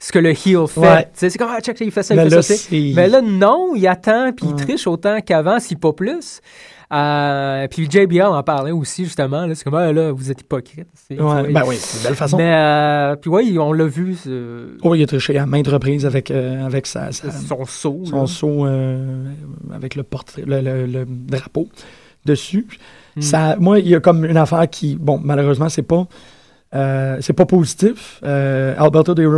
ce 0.00 0.10
que 0.10 0.18
le 0.18 0.30
heel 0.30 0.66
fait. 0.66 0.80
Ouais. 0.80 1.02
Tu 1.04 1.10
sais, 1.14 1.30
c'est 1.30 1.38
comme, 1.38 1.50
ah, 1.50 1.60
check, 1.60 1.80
il 1.80 1.92
fait 1.92 2.02
ça, 2.02 2.14
il 2.14 2.16
Mais 2.16 2.28
fait 2.28 2.36
là, 2.36 2.42
ça. 2.42 2.54
tu. 2.68 2.92
Mais 2.94 3.08
là, 3.08 3.20
non, 3.22 3.74
il 3.76 3.86
attend 3.86 4.32
puis 4.32 4.46
il 4.48 4.56
triche 4.56 4.88
autant 4.88 5.20
qu'avant, 5.20 5.60
si 5.60 5.76
pas 5.76 5.92
plus. 5.92 6.40
Euh, 6.92 7.66
puis 7.68 7.88
JBL 7.90 8.22
en 8.22 8.42
parlait 8.42 8.70
aussi, 8.70 9.04
justement. 9.04 9.46
C'est 9.54 9.64
comme, 9.64 9.74
ah, 9.74 9.92
là, 9.92 10.12
vous 10.12 10.30
êtes 10.30 10.40
hypocrite. 10.42 10.86
Ouais, 11.10 11.52
ben 11.52 11.62
oui, 11.66 11.76
c'est 11.78 11.98
une 11.98 12.04
belle 12.04 12.14
façon. 12.14 12.36
Mais, 12.36 12.52
euh, 12.54 13.16
puis 13.16 13.30
ouais, 13.30 13.58
on 13.58 13.72
l'a 13.72 13.86
vu, 13.86 14.16
Oh, 14.82 14.94
il 14.94 15.02
a 15.02 15.06
triché 15.06 15.38
à 15.38 15.46
maintes 15.46 15.68
reprises 15.68 16.06
avec, 16.06 16.30
euh, 16.30 16.64
avec 16.64 16.86
sa, 16.86 17.10
sa- 17.12 17.30
son 17.30 17.64
saut. 17.64 18.02
son 18.04 18.26
saut 18.26 18.66
avec 19.72 19.94
le 19.94 20.02
portrait, 20.02 20.42
le, 20.46 20.60
le- 20.60 20.86
le 20.86 21.04
drapeau 21.08 21.68
dessus. 22.24 22.66
Hmm. 23.16 23.20
Ça, 23.20 23.56
moi, 23.58 23.78
il 23.80 23.88
y 23.88 23.94
a 23.94 24.00
comme 24.00 24.24
une 24.24 24.36
affaire 24.36 24.68
qui, 24.68 24.96
bon, 24.96 25.20
malheureusement, 25.22 25.68
c'est 25.68 25.82
pas, 25.82 26.06
euh, 26.74 27.18
c'est 27.20 27.32
pas 27.32 27.46
positif. 27.46 28.20
Euh, 28.24 28.74
Alberto 28.78 29.14
Del 29.14 29.28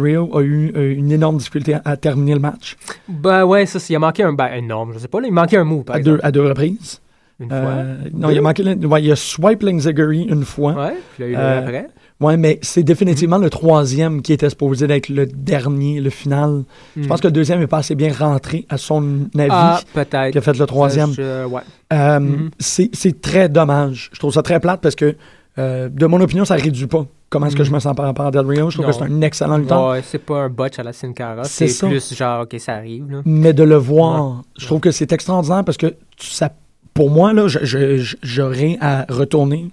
Rio, 0.00 0.36
a 0.36 0.42
eu 0.42 0.72
euh, 0.76 0.94
une 0.94 1.12
énorme 1.12 1.36
difficulté 1.38 1.74
à, 1.74 1.82
à 1.84 1.96
terminer 1.96 2.34
le 2.34 2.40
match 2.40 2.76
Ben 3.08 3.44
ouais, 3.44 3.66
ça, 3.66 3.78
c'est- 3.78 3.92
il 3.92 3.96
a 3.96 3.98
manqué 3.98 4.22
un. 4.22 4.32
Ben 4.32 4.48
énorme, 4.54 4.92
je 4.94 4.98
sais 4.98 5.08
pas, 5.08 5.20
là, 5.20 5.26
il 5.26 5.32
manquait 5.34 5.56
un 5.58 5.64
move, 5.64 5.84
par 5.84 5.96
à 5.96 5.98
exemple. 5.98 6.18
deux, 6.18 6.24
à 6.26 6.30
deux 6.32 6.46
reprises. 6.46 7.00
Une 7.40 7.50
fois? 7.50 7.74
Non, 8.14 8.30
il 8.30 8.38
a 8.38 8.40
manqué, 8.40 8.64
ouais, 8.64 9.02
il 9.02 9.12
a 9.12 9.16
swipe 9.16 9.62
Langzaguri 9.62 10.22
une 10.24 10.44
fois. 10.44 10.72
Ouais, 10.72 10.94
puis 11.16 11.28
il 11.30 11.36
Euh, 11.36 11.38
l'a 11.38 11.58
après. 11.58 11.86
Ouais, 12.20 12.36
mais 12.36 12.58
c'est 12.62 12.82
définitivement 12.82 13.38
le 13.38 13.48
troisième 13.48 14.22
qui 14.22 14.32
était 14.32 14.50
supposé 14.50 14.88
d'être 14.88 15.08
le 15.08 15.24
dernier, 15.24 16.00
le 16.00 16.10
final. 16.10 16.64
Je 16.96 17.06
pense 17.06 17.20
que 17.20 17.28
le 17.28 17.32
deuxième 17.32 17.62
est 17.62 17.68
pas 17.68 17.78
assez 17.78 17.94
bien 17.94 18.12
rentré 18.12 18.66
à 18.68 18.76
son 18.76 19.28
avis. 19.38 19.48
Ah, 19.52 19.80
peut-être. 19.94 20.32
qui 20.32 20.38
a 20.38 20.40
fait 20.40 20.58
le 20.58 20.66
troisième. 20.66 21.10
Ouais. 21.48 21.60
Euh, 21.92 22.20
c'est, 22.58 22.90
c'est 22.92 23.20
très 23.20 23.48
dommage. 23.48 24.10
Je 24.12 24.18
trouve 24.18 24.32
ça 24.32 24.42
très 24.42 24.58
plate 24.58 24.80
parce 24.80 24.96
que 24.96 25.14
euh, 25.58 25.88
de 25.88 26.06
mon 26.06 26.20
opinion, 26.20 26.44
ça 26.44 26.54
réduit 26.54 26.86
pas 26.86 27.04
comment 27.30 27.46
est-ce 27.46 27.56
que 27.56 27.64
je 27.64 27.72
me 27.72 27.78
sens 27.80 27.94
par 27.96 28.06
rapport 28.06 28.26
à 28.26 28.30
Del 28.30 28.46
Rio. 28.46 28.70
Je 28.70 28.76
trouve 28.76 28.86
Non. 28.86 28.92
que 28.92 28.98
c'est 28.98 29.04
un 29.12 29.20
excellent 29.22 29.56
lutteur. 29.58 29.88
Ouais, 29.90 30.02
c'est 30.02 30.18
pas 30.18 30.42
un 30.44 30.48
botch 30.48 30.78
à 30.78 30.82
la 30.82 30.92
Sin 30.92 31.12
Cara. 31.12 31.44
C'est 31.44 31.66
plus 31.86 32.14
genre, 32.14 32.42
OK, 32.42 32.56
ça 32.58 32.74
arrive. 32.74 33.10
Là. 33.10 33.22
Mais 33.24 33.52
de 33.52 33.62
le 33.64 33.76
voir, 33.76 34.26
Ouais. 34.28 34.34
je 34.58 34.66
trouve 34.66 34.80
que 34.80 34.90
c'est 34.90 35.12
extraordinaire 35.12 35.64
parce 35.64 35.76
que 35.76 35.94
ça, 36.18 36.50
pour 36.94 37.10
moi, 37.10 37.32
là, 37.32 37.46
j'aurais 38.22 38.78
à 38.80 39.04
retourner 39.08 39.70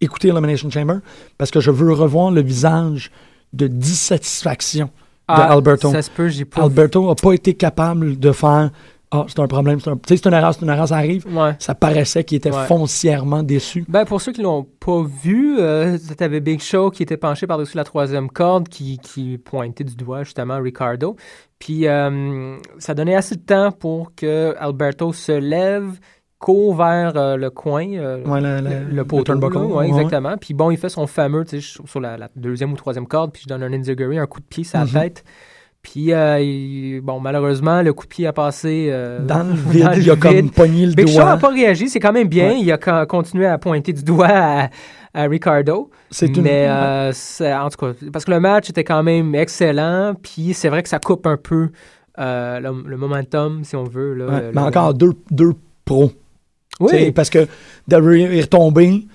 écouter 0.00 0.28
Elimination 0.28 0.70
Chamber 0.70 0.96
parce 1.38 1.50
que 1.50 1.60
je 1.60 1.70
veux 1.70 1.92
revoir 1.92 2.30
le 2.30 2.40
visage 2.42 3.10
de 3.52 3.66
dissatisfaction 3.66 4.86
de 4.86 4.90
Ah, 5.28 5.52
Alberto. 5.52 5.90
Ça 5.90 6.02
se 6.02 6.10
peut, 6.10 6.28
j'ai 6.28 6.44
pas. 6.44 6.62
Alberto 6.62 7.06
n'a 7.06 7.14
pas 7.14 7.32
été 7.32 7.54
capable 7.54 8.18
de 8.18 8.32
faire 8.32 8.70
Ah, 9.10 9.24
c'est 9.26 9.38
un 9.40 9.46
problème, 9.46 9.80
c'est 9.80 9.88
un... 9.88 9.96
tu 9.96 10.02
sais, 10.08 10.16
c'est 10.18 10.28
une 10.28 10.34
erreur, 10.34 10.52
c'est 10.52 10.60
une 10.62 10.68
erreur, 10.68 10.86
ça 10.88 10.96
arrive. 10.96 11.24
Ouais. 11.34 11.52
Ça 11.58 11.74
paraissait 11.74 12.24
qu'il 12.24 12.36
était 12.36 12.50
Ouais. 12.54 12.66
foncièrement 12.66 13.42
déçu. 13.42 13.84
Ben, 13.88 14.04
pour 14.04 14.20
ceux 14.20 14.32
qui 14.32 14.42
l'ont 14.42 14.64
pas 14.80 15.02
vu, 15.02 15.56
euh, 15.58 15.96
t'avais 16.16 16.40
Big 16.40 16.60
Show 16.60 16.90
qui 16.90 17.02
était 17.04 17.16
penché 17.16 17.46
par-dessus 17.46 17.76
la 17.78 17.84
troisième 17.84 18.28
corde, 18.28 18.68
qui, 18.68 18.98
qui 18.98 19.38
pointait 19.38 19.84
du 19.84 19.94
doigt 19.96 20.24
justement 20.24 20.60
Ricardo. 20.60 21.16
Puis 21.58 21.86
euh, 21.88 22.56
ça 22.78 22.92
donnait 22.94 23.14
assez 23.16 23.36
de 23.36 23.40
temps 23.40 23.72
pour 23.72 24.14
que 24.14 24.54
Alberto 24.58 25.12
se 25.14 25.32
lève, 25.32 25.98
court 26.38 26.76
vers 26.76 27.14
euh, 27.16 27.36
le 27.36 27.48
coin, 27.50 27.88
euh, 27.94 28.22
Ouais, 28.26 28.40
le, 28.42 28.60
le, 28.60 28.68
le, 28.90 28.94
le 28.94 29.04
poteau, 29.04 29.24
turnbuckle. 29.24 29.54
là, 29.58 29.64
ouais, 29.64 29.74
ouais. 29.74 29.88
exactement. 29.88 30.36
Puis 30.36 30.52
bon, 30.54 30.70
il 30.70 30.76
fait 30.76 30.88
son 30.90 31.06
fameux, 31.06 31.44
tu 31.46 31.60
sais, 31.62 31.78
sur 31.86 31.98
la, 32.00 32.16
la 32.18 32.28
deuxième 32.36 32.72
ou 32.72 32.76
troisième 32.76 33.06
corde, 33.06 33.32
puis 33.32 33.42
je 33.44 33.48
donne 33.48 33.62
un 33.62 33.72
Inzaguri, 33.72 34.18
un 34.18 34.26
coup 34.26 34.40
de 34.40 34.44
pied 34.46 34.64
sur 34.64 34.78
la 34.78 34.84
Mhm. 34.84 34.92
tête. 34.92 35.24
Puis, 35.90 36.12
euh, 36.12 36.40
il- 36.40 37.00
bon, 37.00 37.18
malheureusement, 37.20 37.80
le 37.82 37.92
coup 37.92 38.04
de 38.04 38.08
pied 38.10 38.26
a 38.26 38.32
passé 38.32 38.88
euh, 38.90 39.24
Dans 39.24 39.42
le 39.44 39.54
vide, 39.54 39.82
dans 39.84 39.90
le 39.92 39.98
il 40.02 40.10
a 40.10 40.16
comme 40.16 40.50
pogné 40.50 40.86
le 40.86 40.92
Big 40.92 41.06
doigt. 41.06 41.24
n'a 41.24 41.36
pas 41.38 41.48
réagi, 41.48 41.88
c'est 41.88 42.00
quand 42.00 42.12
même 42.12 42.28
bien. 42.28 42.50
Ouais. 42.50 42.60
Il 42.60 42.70
a 42.72 42.76
con- 42.78 43.06
continué 43.08 43.46
à 43.46 43.56
pointer 43.58 43.92
du 43.92 44.02
doigt 44.02 44.28
à, 44.28 44.68
à 45.14 45.22
Ricardo. 45.24 45.90
C'est 46.10 46.36
une... 46.36 46.42
Mais 46.42 46.66
euh, 46.68 47.10
en 47.58 47.68
tout 47.70 47.78
cas, 47.86 47.92
parce 48.12 48.24
que 48.24 48.30
le 48.32 48.40
match 48.40 48.68
était 48.70 48.84
quand 48.84 49.02
même 49.02 49.34
excellent. 49.34 50.14
Puis 50.22 50.52
c'est 50.54 50.68
vrai 50.68 50.82
que 50.82 50.88
ça 50.88 50.98
coupe 50.98 51.26
un 51.26 51.36
peu 51.38 51.70
le, 52.18 52.82
le 52.86 52.96
momentum, 52.96 53.62
si 53.64 53.76
on 53.76 53.84
veut. 53.84 54.14
Là, 54.14 54.26
Ouais, 54.26 54.40
le- 54.42 54.52
mais 54.54 54.60
encore 54.60 54.92
deux, 54.94 55.12
deux 55.30 55.52
pros. 55.84 56.10
Oui, 56.80 57.10
Parce 57.12 57.30
que 57.30 57.46
Del 57.88 58.04
est 58.20 58.40
retombé, 58.42 59.06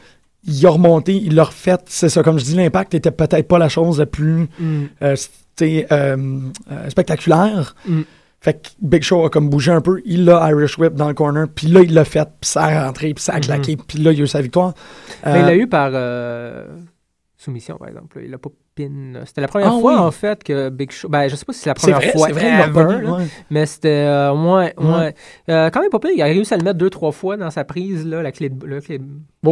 il 0.46 0.66
a 0.66 0.70
remonté, 0.72 1.14
il 1.14 1.36
l'a 1.36 1.44
refait. 1.46 1.78
C'est 1.86 2.10
ça, 2.10 2.22
comme 2.24 2.38
je 2.40 2.44
dis, 2.44 2.56
l'impact 2.56 2.94
était 2.94 3.12
peut-être 3.12 3.48
pas 3.48 3.58
la 3.60 3.70
chose 3.70 4.00
la 4.00 4.06
plus 4.06 4.50
Mm, 4.60 4.84
euh, 5.02 5.16
euh, 5.62 6.18
euh, 6.72 6.90
spectaculaire. 6.90 7.76
Mm. 7.88 8.02
Fait 8.42 8.54
que 8.62 8.70
Big 8.82 9.04
Show 9.04 9.24
a 9.26 9.30
comme 9.30 9.50
bougé 9.50 9.72
un 9.72 9.80
peu. 9.80 10.02
Il 10.06 10.30
a 10.30 10.50
Irish 10.52 10.78
Whip 10.78 10.96
dans 10.96 11.08
le 11.08 11.14
corner. 11.14 11.48
Puis 11.48 11.68
là, 11.68 11.82
il 11.82 11.94
l'a 11.94 12.04
fait. 12.04 12.28
Puis 12.42 12.50
ça 12.50 12.64
a 12.64 12.86
rentré. 12.88 13.14
Puis 13.14 13.24
ça 13.24 13.36
a 13.36 13.40
claqué. 13.40 13.78
Puis 13.78 14.00
là, 14.00 14.12
il 14.12 14.20
a 14.20 14.24
eu 14.24 14.28
sa 14.28 14.42
victoire. 14.42 14.74
Mais 15.26 15.32
Euh, 15.32 15.38
il 15.40 15.46
l'a 15.46 15.56
eu 15.56 15.68
par 15.68 15.92
euh, 15.94 16.66
soumission, 17.38 17.78
par 17.78 17.88
exemple. 17.88 18.20
Il 18.26 18.34
a 18.34 18.38
pas 18.38 18.50
pin. 18.76 18.90
C'était 19.26 19.40
la 19.40 19.48
première 19.48 19.70
Ah 19.74 19.80
fois, 19.80 19.94
oui. 19.94 20.00
en 20.00 20.12
fait, 20.12 20.44
que 20.44 20.68
Big 20.70 20.92
Show. 20.92 21.08
Ben, 21.08 21.30
je 21.30 21.38
sais 21.38 21.46
pas 21.46 21.54
si 21.54 21.60
c'est 21.60 21.70
la 21.70 21.74
première 21.76 21.98
vrai, 22.00 22.12
fois 22.12 22.28
c'est 22.28 22.34
vrai. 22.34 22.44
l'a 22.52 22.66
ever, 22.68 22.74
pogné, 22.74 23.10
ouais. 23.12 23.24
mais 23.50 23.66
c'était. 23.66 23.88
euh, 24.08 24.34
ouais, 24.34 24.74
ouais. 24.78 25.16
Euh, 25.50 25.70
quand 25.70 25.80
même 25.80 25.90
pas 25.90 26.00
pire. 26.00 26.12
Il 26.14 26.22
a 26.22 26.26
réussi 26.26 26.54
à 26.54 26.58
le 26.58 26.64
mettre 26.64 26.80
deux, 26.80 26.90
trois 26.90 27.14
fois 27.14 27.38
dans 27.38 27.50
sa 27.50 27.64
prise, 27.64 28.06
là, 28.06 28.22
la 28.22 28.34
clé 28.34 28.50
de, 28.50 28.66
la 28.66 28.82
clé 28.82 28.98
de- 29.00 29.06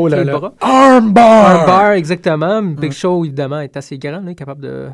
clé 0.10 0.24
bras. 0.26 0.54
armbar! 0.60 1.62
Un 1.62 1.66
bar, 1.66 1.92
exactement. 1.92 2.62
Big. 2.62 2.92
Show, 2.92 3.24
évidemment, 3.24 3.62
est 3.62 3.78
assez 3.78 3.98
grand, 3.98 4.20
là, 4.20 4.34
capable 4.34 4.64
de, 4.64 4.88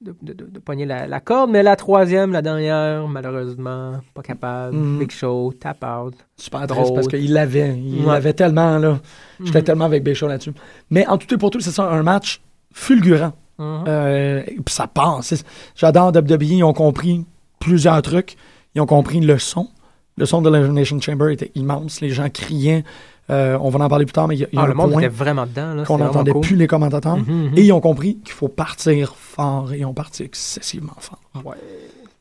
de, 0.00 0.14
de, 0.22 0.32
de- 0.32 0.44
de 0.46 0.58
pogner 0.60 0.84
la, 0.86 1.06
la 1.06 1.20
corde. 1.20 1.50
Mais 1.50 1.62
la 1.62 1.74
troisième, 1.76 2.32
la 2.32 2.42
dernière, 2.42 3.06
malheureusement, 3.08 3.94
pas 4.14 4.22
capable. 4.22 4.76
Mhm. 4.76 4.98
Big 5.00 5.10
Show, 5.10 5.52
tap 5.58 5.84
out. 5.84 6.14
Super 6.36 6.66
Drôle. 6.66 6.94
parce 6.94 7.08
qu'il 7.08 7.32
l'avait. 7.32 7.76
Il 7.76 8.04
Ouais. 8.06 8.12
l'avait 8.12 8.32
tellement, 8.32 8.78
là. 8.78 9.00
J'étais 9.42 9.58
Mhm. 9.60 9.64
tellement 9.64 9.84
avec 9.86 10.04
Big 10.04 10.14
Show 10.14 10.28
là-dessus. 10.28 10.52
Mais 10.90 11.06
en 11.06 11.18
tout 11.18 11.32
et 11.34 11.36
pour 11.38 11.50
tout, 11.50 11.60
c'est 11.60 11.70
ça, 11.72 11.84
un 11.90 12.02
match 12.02 12.40
fulgurant. 12.72 13.32
Euh, 13.60 14.42
puis 14.44 14.72
ça 14.74 14.86
passe. 14.86 15.44
J'adore 15.74 16.12
WWE. 16.12 16.58
Ils 16.58 16.62
ont 16.64 16.72
compris 16.72 17.24
plusieurs 17.58 18.00
trucs. 18.02 18.36
Ils 18.76 18.80
ont 18.80 18.86
compris 18.86 19.20
le 19.20 19.36
son. 19.38 19.68
Le 20.16 20.26
son 20.26 20.42
de 20.42 20.50
l'Elimination 20.50 21.00
Chamber 21.00 21.32
était 21.32 21.50
immense. 21.56 22.00
Les 22.00 22.10
gens 22.10 22.28
criaient. 22.30 22.84
Euh, 23.30 23.58
on 23.60 23.68
va 23.68 23.84
en 23.84 23.88
parler 23.88 24.06
plus 24.06 24.12
tard, 24.12 24.26
mais 24.28 24.36
il 24.36 24.40
y 24.40 24.44
a, 24.44 24.48
y 24.52 24.56
a 24.56 24.60
Ah, 24.60 24.64
un 24.64 24.68
le 24.68 24.74
monde 24.74 24.92
point 24.92 25.00
était 25.02 25.08
vraiment 25.08 25.44
dedans. 25.46 25.74
là. 25.74 25.84
qu'on 25.84 25.98
n'entendait 25.98 26.32
plus 26.40 26.56
les 26.56 26.66
commentateurs. 26.66 27.16
Mhm, 27.18 27.24
mhm. 27.50 27.52
Et 27.56 27.62
ils 27.62 27.72
ont 27.72 27.80
compris 27.80 28.16
qu'il 28.24 28.32
faut 28.32 28.48
partir 28.48 29.14
fort. 29.16 29.72
Et 29.72 29.78
ils 29.80 29.84
ont 29.84 29.92
parti 29.94 30.22
excessivement 30.22 30.94
fort. 30.98 31.18
Ouais. 31.44 31.56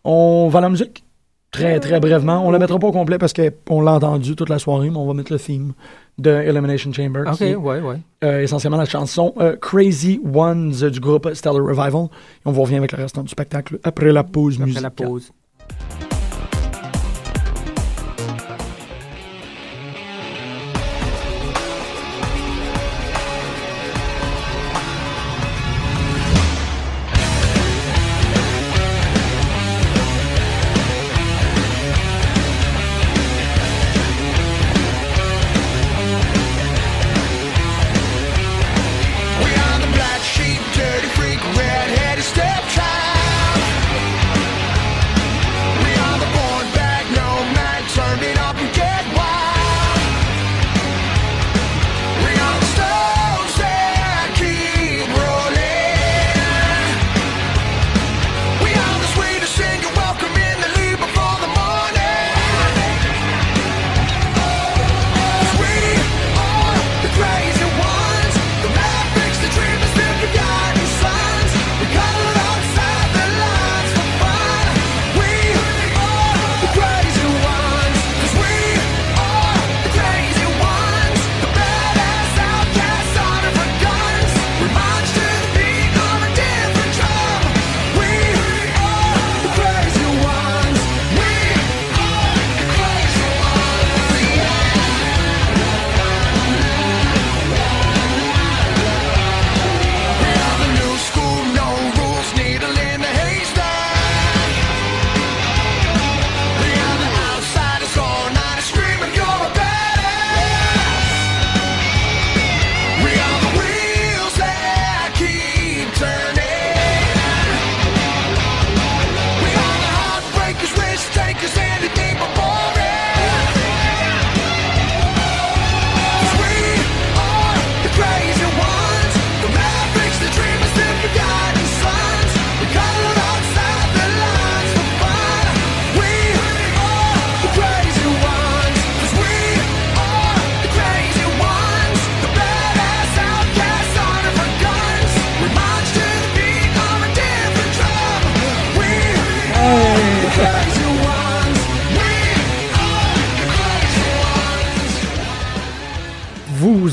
On 0.03 0.49
va 0.49 0.59
à 0.59 0.61
la 0.63 0.69
musique. 0.69 1.03
Très, 1.49 1.79
très 1.79 1.99
brièvement. 2.01 2.45
On 2.45 2.51
la 2.51 2.59
mettra 2.59 2.77
pas 2.77 2.87
au 2.87 2.91
complet 2.91 3.17
parce 3.17 3.31
qu'on 3.33 3.81
l'a 3.81 3.93
entendu 3.93 4.35
toute 4.35 4.49
la 4.49 4.59
soirée, 4.59 4.89
mais 4.89 4.97
on 4.97 5.07
va 5.07 5.13
mettre 5.13 5.31
le 5.31 5.39
theme 5.39 5.71
de 6.19 6.29
Elimination 6.29 6.91
Chamber. 6.91 7.21
Ok, 7.25 7.37
qui 7.37 7.55
ouais, 7.55 7.79
ouais. 7.79 7.95
euh, 8.25 8.41
essentiellement 8.41 8.77
la 8.77 8.85
chanson 8.85 9.33
euh, 9.39 9.55
Crazy 9.55 10.19
Ones 10.33 10.71
du 10.91 10.99
groupe 10.99 11.29
Stellar 11.33 11.63
Revival. 11.63 12.05
Et 12.05 12.09
on 12.45 12.51
vous 12.51 12.63
revient 12.63 12.75
avec 12.75 12.91
le 12.91 12.97
restant 13.01 13.23
du 13.23 13.29
spectacle 13.29 13.79
après 13.83 14.11
la 14.11 14.23
pause 14.25 14.55
Après 14.55 14.65
musicale. 14.65 14.83
la 14.83 14.89
pause. 14.89 15.31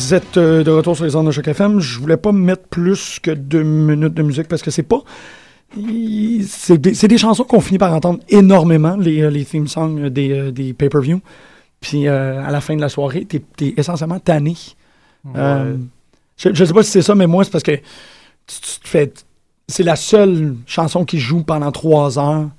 Vous 0.05 0.13
êtes 0.13 0.37
euh, 0.37 0.63
de 0.63 0.71
retour 0.71 0.95
sur 0.95 1.07
les 1.07 1.17
ondes 1.17 1.29
de 1.29 1.31
Choc 1.31 1.49
FM. 1.49 1.81
Je 1.81 1.99
voulais 1.99 2.19
pas 2.19 2.31
mettre 2.31 2.65
plus 2.69 3.19
que 3.21 3.31
deux 3.31 3.63
minutes 3.63 4.13
de 4.13 4.23
musique 4.23 4.49
parce 4.49 4.61
que 4.61 4.71
c'est 4.71 4.83
pas. 4.83 5.03
C'est 6.47 6.77
des, 6.77 6.93
des 6.93 7.17
chansons 7.17 7.45
qu'on 7.45 7.63
finit 7.63 7.79
par 7.79 7.91
entendre 7.95 8.21
énormément, 8.29 8.97
les, 8.97 9.23
euh, 9.23 9.31
les 9.31 9.47
theme 9.47 9.67
songs 9.67 10.11
des, 10.11 10.31
euh, 10.31 10.53
des 10.53 10.75
pay-per-view. 10.75 11.23
Puis 11.81 12.07
euh, 12.07 12.45
à 12.45 12.51
la 12.51 12.61
fin 12.61 12.77
de 12.77 12.83
la 12.83 12.91
soirée, 12.91 13.25
t'es 13.25 13.43
es 13.63 13.75
essentiellement 13.79 14.19
tanné. 14.19 14.57
Euh, 15.37 15.79
je, 16.37 16.51
je 16.53 16.65
sais 16.67 16.75
pas 16.75 16.83
si 16.83 16.91
c'est 16.91 17.03
ça, 17.03 17.15
mais 17.15 17.27
moi, 17.27 17.43
c'est 17.45 17.51
parce 17.51 17.65
que 17.65 17.75
tu, 17.75 18.61
tu 18.61 18.81
te 18.81 18.87
fais. 18.87 19.11
C'est 19.69 19.85
la 19.85 19.97
seule 19.97 20.55
chanson 20.67 21.07
qui 21.07 21.19
joue 21.19 21.45
pendant 21.45 21.73
trois 21.73 22.19
heures. 22.19 22.51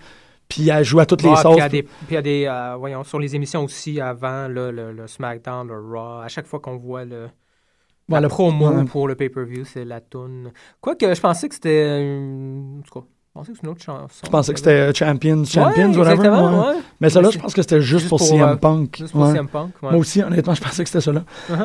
Puis 0.47 0.69
elle 0.69 0.83
joue 0.83 0.99
à 0.99 1.05
toutes 1.05 1.23
les 1.23 1.35
Ah, 1.35 1.35
sauces. 1.35 1.55
il 1.55 1.57
y 1.57 1.61
a 1.61 1.69
des, 1.69 1.83
puis 1.83 1.91
il 2.11 2.13
y 2.13 2.17
a 2.17 2.21
des 2.21 2.45
euh, 2.47 2.75
voyons, 2.77 3.03
sur 3.03 3.19
les 3.19 3.35
émissions 3.35 3.63
aussi 3.63 3.99
avant 3.99 4.47
là, 4.47 4.71
le, 4.71 4.91
le 4.93 5.07
SmackDown, 5.07 5.67
le 5.67 5.79
Raw, 5.79 6.21
à 6.21 6.27
chaque 6.27 6.47
fois 6.47 6.59
qu'on 6.59 6.77
voit 6.77 7.05
le, 7.05 7.29
Voilà, 8.07 8.21
la 8.21 8.29
promo 8.29 8.71
ouais. 8.71 8.85
pour 8.85 9.07
le 9.07 9.15
pay-per-view, 9.15 9.65
c'est 9.65 9.85
la 9.85 10.01
tune. 10.01 10.51
Quoique, 10.81 11.13
je 11.13 11.21
pensais 11.21 11.49
que 11.49 11.55
c'était. 11.55 11.99
En 12.79 12.81
tout 12.83 12.99
cas, 13.01 13.05
pensais 13.35 13.51
que 13.51 13.57
c'est 13.57 13.63
une 13.65 13.71
autre 13.71 13.83
chanson. 13.83 14.07
Je 14.23 14.29
pensais 14.29 14.53
que 14.53 14.59
c'était 14.59 14.71
euh, 14.71 14.93
Champions, 14.93 15.43
Champions, 15.43 15.91
ouais, 15.91 15.97
whatever. 15.97 16.11
exactement, 16.13 16.61
ouais. 16.61 16.67
ouais. 16.67 16.81
Mais 17.01 17.09
celle-là, 17.09 17.29
je 17.31 17.37
pense 17.37 17.53
que 17.53 17.61
c'était 17.61 17.81
juste, 17.81 17.99
juste 17.99 18.09
pour, 18.09 18.21
CM 18.21 18.41
euh, 18.41 18.55
Punk. 18.55 18.95
Juste 18.97 19.11
pour 19.11 19.21
Ouais. 19.23 19.33
CM 19.33 19.47
Punk, 19.47 19.71
ouais. 19.83 19.89
Moi 19.91 19.99
aussi, 19.99 20.23
honnêtement, 20.23 20.53
je 20.53 20.61
pensais 20.61 20.83
que 20.83 20.89
c'était 20.89 21.01
celle-là. 21.01 21.23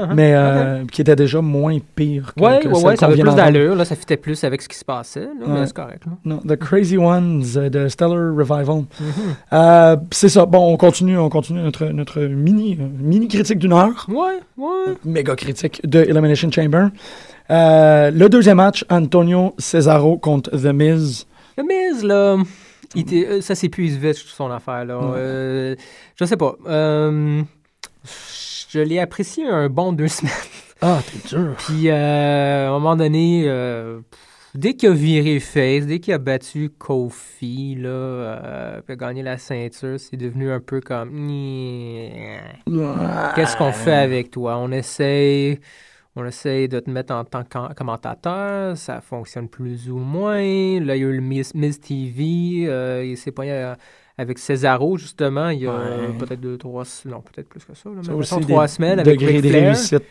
Mais 0.15 0.33
euh, 0.35 0.85
qui 0.91 1.01
était 1.01 1.15
déjà 1.15 1.41
moins 1.41 1.79
pire 1.95 2.35
que, 2.37 2.43
Ouais, 2.43 2.59
que 2.59 2.69
ouais, 2.69 2.75
celle 2.75 2.87
ouais, 2.87 2.97
ça 2.97 3.07
avait 3.07 3.23
plus 3.23 3.35
d'allure, 3.35 3.77
là, 3.77 3.85
ça 3.85 3.95
fitait 3.95 4.17
plus 4.17 4.43
avec 4.43 4.63
ce 4.63 4.69
qui 4.69 4.77
se 4.77 4.85
passait, 4.85 5.21
là, 5.21 5.47
mais 5.47 5.67
c'est 5.67 5.73
correct. 5.73 6.05
Là. 6.07 6.13
Non, 6.25 6.39
The 6.39 6.57
Crazy 6.57 6.99
Ones 6.99 7.45
de 7.55 7.89
Stellar 7.89 8.35
Revival. 8.37 8.85
Mhm. 9.01 9.13
Euh, 9.53 9.97
c'est 10.11 10.29
ça. 10.29 10.47
Bon, 10.47 10.73
on 10.73 10.77
continue, 10.77 11.19
on 11.19 11.29
continue 11.29 11.61
notre, 11.63 11.87
notre 11.87 12.21
mini, 12.21 12.77
mini 12.99 13.29
critique 13.29 13.59
d'une 13.59 13.73
heure. 13.73 14.07
Ouais, 14.09 14.41
ouais. 14.59 14.95
Méga 15.05 15.37
critique 15.37 15.81
de 15.87 16.01
Elimination 16.01 16.51
Chamber. 16.51 16.89
Le 17.49 18.29
deuxième 18.29 18.57
match, 18.57 18.85
Antonio 18.91 19.55
Cesaro 19.59 20.19
contre 20.19 20.51
The 20.51 20.73
Miz. 20.75 21.27
Miz, 21.63 22.03
là, 22.05 22.37
il 22.95 23.03
était- 23.03 23.27
euh, 23.29 23.41
ça 23.41 23.55
s'épuise 23.55 23.97
vite, 23.99 24.15
son 24.17 24.51
affaire, 24.51 24.85
là. 24.85 25.01
Euh, 25.17 25.75
je 26.17 26.25
sais 26.25 26.37
pas. 26.37 26.57
euh, 26.67 27.43
je 28.73 28.79
l'ai 28.81 28.99
apprécié 29.01 29.47
un 29.47 29.69
bon 29.69 29.93
deux 29.93 30.09
semaines. 30.09 30.33
Ah, 30.83 31.01
t'es 31.05 31.29
dur. 31.37 31.55
Puis, 31.59 31.89
euh, 31.91 32.67
à 32.67 32.69
un 32.69 32.73
moment 32.73 32.97
donné, 32.97 33.45
dès 34.55 34.75
qu'il 34.75 34.89
a 34.89 34.93
viré 34.93 35.39
face, 35.41 35.85
dès 35.87 36.01
qu'il 36.01 36.15
a 36.15 36.19
battu 36.19 36.71
Kofi, 36.71 37.77
là, 37.79 38.81
puis 38.85 38.95
a 38.95 38.97
gagné 38.97 39.23
la 39.23 39.37
ceinture, 39.39 40.01
c'est 40.01 40.17
devenu 40.17 40.51
un 40.51 40.61
peu 40.61 40.81
comme... 40.81 41.29
Qu'est-ce 43.35 43.57
qu'on 43.57 43.73
fait 43.73 43.93
avec 43.95 44.31
toi? 44.31 44.57
On 44.59 44.73
essaye, 44.73 45.61
on 46.17 46.25
essaye 46.25 46.69
de 46.69 46.81
te 46.81 46.91
mettre 46.91 47.15
en 47.15 47.25
tant 47.25 47.45
que 47.45 47.73
commentateur, 47.75 48.77
ça 48.77 49.01
fonctionne 49.01 49.49
plus 49.49 49.91
ou 49.91 49.99
moins. 49.99 50.41
Là, 50.81 50.97
il 50.97 51.03
y 51.03 51.05
a 51.05 51.09
eu 51.09 51.13
le 51.15 51.21
Miss, 51.21 51.55
Miss 51.55 51.81
TV, 51.81 52.65
euh, 52.67 53.05
il 53.05 53.17
s'est 53.17 53.31
pogné 53.31 53.53
euh, 53.53 53.75
avec 54.19 54.39
Cesaro, 54.39 54.97
justement, 54.99 55.49
il 55.51 55.61
y 55.61 55.67
a 55.67 55.73
Ouais. 55.73 56.13
peut-être 56.19 56.41
deux, 56.41 56.59
trois, 56.59 56.83
non, 57.07 57.23
peut-être 57.23 57.49
plus 57.49 57.65
que 57.65 57.75
ça, 57.75 57.89
là, 57.89 58.03
Ça 58.03 58.13
mais 58.13 58.41
des 58.47 58.53
trois 58.53 58.69
semaines 58.69 58.99
avec 58.99 59.19
Ric 59.21 59.41
de 59.43 59.49
Flair. 59.49 59.65
réussite 59.67 60.03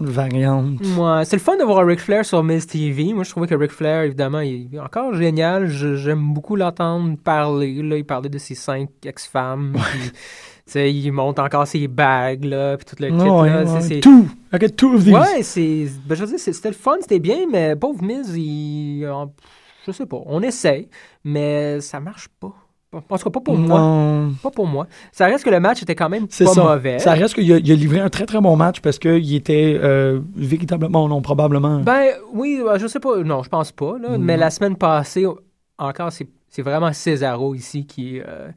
variantes. 0.00 0.80
Ouais, 0.98 1.24
c'est 1.24 1.36
le 1.36 1.42
fun 1.42 1.56
de 1.56 1.62
voir 1.64 1.86
Ric 1.86 2.00
Flair 2.00 2.24
sur 2.24 2.42
Miss 2.42 2.66
TV. 2.66 3.12
Moi, 3.12 3.22
je 3.24 3.30
trouvais 3.30 3.46
que 3.46 3.54
Ric 3.54 3.70
Flair, 3.70 4.02
évidemment, 4.02 4.40
il 4.40 4.74
est 4.74 4.78
encore 4.80 5.14
génial. 5.14 5.68
J'aime 5.68 6.32
beaucoup 6.34 6.56
l'entendre 6.56 7.16
parler. 7.22 7.82
Là, 7.82 7.96
il 7.98 8.04
parlait 8.04 8.28
de 8.28 8.38
ses 8.38 8.54
cinq 8.54 8.88
ex-femmes. 9.04 9.74
Sais, 10.72 10.92
il 10.92 11.10
monte 11.12 11.38
encore 11.38 11.66
ses 11.66 11.88
bagues, 11.88 12.44
là, 12.44 12.76
puis 12.76 12.84
tout 12.84 12.96
le 13.02 13.08
kit. 13.08 13.14
Ouais, 13.14 13.48
là, 13.50 13.64
ouais. 13.64 13.80
c'est- 13.80 13.88
c'est- 13.94 14.00
Two. 14.00 14.26
I 14.52 14.58
get 14.60 14.70
two 14.70 14.94
of 14.94 15.04
these. 15.04 15.12
Ouais, 15.14 15.42
c'est. 15.42 15.86
Ben, 16.06 16.14
je 16.14 16.20
veux 16.24 16.26
dire, 16.28 16.38
c'était 16.38 16.68
le 16.68 16.74
fun, 16.74 16.96
c'était 17.00 17.18
bien, 17.20 17.46
mais 17.50 17.74
pauvre 17.76 18.02
Miz, 18.02 18.34
il. 18.36 19.06
Je 19.86 19.92
sais 19.92 20.06
pas. 20.06 20.18
On 20.26 20.42
essaye, 20.42 20.88
mais 21.24 21.80
ça 21.80 21.98
marche 22.00 22.28
pas. 22.40 22.52
En 22.94 23.00
tout 23.16 23.24
cas, 23.24 23.30
pas 23.30 23.40
pour 23.40 23.56
moi. 23.56 24.28
Pas 24.42 24.50
pour 24.50 24.66
moi. 24.66 24.86
Ça 25.12 25.24
reste 25.24 25.44
que 25.44 25.50
le 25.50 25.60
match 25.60 25.82
était 25.82 25.94
quand 25.94 26.10
même 26.10 26.26
pas 26.28 26.46
ça. 26.46 26.62
mauvais. 26.62 26.98
Ça 26.98 27.12
reste 27.12 27.34
qu'il 27.34 27.50
a, 27.50 27.56
il 27.56 27.72
a 27.72 27.74
livré 27.74 28.00
un 28.00 28.10
très 28.10 28.26
très 28.26 28.38
bon 28.40 28.54
match 28.54 28.80
parce 28.80 28.98
qu'il 28.98 29.34
était 29.34 29.80
euh, 29.82 30.20
véritablement, 30.36 31.08
non, 31.08 31.22
probablement. 31.22 31.78
Ben 31.80 32.08
oui, 32.34 32.60
ben, 32.62 32.76
je 32.76 32.86
sais 32.86 33.00
pas. 33.00 33.16
Non, 33.24 33.42
je 33.42 33.48
pense 33.48 33.72
pas. 33.72 33.96
Là, 33.98 34.18
Mm. 34.18 34.22
Mais 34.22 34.36
la 34.36 34.50
semaine 34.50 34.76
passée, 34.76 35.24
encore, 35.78 36.12
c'est 36.12 36.28
c'est 36.50 36.60
vraiment 36.60 36.92
Cesaro 36.92 37.54
ici 37.54 37.86
qui, 37.86 38.20
euh, 38.20 38.50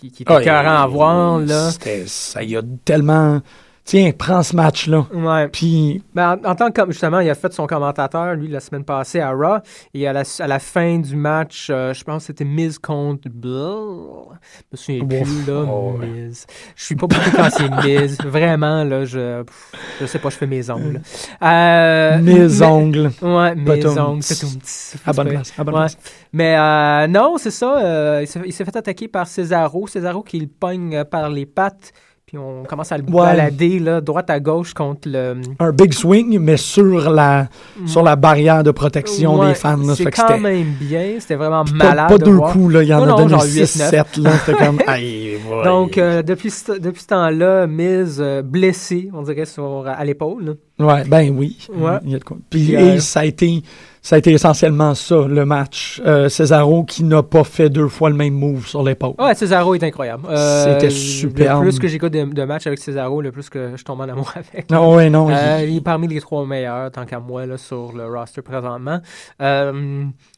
qui, 0.00 0.10
qui, 0.10 0.22
est 0.22 0.26
Ah, 0.28 0.82
à 0.82 0.86
voir. 0.86 1.40
Là. 1.40 1.70
Ça 2.06 2.42
y 2.42 2.56
a 2.56 2.62
tellement. 2.84 3.40
Tiens, 3.86 4.10
prends 4.18 4.42
ce 4.42 4.56
match-là. 4.56 5.06
Ouais. 5.14 5.46
Puis, 5.46 6.02
Ben, 6.12 6.36
en, 6.44 6.50
en 6.50 6.54
tant 6.56 6.72
que, 6.72 6.82
justement, 6.90 7.20
il 7.20 7.30
a 7.30 7.36
fait 7.36 7.52
son 7.52 7.68
commentateur, 7.68 8.34
lui, 8.34 8.48
la 8.48 8.58
semaine 8.58 8.82
passée 8.84 9.20
à 9.20 9.30
Raw. 9.30 9.58
Et 9.94 10.08
à 10.08 10.12
la, 10.12 10.22
à 10.40 10.46
la 10.48 10.58
fin 10.58 10.98
du 10.98 11.14
match, 11.14 11.68
euh, 11.70 11.94
je 11.94 12.02
pense 12.02 12.22
que 12.24 12.26
c'était 12.26 12.44
Miz 12.44 12.80
contre 12.80 13.28
Bill. 13.28 14.32
Je 14.72 14.72
me 14.72 14.76
souviens 14.76 15.22
plus, 15.22 15.46
là. 15.46 15.64
Oh, 15.70 15.94
ouais. 16.00 16.06
Miz. 16.08 16.46
Je 16.74 16.84
suis 16.84 16.96
pas 16.96 17.06
beaucoup 17.06 17.30
quand 17.30 17.48
c'est 17.50 17.70
Miz. 17.86 18.18
Vraiment, 18.24 18.82
là, 18.82 19.04
je, 19.04 19.44
pff, 19.44 19.72
je 20.00 20.06
sais 20.06 20.18
pas, 20.18 20.30
je 20.30 20.36
fais 20.36 20.48
mes 20.48 20.68
ongles. 20.68 21.00
Euh, 21.42 22.18
mes 22.18 22.40
mais- 22.40 22.62
ongles. 22.62 23.10
Ouais, 23.22 23.54
mes 23.54 23.86
ongles. 23.86 24.22
c'est 24.24 24.40
tout 24.40 24.58
petit. 24.58 24.96
À 25.06 25.12
bonne 25.12 25.28
place. 25.28 25.52
À 25.56 25.62
bonne 25.62 25.74
Ouais. 25.74 25.80
place. 25.82 25.96
Mais 26.32 26.56
euh, 26.58 27.06
non, 27.06 27.36
c'est 27.38 27.52
ça. 27.52 27.78
euh, 27.78 28.24
il 28.44 28.52
s'est- 28.52 28.64
fait 28.64 28.76
attaquer 28.76 29.06
par 29.06 29.28
Cesaro. 29.28 29.86
Cesaro 29.86 30.22
qui 30.24 30.40
le 30.40 30.48
pogne 30.48 31.04
par 31.04 31.28
les 31.30 31.46
pattes. 31.46 31.92
Puis 32.26 32.38
on 32.38 32.64
commence 32.64 32.90
à 32.90 32.98
le 32.98 33.04
Ouais. 33.04 33.12
balader, 33.24 33.78
là, 33.78 34.00
droite 34.00 34.30
à 34.30 34.40
gauche 34.40 34.74
contre 34.74 35.08
le. 35.08 35.36
Un 35.60 35.70
big 35.70 35.92
swing, 35.92 36.40
mais 36.40 36.56
sur 36.56 37.08
la, 37.08 37.46
sur 37.86 38.02
la 38.02 38.16
barrière 38.16 38.64
de 38.64 38.72
protection 38.72 39.38
Ouais, 39.38 39.50
des 39.50 39.54
fans. 39.54 39.76
là. 39.76 39.94
C'est 39.94 40.10
quand 40.10 40.36
même 40.40 40.72
bien. 40.80 41.18
C'était 41.20 41.36
vraiment 41.36 41.64
pas, 41.64 41.70
malade. 41.72 42.08
pas 42.08 42.18
de 42.18 42.24
deux 42.24 42.32
voir. 42.32 42.50
coups, 42.52 42.74
là. 42.74 42.82
Il 42.82 42.88
y 42.88 42.94
en 42.94 43.06
Non, 43.06 43.14
a 43.14 43.16
donné 43.18 43.28
genre 43.30 43.44
6-7. 43.44 44.16
là. 44.20 44.30
C'était 44.44 44.58
comme. 44.58 44.80
Aïe, 44.88 45.36
ouais. 45.48 45.62
Donc, 45.64 45.98
euh, 45.98 46.22
depuis 46.22 46.50
ce, 46.50 46.72
depuis 46.72 47.02
ce 47.02 47.06
temps-là, 47.06 47.68
Miz 47.68 48.16
euh, 48.20 48.42
blessé, 48.42 49.08
on 49.14 49.22
dirait, 49.22 49.44
sur, 49.44 49.84
à 49.86 50.04
l'épaule. 50.04 50.56
Ouais, 50.78 51.04
ben 51.04 51.34
oui. 51.36 51.56
Ouais. 51.74 51.98
Il 52.04 52.10
y 52.10 52.14
a 52.14 52.18
de 52.18 52.24
quoi. 52.24 52.36
Puis, 52.50 52.76
euh, 52.76 52.94
et 52.96 53.00
ça 53.00 53.20
a 53.20 53.24
été. 53.24 53.62
Ça 54.02 54.14
a 54.14 54.18
été 54.20 54.30
essentiellement 54.30 54.94
ça, 54.94 55.26
le 55.26 55.44
match. 55.44 56.00
Euh, 56.06 56.28
Cesaro 56.28 56.84
qui 56.84 57.02
n'a 57.02 57.24
pas 57.24 57.42
fait 57.42 57.68
deux 57.68 57.88
fois 57.88 58.08
le 58.08 58.14
même 58.14 58.34
move 58.34 58.64
sur 58.64 58.84
l'épaule. 58.84 59.14
Ouais, 59.18 59.34
Cesaro 59.34 59.74
est 59.74 59.82
incroyable. 59.82 60.28
Euh, 60.30 60.74
C'était 60.74 60.86
Le 60.86 60.90
superbe. 60.92 61.62
plus 61.62 61.78
que 61.80 61.88
j'écoute 61.88 62.12
de, 62.12 62.22
de 62.24 62.44
matchs 62.44 62.68
avec 62.68 62.78
Cesaro, 62.78 63.20
le 63.20 63.32
plus 63.32 63.48
que 63.50 63.72
je 63.74 63.82
tombe 63.82 64.00
en 64.02 64.04
amour 64.08 64.32
avec. 64.36 64.70
Non, 64.70 64.94
ouais, 64.94 65.10
non. 65.10 65.28
Euh, 65.30 65.62
il- 65.64 65.70
il 65.70 65.76
est 65.78 65.80
parmi 65.80 66.06
les 66.06 66.20
trois 66.20 66.46
meilleurs, 66.46 66.92
tant 66.92 67.04
qu'à 67.04 67.18
moi, 67.18 67.46
là, 67.46 67.56
sur 67.58 67.92
le 67.94 68.06
roster 68.06 68.42
présentement. 68.42 69.00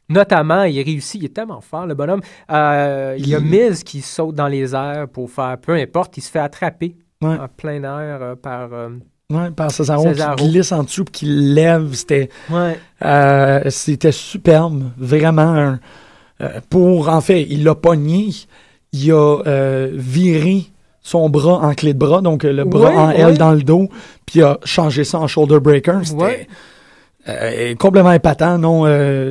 Notamment, 0.08 0.62
il 0.62 0.80
réussit, 0.82 1.20
il 1.20 1.26
est 1.26 1.34
tellement 1.34 1.60
fort, 1.60 1.84
le 1.86 1.94
bonhomme. 1.94 2.20
Il 2.48 3.28
y 3.28 3.34
a 3.34 3.40
Miz 3.40 3.82
qui 3.84 4.00
saute 4.00 4.34
dans 4.34 4.48
les 4.48 4.74
airs 4.74 5.08
pour 5.12 5.30
faire 5.30 5.58
peu 5.60 5.74
importe, 5.74 6.16
il 6.16 6.22
se 6.22 6.30
fait 6.30 6.38
attraper 6.38 6.96
Ouais. 7.20 7.36
en 7.36 7.48
plein 7.48 7.82
air 7.82 8.36
par. 8.40 8.70
Ouais, 9.30 9.50
par 9.50 9.70
Cesaro. 9.70 10.04
qui 10.36 10.48
glisse 10.48 10.72
en 10.72 10.84
dessous 10.84 11.04
qui 11.04 11.26
lève. 11.26 11.92
C'était. 11.92 12.30
ouais. 12.50 12.78
Euh, 13.04 13.60
c'était 13.68 14.10
superbe, 14.10 14.84
vraiment. 14.96 15.42
un- 15.42 15.80
euh, 16.40 16.60
pour, 16.70 17.10
en 17.10 17.20
fait, 17.20 17.42
il 17.50 17.62
l'a 17.62 17.74
pogné, 17.74 18.30
il 18.94 19.12
a 19.12 19.42
euh, 19.46 19.90
viré 19.92 20.64
son 21.02 21.28
bras 21.28 21.58
en 21.60 21.74
clé 21.74 21.92
de 21.92 21.98
bras, 21.98 22.22
donc 22.22 22.42
le 22.44 22.64
bras 22.64 22.88
Ouais, 22.90 22.96
en 22.96 23.10
L 23.10 23.36
dans 23.36 23.52
le 23.52 23.60
dos, 23.62 23.90
puis 24.24 24.38
il 24.38 24.44
a 24.44 24.58
changé 24.64 25.04
ça 25.04 25.18
en 25.18 25.26
shoulder 25.26 25.60
breaker. 25.60 25.98
C'était 26.04 27.74
complètement 27.78 28.12
épatant, 28.12 28.56
non? 28.56 28.84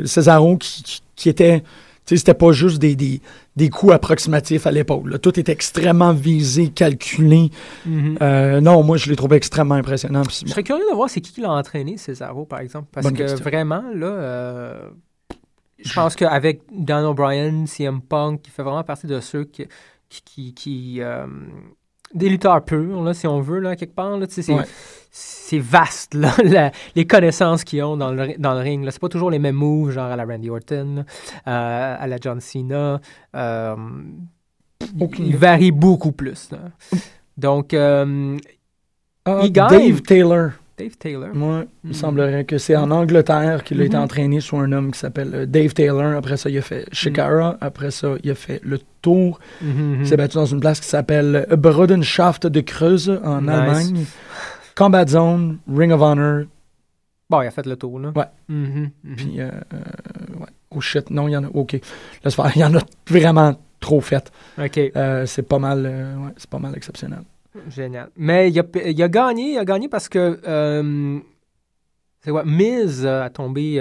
Cesaro 0.06 0.58
qui, 0.58 0.84
qui- 0.84 1.02
qui 1.16 1.30
était, 1.30 1.64
c'était 2.16 2.34
pas 2.34 2.52
juste 2.54 2.80
des, 2.80 2.96
des, 2.96 3.22
des 3.56 3.70
coups 3.70 3.92
approximatifs 3.94 4.66
à 4.66 4.72
l'épaule. 4.72 5.20
Tout 5.20 5.38
était 5.40 5.52
extrêmement 5.52 6.14
visé, 6.14 6.70
calculé. 6.70 7.50
Mhm. 7.86 8.18
Euh, 8.22 8.62
non, 8.62 8.82
moi, 8.84 8.98
je 8.98 9.10
l'ai 9.10 9.16
trouvé 9.16 9.36
extrêmement 9.38 9.76
impressionnant. 9.76 10.24
Je 10.24 10.48
serais 10.50 10.64
curieux 10.64 10.84
de 10.90 10.96
voir 10.96 11.10
c'est 11.10 11.20
qui 11.22 11.34
qui 11.34 11.42
l'a 11.42 11.52
entraîné, 11.52 11.98
Cesaro, 11.98 12.46
par 12.46 12.60
exemple. 12.60 12.88
Parce 12.92 13.04
Bonne 13.06 13.14
que 13.18 13.24
question. 13.24 13.44
vraiment, 13.44 13.84
là, 13.94 14.08
euh, 14.08 14.90
je 15.84 15.94
pense 15.94 16.16
qu'avec 16.16 16.62
Dan 16.72 17.04
O'Brien, 17.06 17.66
CM 17.66 18.02
Punk, 18.02 18.42
qui 18.42 18.52
fait 18.52 18.64
vraiment 18.64 18.84
partie 18.84 19.08
de 19.08 19.20
ceux 19.20 19.44
qui. 19.44 19.66
qui, 20.10 20.22
qui, 20.24 20.54
qui, 20.54 21.02
euh, 21.02 21.26
des 22.14 22.30
lutteurs 22.30 22.64
purs, 22.64 23.04
là, 23.04 23.14
si 23.14 23.28
on 23.28 23.42
veut, 23.42 23.60
là, 23.60 23.76
quelque 23.76 23.94
part. 23.94 24.18
Là, 24.18 24.26
Ouais. 24.48 24.64
C'est 25.20 25.60
vaste, 25.60 26.14
là, 26.14 26.32
la- 26.44 26.72
les 26.96 27.08
connaissances 27.08 27.64
qu'ils 27.64 27.82
ont 27.84 27.96
dans 27.98 28.12
le, 28.12 28.38
dans 28.38 28.54
le 28.54 28.60
ring. 28.60 28.84
Là. 28.84 28.92
C'est 28.92 29.00
pas 29.02 29.10
toujours 29.10 29.32
les 29.32 29.40
mêmes 29.40 29.56
moves, 29.56 29.92
genre 29.92 30.12
à 30.12 30.16
la 30.16 30.26
Randy 30.26 30.50
Orton, 30.50 31.06
euh, 31.48 31.96
à 32.00 32.06
la 32.08 32.18
John 32.22 32.40
Cena. 32.42 33.00
Euh, 33.36 33.76
Aucune 35.00 35.26
il 35.26 35.30
idée. 35.30 35.38
varie 35.38 35.72
beaucoup 35.72 36.12
plus. 36.12 36.50
là. 36.52 36.60
Donc, 37.38 37.74
euh, 37.74 38.38
Ah. 39.26 39.48
Dave 39.50 40.02
Taylor. 40.02 40.52
Dave 40.78 40.96
Taylor. 40.98 41.30
Moi, 41.34 41.64
il 41.84 41.88
Mhm. 41.88 41.94
semblerait 41.94 42.46
que 42.46 42.58
c'est 42.60 42.76
en 42.76 42.92
Angleterre 42.92 43.64
qu'il 43.64 43.82
a 43.82 43.86
été 43.86 43.98
Mhm. 43.98 44.04
entraîné 44.04 44.40
sur 44.42 44.60
un 44.60 44.72
homme 44.72 44.92
qui 44.92 45.00
s'appelle 45.00 45.32
euh, 45.34 45.46
Dave 45.48 45.74
Taylor. 45.74 46.16
Après 46.16 46.38
ça, 46.38 46.50
il 46.52 46.58
a 46.58 46.62
fait 46.62 46.86
Shikara. 46.92 47.58
Après 47.62 47.90
ça, 47.92 48.10
il 48.24 48.30
a 48.30 48.36
fait 48.36 48.62
le 48.64 48.80
tour. 49.02 49.40
Mhm, 49.62 49.98
Il 50.02 50.08
s'est 50.08 50.18
battu 50.18 50.36
dans 50.38 50.46
une 50.46 50.60
place 50.60 50.80
qui 50.80 50.88
s'appelle 50.88 51.48
Brodenschaft 51.58 52.46
de 52.48 52.62
Creuse 52.62 53.10
en 53.24 53.42
Nice. 53.42 53.50
Allemagne. 53.50 54.06
Combat 54.78 55.08
Zone, 55.08 55.60
Ring 55.68 55.92
of 55.92 56.02
Honor, 56.02 56.46
Bon, 57.30 57.42
il 57.42 57.48
a 57.48 57.52
fait 57.52 57.66
le 57.66 57.76
tour, 57.76 58.00
là. 58.00 58.14
Ouais. 58.16 58.26
Mhm, 58.48 58.90
mhm. 59.04 59.16
puis. 59.18 59.42
euh, 59.42 59.50
euh, 59.74 60.40
ouais. 60.40 60.46
Oh 60.72 60.80
shit, 60.80 61.10
non, 61.10 61.28
il 61.28 61.32
y 61.32 61.38
en 61.38 61.44
a. 61.44 61.48
Ok. 61.50 61.72
Faire. 62.24 62.52
Il 62.56 62.62
y 62.62 62.64
en 62.64 62.74
a 62.76 62.80
vraiment 63.08 63.60
trop 63.82 64.00
fait. 64.00 64.32
OK, 64.58 64.78
Euh, 64.96 65.26
c'est 65.26 65.42
pas 65.42 65.60
mal. 65.60 65.86
euh, 65.86 66.16
ouais, 66.18 66.32
c'est 66.38 66.50
pas 66.50 66.60
mal 66.60 66.74
exceptionnel. 66.78 67.24
génial. 67.70 68.10
Mais 68.16 68.50
il 68.50 68.58
a, 68.60 68.64
il 68.86 69.04
a 69.04 69.10
gagné, 69.10 69.54
il 69.54 69.58
a 69.58 69.66
gagné 69.66 69.90
parce 69.90 70.08
que... 70.08 70.40
c'est 72.22 72.32
quoi? 72.32 72.46
Miz 72.46 73.06
a 73.06 73.30
tombé... 73.30 73.80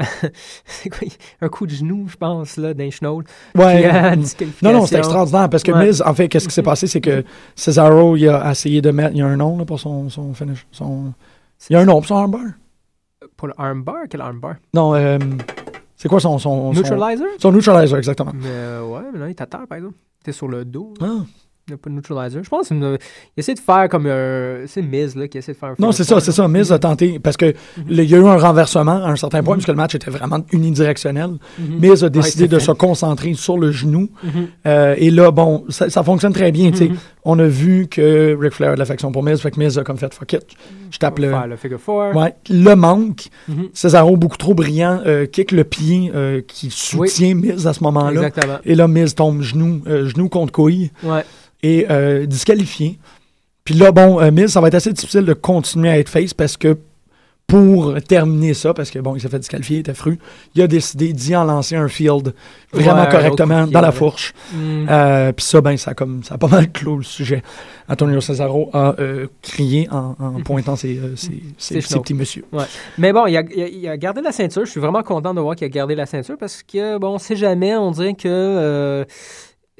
euh, 0.00 0.04
c'est 0.64 0.88
quoi? 0.88 1.06
Un 1.40 1.48
coup 1.48 1.66
de 1.66 1.72
genou, 1.72 2.06
je 2.08 2.16
pense, 2.16 2.56
là, 2.56 2.72
d'un 2.74 2.90
schnoll. 2.90 3.24
Ouais. 3.54 3.84
Euh, 3.92 4.16
Non, 4.62 4.72
non, 4.72 4.86
c'est 4.86 4.98
extraordinaire 4.98 5.48
parce 5.50 5.62
que 5.62 5.72
Ouais. 5.72 5.86
Miz, 5.86 6.02
en 6.02 6.14
fait, 6.14 6.28
qu'est-ce 6.28 6.48
qui 6.48 6.54
s'est 6.54 6.62
passé, 6.62 6.86
c'est 6.86 7.00
que 7.00 7.24
Cesaro, 7.56 8.16
il 8.16 8.28
a 8.28 8.50
essayé 8.50 8.80
de 8.80 8.90
mettre. 8.90 9.12
Il 9.14 9.18
y 9.18 9.22
a 9.22 9.26
un 9.26 9.36
nom 9.36 9.58
là, 9.58 9.64
pour 9.64 9.78
son, 9.80 10.08
son 10.08 10.32
finish. 10.34 10.66
Son... 10.72 11.12
Il 11.68 11.74
y 11.74 11.76
a 11.76 11.80
un 11.80 11.84
nom 11.84 11.94
pour 11.94 12.06
son 12.06 12.16
armbar. 12.16 12.40
Pour 13.36 13.48
le 13.48 13.54
armbar? 13.58 13.96
Quel 14.10 14.20
armbar? 14.20 14.56
Non, 14.74 14.94
euh, 14.94 15.18
c'est 15.96 16.08
quoi 16.08 16.20
son. 16.20 16.38
son, 16.38 16.72
son- 16.74 16.80
Neutralizer? 16.80 17.26
Son 17.38 17.52
neutralizer, 17.52 17.96
exactement. 17.98 18.32
Mais 18.34 18.46
euh, 18.48 18.82
ouais, 18.86 19.02
mais 19.12 19.18
là, 19.18 19.26
il 19.28 19.30
est 19.30 19.40
à 19.40 19.46
terre, 19.46 19.66
par 19.68 19.78
exemple. 19.78 19.94
T'es 20.24 20.32
sur 20.32 20.48
le 20.48 20.64
dos. 20.64 20.94
là. 21.00 21.06
Ah. 21.10 21.24
Il 21.68 21.70
n'y 21.70 21.74
a 21.74 21.78
pas 21.78 21.90
de 21.90 21.94
neutralizer. 21.94 22.42
Je 22.42 22.48
pense 22.48 22.68
qu'il 22.68 22.98
essaie 23.36 23.54
de 23.54 23.60
faire 23.60 23.88
comme 23.88 24.06
un. 24.06 24.62
C'est 24.66 24.82
Miz 24.82 25.14
là, 25.14 25.28
qui 25.28 25.38
essaie 25.38 25.52
de 25.52 25.56
faire 25.56 25.68
un. 25.70 25.74
Non, 25.78 25.92
c'est 25.92 26.02
ça, 26.02 26.18
c'est 26.18 26.32
ça. 26.32 26.48
Miz 26.48 26.72
a 26.72 26.78
tenté, 26.80 27.20
parce 27.20 27.36
que 27.36 27.54
le- 27.88 28.02
il 28.02 28.10
y 28.10 28.16
a 28.16 28.18
eu 28.18 28.26
un 28.26 28.36
renversement 28.36 29.04
à 29.04 29.08
un 29.08 29.14
certain 29.14 29.44
point, 29.44 29.54
puisque 29.54 29.68
le 29.68 29.76
match 29.76 29.94
était 29.94 30.10
vraiment 30.10 30.40
unidirectionnel. 30.50 31.30
Mhm. 31.60 31.78
Miz 31.78 32.02
a 32.02 32.08
décidé 32.08 32.48
de 32.48 32.58
fait. 32.58 32.64
se 32.64 32.72
concentrer 32.72 33.34
sur 33.34 33.58
le 33.58 33.70
genou. 33.70 34.08
Euh, 34.66 34.96
et 34.98 35.10
là, 35.12 35.30
bon, 35.30 35.64
ça, 35.68 35.88
ça 35.88 36.02
fonctionne 36.02 36.32
très 36.32 36.50
bien. 36.50 36.72
On 37.24 37.38
a 37.38 37.46
vu 37.46 37.86
que 37.86 38.36
Ric 38.40 38.52
Flair 38.52 38.70
a 38.72 38.74
de 38.74 38.78
l'affection 38.80 39.12
pour 39.12 39.22
Miz, 39.22 39.40
fait 39.40 39.52
que 39.52 39.60
Miz 39.60 39.78
a 39.78 39.84
comme 39.84 39.96
fait 39.96 40.12
fuck 40.12 40.32
it. 40.32 40.42
Je 40.90 40.98
tape 40.98 41.20
le. 41.20 41.32
Le 41.48 41.56
figure 41.56 41.80
four. 41.80 42.14
Ouais, 42.16 42.34
le 42.50 42.74
manque. 42.74 43.26
Mhm. 43.48 43.68
Cesaro, 43.72 44.16
beaucoup 44.16 44.36
trop 44.36 44.54
brillant, 44.54 45.00
euh, 45.06 45.26
kick 45.26 45.52
le 45.52 45.62
pied 45.62 46.10
euh, 46.14 46.40
qui 46.46 46.70
soutient 46.70 47.34
Miz 47.34 47.66
à 47.66 47.72
ce 47.74 47.84
moment-là. 47.84 48.22
Exactement. 48.26 48.58
Et 48.64 48.74
là, 48.74 48.88
Miz 48.88 49.14
tombe 49.14 49.40
genou, 49.42 49.82
euh, 49.86 50.08
genou 50.08 50.28
contre 50.28 50.52
couille 50.52 50.90
Ouais. 51.04 51.24
et 51.62 51.86
disqualifié. 52.26 52.98
Puis 53.64 53.74
là, 53.74 53.92
bon, 53.92 54.20
Miz, 54.32 54.48
ça 54.48 54.60
va 54.60 54.66
être 54.68 54.74
assez 54.74 54.92
difficile 54.92 55.24
de 55.24 55.32
continuer 55.32 55.90
à 55.90 55.98
être 55.98 56.08
face 56.08 56.34
parce 56.34 56.56
que 56.56 56.76
pour 57.46 57.94
terminer 58.08 58.54
ça, 58.54 58.72
parce 58.72 58.90
que 58.90 58.98
bon, 58.98 59.14
il 59.14 59.20
s'est 59.20 59.28
fait 59.28 59.38
disqualifier, 59.38 59.76
il 59.76 59.80
était 59.80 59.92
fru, 59.92 60.18
il 60.54 60.62
a 60.62 60.66
décidé 60.66 61.12
d'y 61.12 61.36
en 61.36 61.44
lancer 61.44 61.76
un 61.76 61.88
field 61.88 62.32
vraiment 62.72 63.02
Ouais, 63.02 63.08
correctement 63.10 63.66
dans 63.66 63.80
la 63.82 63.92
fourche. 63.92 64.32
Mm. 64.54 64.86
Euh, 64.88 65.32
Puis 65.32 65.44
ça, 65.44 65.60
ben, 65.60 65.76
ça 65.76 65.90
a, 65.90 65.94
comme, 65.94 66.22
ça 66.24 66.36
a 66.36 66.38
pas 66.38 66.46
mal 66.48 66.72
clos 66.72 66.96
le 66.96 67.02
sujet. 67.02 67.42
Antonio 67.90 68.22
Cesaro 68.22 68.70
a 68.72 68.94
euh, 69.00 69.26
crié 69.42 69.86
en, 69.90 70.16
en 70.18 70.40
pointant 70.44 70.76
ses, 70.76 70.96
euh, 70.96 71.14
ses, 71.14 71.26
ses- 71.26 71.74
Ses 71.74 71.80
ses 71.82 71.88
chenaux. 71.90 72.00
petits 72.02 72.14
messieurs. 72.14 72.44
Mais 72.96 73.12
bon, 73.12 73.24
a- 73.24 73.28
il 73.30 73.86
a 73.88 73.96
gardé 73.98 74.22
la 74.22 74.32
ceinture. 74.32 74.64
Je 74.64 74.70
suis 74.70 74.80
vraiment 74.80 75.02
content 75.02 75.34
de 75.34 75.40
voir 75.40 75.54
qu'il 75.54 75.66
a 75.66 75.68
gardé 75.68 75.94
la 75.94 76.06
ceinture 76.06 76.38
parce 76.38 76.62
que, 76.62 76.96
bon, 76.96 77.14
on 77.14 77.18
sait 77.18 77.36
jamais, 77.36 77.76
on 77.76 77.90
dirait 77.90 78.14
que. 78.14 79.04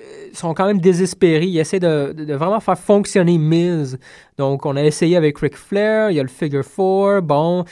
Euh, 0.03 0.29
ils 0.33 0.37
sont 0.37 0.53
quand 0.55 0.67
même 0.67 0.81
désespérés. 0.81 1.47
Ils 1.47 1.59
essaient 1.59 1.81
de, 1.81 2.13
de- 2.13 2.25
de 2.25 2.35
vraiment 2.35 2.61
faire 2.61 2.79
fonctionner 2.79 3.39
Miz. 3.39 3.99
Donc, 4.39 4.65
on 4.67 4.77
a 4.77 4.83
essayé 4.83 5.17
avec 5.17 5.39
Ric 5.39 5.57
Flair, 5.57 6.11
il 6.11 6.17
y 6.17 6.21
a 6.21 6.23
le 6.23 6.29
Figure 6.29 6.65
Four, 6.65 7.21
bon, 7.23 7.65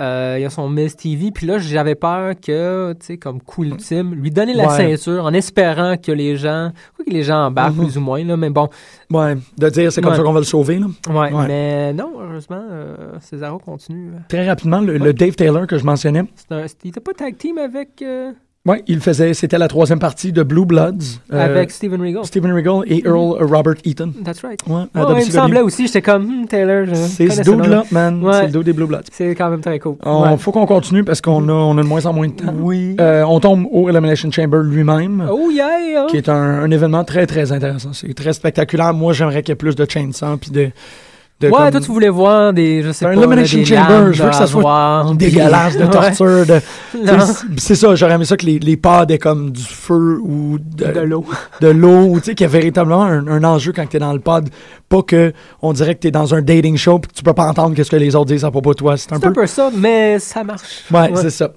euh, 0.00 0.34
il 0.38 0.42
y 0.42 0.44
a 0.44 0.50
son 0.50 0.68
Miz 0.68 0.96
TV. 0.96 1.30
Puis 1.30 1.46
là, 1.46 1.58
j'avais 1.58 1.94
peur 1.94 2.34
que, 2.44 2.92
tu 2.98 3.06
sais, 3.06 3.16
comme 3.18 3.40
coup 3.40 3.62
ultime, 3.64 4.14
lui 4.14 4.30
donner 4.30 4.52
la 4.54 4.66
Ouais. 4.68 4.76
ceinture 4.96 5.24
en 5.24 5.32
espérant 5.32 5.96
que 5.96 6.10
les 6.12 6.36
gens, 6.36 6.72
quoi 6.96 7.04
que 7.04 7.10
les 7.10 7.22
gens 7.22 7.46
embarquent 7.46 7.76
Mhm. 7.76 7.84
plus 7.84 7.98
ou 7.98 8.00
moins, 8.00 8.24
là, 8.24 8.36
mais 8.36 8.50
bon, 8.50 8.68
Ouais, 9.10 9.36
de 9.56 9.68
dire 9.70 9.90
c'est 9.92 10.00
comme 10.02 10.10
Ouais. 10.10 10.16
ça 10.18 10.22
qu'on 10.24 10.32
va 10.32 10.40
le 10.40 10.44
sauver. 10.44 10.78
Là. 10.80 10.86
ouais, 11.08 11.32
Ouais. 11.32 11.46
mais 11.46 11.92
non, 11.94 12.12
heureusement, 12.20 12.62
euh, 12.68 13.12
Cesaro 13.20 13.58
continue. 13.58 14.10
Très 14.28 14.46
rapidement, 14.46 14.80
le, 14.80 15.12
Dave 15.12 15.36
Taylor 15.36 15.66
que 15.66 15.78
je 15.78 15.84
mentionnais, 15.84 16.24
un- 16.50 16.66
il 16.84 16.88
était 16.90 17.00
pas 17.00 17.12
tag 17.14 17.36
team 17.38 17.58
avec, 17.58 18.02
euh, 18.02 18.32
ouais, 18.68 18.82
il 18.86 19.00
faisait, 19.00 19.34
c'était 19.34 19.58
la 19.58 19.66
troisième 19.68 19.98
partie 19.98 20.32
de 20.32 20.42
Blue 20.42 20.64
Bloods. 20.64 21.18
euh, 21.32 21.44
avec 21.44 21.70
Steven 21.70 22.00
Regal. 22.00 22.24
Stephen 22.24 22.52
Regal 22.52 22.82
et 22.86 23.02
Earl 23.06 23.36
Robert 23.40 23.74
Eaton. 23.84 24.12
That's 24.24 24.42
right. 24.42 24.60
Ouais, 24.68 24.82
il 24.94 25.14
me 25.26 25.30
semblait 25.30 25.60
aussi, 25.60 25.86
j'étais 25.86 26.02
comme, 26.02 26.24
Hmm, 26.26 26.46
Taylor, 26.46 26.86
je 26.86 26.94
C'est 26.94 27.26
connais 27.26 27.42
ce 27.44 27.50
dude-là, 27.50 27.84
man. 27.90 28.22
Ouais. 28.22 28.32
C'est 28.34 28.46
le 28.46 28.52
dude 28.52 28.62
des 28.64 28.72
Blue 28.72 28.86
Bloods. 28.86 29.02
C'est 29.12 29.34
quand 29.34 29.50
même 29.50 29.60
très 29.60 29.78
cool. 29.78 29.96
Ouais. 30.04 30.36
faut 30.38 30.52
qu'on 30.52 30.66
continue 30.66 31.04
parce 31.04 31.20
qu'on 31.20 31.48
a, 31.48 31.52
on 31.52 31.76
a 31.78 31.82
de 31.82 31.86
moins 31.88 32.04
en 32.06 32.12
moins 32.12 32.28
de 32.28 32.32
temps. 32.32 32.54
Oui. 32.60 32.96
Euh, 33.00 33.22
on 33.26 33.40
tombe 33.40 33.66
au 33.72 33.88
Elimination 33.88 34.30
Chamber 34.30 34.58
lui-même, 34.62 35.26
oh 35.30 35.50
yeah! 35.50 36.06
qui 36.10 36.16
est 36.16 36.28
un, 36.28 36.34
un 36.34 36.70
événement 36.70 37.04
très 37.04 37.26
très 37.26 37.50
intéressant. 37.52 37.92
C'est 37.92 38.12
très 38.14 38.32
spectaculaire. 38.32 38.92
Moi, 38.94 39.12
j'aimerais 39.12 39.42
qu'il 39.42 39.50
y 39.50 39.52
ait 39.52 39.56
plus 39.56 39.74
de 39.76 39.86
chainsaw 39.88 40.36
puis 40.36 40.50
de 40.50 40.70
ouais, 41.46 41.50
comme- 41.52 41.70
toi, 41.70 41.80
tu 41.80 41.86
voulais 41.92 42.08
voir 42.08 42.52
des, 42.52 42.82
je 42.82 42.90
sais 42.92 43.06
Un 43.06 43.10
pas, 43.10 43.14
Elimination 43.16 43.58
des 43.60 43.64
Chamber, 43.64 44.12
je 44.12 44.22
veux 44.22 44.28
que 44.30 44.34
ça 44.36 44.46
soit 44.46 45.06
dégueulasse 45.14 45.76
de 45.76 45.86
torture. 45.90 46.46
De, 46.46 46.58
C'est- 47.58 47.74
ça, 47.76 47.94
j'aurais 47.94 48.14
aimé 48.14 48.24
ça 48.24 48.36
que 48.36 48.44
les, 48.46 48.58
les 48.58 48.76
pads 48.76 49.06
aient 49.08 49.18
comme 49.18 49.50
du 49.52 49.62
feu 49.62 50.18
ou 50.22 50.58
de, 50.58 51.00
l'eau. 51.00 51.24
de 51.60 51.68
l'eau, 51.68 52.14
tu 52.18 52.24
sais, 52.24 52.34
qu'il 52.34 52.44
y 52.44 52.48
a 52.48 52.52
véritablement 52.52 53.02
un, 53.04 53.26
un 53.28 53.44
enjeu 53.44 53.72
quand 53.72 53.86
t'es 53.88 53.98
dans 54.00 54.12
le 54.12 54.20
pod. 54.20 54.48
Pas 54.88 55.02
que 55.02 55.32
on 55.60 55.72
dirait 55.74 55.94
que 55.94 56.00
t'es 56.00 56.10
dans 56.10 56.34
un 56.34 56.40
dating 56.40 56.76
show 56.78 56.98
pis 56.98 57.08
que 57.08 57.14
tu 57.14 57.22
peux 57.22 57.34
pas 57.34 57.46
entendre 57.46 57.74
qu'est-ce 57.76 57.90
que 57.90 57.96
les 57.96 58.16
autres 58.16 58.32
disent 58.32 58.44
à 58.44 58.50
propos 58.50 58.72
de 58.72 58.78
toi. 58.78 58.96
C'est 58.96 59.12
un 59.12 59.16
un 59.16 59.20
peu. 59.20 59.32
peu 59.32 59.46
ça, 59.46 59.70
mais 59.76 60.18
ça 60.18 60.42
marche. 60.44 60.84
Ouais, 60.90 61.10
c'est 61.14 61.30
ça. 61.30 61.50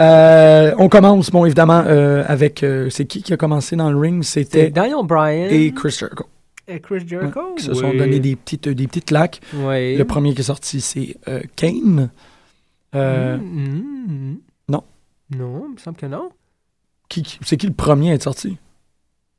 Euh, 0.00 0.72
on 0.78 0.88
commence, 0.88 1.30
bon, 1.30 1.44
évidemment, 1.44 1.82
euh, 1.86 2.24
avec. 2.26 2.62
euh, 2.62 2.88
c'est 2.90 3.04
qui 3.04 3.22
qui 3.22 3.32
a 3.32 3.36
commencé 3.36 3.76
dans 3.76 3.90
le 3.90 3.98
ring? 3.98 4.22
C'était. 4.22 4.70
Daniel 4.70 5.04
Bryan 5.04 5.48
Et 5.50 5.72
Chris 5.72 5.96
Jericho. 5.98 6.24
Et 6.68 6.80
Chris 6.80 7.02
Jericho. 7.06 7.54
Qui 7.56 7.64
se 7.64 7.74
sont 7.74 7.92
donné 7.94 8.20
des 8.20 8.36
petites, 8.36 8.68
des 8.68 8.86
petites 8.86 9.06
claques. 9.06 9.40
Oui. 9.54 9.96
Le 9.96 10.04
premier 10.04 10.34
qui 10.34 10.40
est 10.40 10.44
sorti, 10.44 10.80
c'est 10.80 11.16
euh, 11.28 11.40
Kane. 11.56 12.10
Euh, 12.94 13.36
Mm, 13.36 14.32
mm. 14.32 14.38
non. 14.70 14.82
Non, 15.36 15.64
il 15.68 15.72
me 15.74 15.78
semble 15.78 15.96
que 15.96 16.06
non. 16.06 16.30
qui- 17.08 17.22
qui- 17.22 17.38
c'est 17.42 17.56
qui 17.56 17.66
le 17.66 17.72
premier 17.74 18.12
à 18.12 18.14
être 18.14 18.22
sorti? 18.22 18.56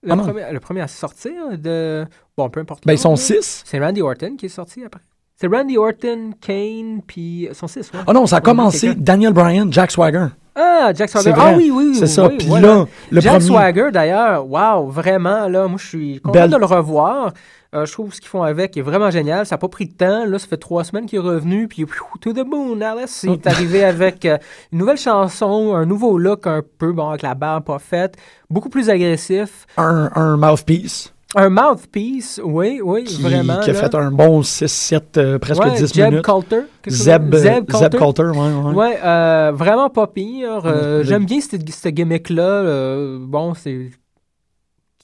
Le, 0.02 0.12
Ah 0.14 0.18
premier, 0.18 0.52
le 0.52 0.60
premier 0.60 0.82
à 0.82 0.88
sortir 0.88 1.58
de. 1.58 2.06
Bon, 2.38 2.50
peu 2.50 2.60
importe. 2.62 2.86
Ben, 2.86 2.94
ils 2.94 2.98
sont 3.00 3.16
six. 3.16 3.64
C'est 3.66 3.80
Randy 3.80 4.02
Orton 4.02 4.36
qui 4.38 4.46
est 4.46 4.50
sorti 4.50 4.84
après. 4.84 5.02
C'est 5.36 5.48
Randy 5.48 5.78
Orton, 5.78 6.32
Kane, 6.40 7.02
puis. 7.06 7.48
Ils 7.50 7.56
sont 7.56 7.68
six, 7.68 7.92
ouais. 7.94 8.00
Ah 8.08 8.14
non, 8.14 8.26
ça 8.26 8.38
a 8.38 8.40
On 8.40 8.44
commencé. 8.44 8.94
Daniel 8.96 9.34
Bryan, 9.34 9.72
Jack 9.72 9.92
Swagger. 9.92 10.28
Ah, 10.56 10.91
Jack 10.93 11.10
Swagger. 11.10 11.32
Vrai. 11.32 11.52
Ah 11.54 11.58
oui, 11.58 11.72
oui. 11.74 11.95
C'est 11.95 12.08
ça. 12.08 12.28
oui, 12.28 12.38
Puis 12.38 12.47
voilà. 12.47 12.68
là, 12.68 12.86
le 13.12 13.22
Jack 13.22 13.34
premier. 13.34 13.45
Swagger, 13.47 13.89
d'ailleurs, 13.93 14.45
wow, 14.47 14.88
vraiment, 14.88 15.47
là, 15.47 15.68
moi, 15.68 15.78
je 15.82 15.88
suis 15.88 16.20
content 16.22 16.34
Belle- 16.39 16.52
de 16.52 16.58
le 16.58 16.66
revoir. 16.66 17.34
Euh, 17.76 17.86
je 17.86 17.91
trouve 17.91 18.12
ce 18.14 18.20
qu'ils 18.20 18.30
font 18.30 18.41
avec 18.41 18.76
est 18.78 18.82
vraiment 18.82 19.12
génial. 19.12 19.45
Ça 19.45 19.54
n'a 19.56 19.60
pas 19.60 19.68
pris 19.68 19.86
de 19.86 19.93
temps. 19.93 20.26
Là, 20.26 20.39
ça 20.39 20.47
fait 20.47 20.58
trois 20.58 20.84
semaines 20.84 21.06
qu'il 21.06 21.18
est 21.18 21.22
revenu. 21.22 21.68
Puis, 21.68 21.86
to 22.20 22.34
the 22.34 22.43
moon, 22.45 22.82
Alice. 22.82 23.22
Il 23.24 23.34
est 23.34 23.45
arrivé 23.47 23.84
avec 23.86 24.26
euh, 24.26 24.38
une 24.72 24.80
nouvelle 24.80 24.97
chanson, 24.97 25.76
un 25.76 25.86
nouveau 25.86 26.18
look 26.18 26.47
un 26.47 26.64
peu, 26.80 26.91
bon, 26.93 27.10
avec 27.10 27.22
la 27.22 27.36
barbe 27.36 27.66
pas 27.66 27.78
faite, 27.80 28.16
beaucoup 28.50 28.70
plus 28.70 28.89
agressif. 28.89 29.68
un, 29.78 30.10
un 30.16 30.36
mouthpiece 30.36 31.14
Un 31.36 31.50
mouthpiece, 31.50 32.42
oui, 32.44 32.82
oui, 32.84 33.04
qui, 33.04 33.22
vraiment. 33.22 33.60
qui 33.60 33.70
a 33.70 33.74
là. 33.74 33.80
fait 33.80 33.94
un 33.96 34.10
bon 34.10 34.42
6-7, 34.42 35.02
euh, 35.18 35.38
presque 35.38 35.64
Ouais, 35.64 35.76
10 35.78 35.94
Jeb 35.94 36.10
minutes. 36.10 36.26
Coulter. 36.26 36.62
Zeb, 36.88 37.36
Zeb 37.36 37.70
Coulter. 37.70 37.78
Zeb 37.78 37.96
Coulter, 37.96 38.24
ouais, 38.24 38.38
ouais. 38.38 38.74
Ouais, 38.74 38.98
euh, 39.04 39.52
vraiment 39.54 39.92
pas 39.92 40.08
pire. 40.08 40.62
Euh, 40.66 41.04
J'aime 41.04 41.26
bien 41.26 41.40
cette, 41.40 41.70
cette 41.70 41.94
gimmick-là. 41.94 42.42
euh, 42.42 43.20
bon, 43.22 43.54
c'est 43.54 43.92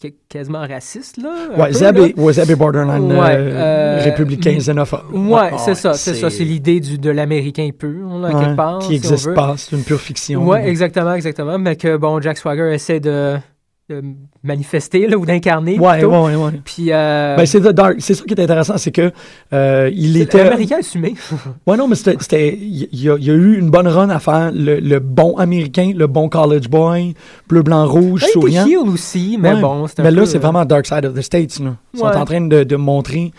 qu- 0.02 0.16
quasiment 0.28 0.62
raciste, 0.68 1.18
là. 1.18 1.30
Ouais, 1.58 1.68
peu, 1.68 1.74
Zeb, 1.74 1.98
là. 1.98 2.08
est, 2.08 2.20
ouais, 2.20 2.34
Zeb 2.34 2.50
est 2.50 2.56
borderline 2.56 3.12
Ouais, 3.12 3.36
euh, 3.38 4.02
républicain 4.04 4.58
xénophobe. 4.58 5.14
Ouais, 5.14 5.52
c'est 5.60 5.76
ça, 5.76 5.94
c'est 5.94 6.16
ça. 6.16 6.32
C'est 6.32 6.44
l'idée 6.44 6.80
du- 6.80 6.98
de 6.98 7.10
l'américain 7.12 7.70
pur, 7.78 8.18
là, 8.18 8.32
quelque 8.32 8.56
part. 8.56 8.80
Qui 8.80 8.94
n'existe 8.94 9.32
pas, 9.36 9.54
c'est 9.58 9.76
une 9.76 9.84
pure 9.84 10.02
fiction. 10.02 10.44
Ouais, 10.44 10.68
exactement, 10.68 11.14
exactement. 11.14 11.60
Mais 11.60 11.76
que, 11.76 11.98
bon, 11.98 12.20
Jack 12.20 12.40
Swagger 12.40 12.74
essaie 12.74 13.00
de, 13.00 13.36
de 13.88 14.02
manifester, 14.44 15.06
là, 15.06 15.16
ou 15.16 15.28
d'incarner. 15.28 15.78
Ouais, 15.78 16.00
plutôt. 16.00 16.10
ouais, 16.26 16.36
ouais. 16.36 16.52
Puis, 16.66 16.88
euh, 16.92 17.36
Ben, 17.38 17.46
c'est 17.46 17.62
The 17.62 17.68
Dark. 17.70 17.98
C'est 18.00 18.16
ça 18.16 18.24
qui 18.24 18.34
est 18.34 18.42
intéressant, 18.42 18.78
c'est 18.80 18.92
que 18.92 19.12
euh, 19.54 19.92
il 19.94 20.18
était. 20.20 20.44
l'américain 20.44 20.78
assumé. 20.80 21.14
Ouais, 21.68 21.78
non, 21.78 21.88
mais 21.88 21.94
c'était. 21.96 22.58
Il 22.60 22.88
il 22.92 23.04
y, 23.04 23.10
a- 23.12 23.16
il 23.20 23.24
y 23.26 23.30
a 23.30 23.34
eu 23.36 23.60
une 23.60 23.70
bonne 23.70 23.88
run 23.88 24.10
à 24.10 24.20
faire. 24.20 24.52
Le, 24.54 24.80
le 24.80 25.00
bon 25.00 25.36
américain, 25.38 25.92
le 25.96 26.08
bon 26.08 26.30
college 26.30 26.68
boy, 26.68 27.14
bleu, 27.48 27.62
blanc, 27.62 27.86
rouge, 27.88 28.22
Il 28.24 28.30
était 28.30 28.34
souriant. 28.34 28.66
heel 28.66 28.90
aussi, 28.90 29.38
mais 29.40 29.54
Ouais, 29.54 29.62
bon, 29.62 29.86
c'est 29.88 30.00
un 30.00 30.04
Mais 30.04 30.12
là, 30.12 30.22
peu, 30.22 30.26
c'est 30.26 30.38
euh, 30.38 30.42
vraiment 30.42 30.66
Dark 30.66 30.88
Side 30.88 31.06
of 31.06 31.14
the 31.14 31.22
States. 31.22 31.60
Là. 31.60 31.76
Ils 31.94 32.00
sont 32.00 32.06
Ouais. 32.08 32.16
en 32.16 32.26
train 32.26 32.42
de, 32.42 32.64
de 32.64 32.76
montrer. 32.76 33.32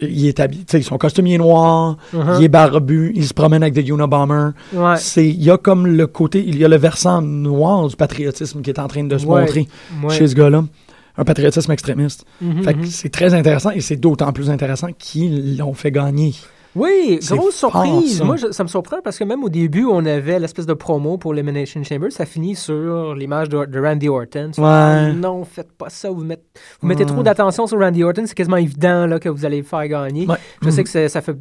Il 0.00 0.26
est 0.26 0.40
habillé. 0.40 0.64
tu 0.64 0.76
sais, 0.76 0.82
Son 0.82 0.98
costume 0.98 1.26
il 1.26 1.34
est 1.34 1.38
noir, 1.38 1.96
uh-huh. 2.12 2.38
il 2.38 2.44
est 2.44 2.48
barbu, 2.48 3.12
il 3.14 3.26
se 3.26 3.32
promène 3.32 3.62
avec 3.62 3.72
des 3.72 3.88
Unabomber. 3.88 4.50
Ouais, 4.74 4.96
C'est, 4.98 5.26
il 5.26 5.42
y 5.42 5.50
a 5.50 5.56
comme 5.56 5.86
le 5.86 6.06
côté, 6.06 6.44
il 6.46 6.58
y 6.58 6.64
a 6.64 6.68
le 6.68 6.76
versant 6.76 7.22
noir 7.22 7.88
du 7.88 7.96
patriotisme 7.96 8.60
qui 8.60 8.70
est 8.70 8.78
en 8.78 8.88
train 8.88 9.04
de 9.04 9.16
se 9.16 9.24
Ouais. 9.24 9.40
montrer 9.40 9.68
ouais. 10.04 10.14
chez 10.14 10.26
ce 10.26 10.34
gars-là. 10.34 10.64
Un 11.18 11.24
patriotisme 11.24 11.72
extrémiste. 11.72 12.26
Fait 12.62 12.74
que 12.74 12.80
mhm. 12.80 12.86
c'est 12.86 13.08
très 13.08 13.32
intéressant 13.32 13.70
et 13.70 13.80
c'est 13.80 13.96
d'autant 13.96 14.32
plus 14.34 14.50
intéressant 14.50 14.88
qu'ils 14.98 15.56
l'ont 15.56 15.72
fait 15.72 15.90
gagner. 15.90 16.34
Oui, 16.76 17.18
grosse 17.30 17.56
surprise. 17.56 18.20
Moi, 18.22 18.36
je- 18.36 18.52
ça 18.52 18.62
me 18.62 18.68
surprend 18.68 18.98
parce 19.02 19.18
que 19.18 19.24
même 19.24 19.42
au 19.42 19.48
début, 19.48 19.84
on 19.84 20.04
avait 20.04 20.38
l'espèce 20.38 20.66
de 20.66 20.74
promo 20.74 21.16
pour 21.18 21.32
l'Elimination 21.34 21.82
Chamber. 21.82 22.10
Ça 22.10 22.26
finit 22.26 22.54
sur 22.54 23.14
l'image 23.14 23.48
de, 23.48 23.64
de 23.64 23.80
Randy 23.80 24.08
Orton. 24.08 24.50
Ouais. 24.58 24.64
Ah, 24.64 25.12
non, 25.12 25.44
faites 25.44 25.72
pas 25.72 25.88
ça. 25.88 26.10
Vous, 26.10 26.22
mettez- 26.22 26.42
vous 26.80 26.86
mettez 26.88 27.04
Ouais. 27.04 27.10
trop 27.10 27.22
d'attention 27.22 27.66
sur 27.66 27.78
Randy 27.80 28.04
Orton. 28.04 28.24
C'est 28.26 28.34
quasiment 28.34 28.56
évident 28.58 29.06
là, 29.06 29.18
que 29.18 29.28
vous 29.28 29.44
allez 29.44 29.58
le 29.58 29.64
faire 29.64 29.88
gagner. 29.88 30.26
Ouais. 30.26 30.36
Je 30.62 30.70
sais 30.70 30.84
que 30.84 30.90
c'est- 30.90 31.08
ça 31.08 31.22
fait 31.22 31.36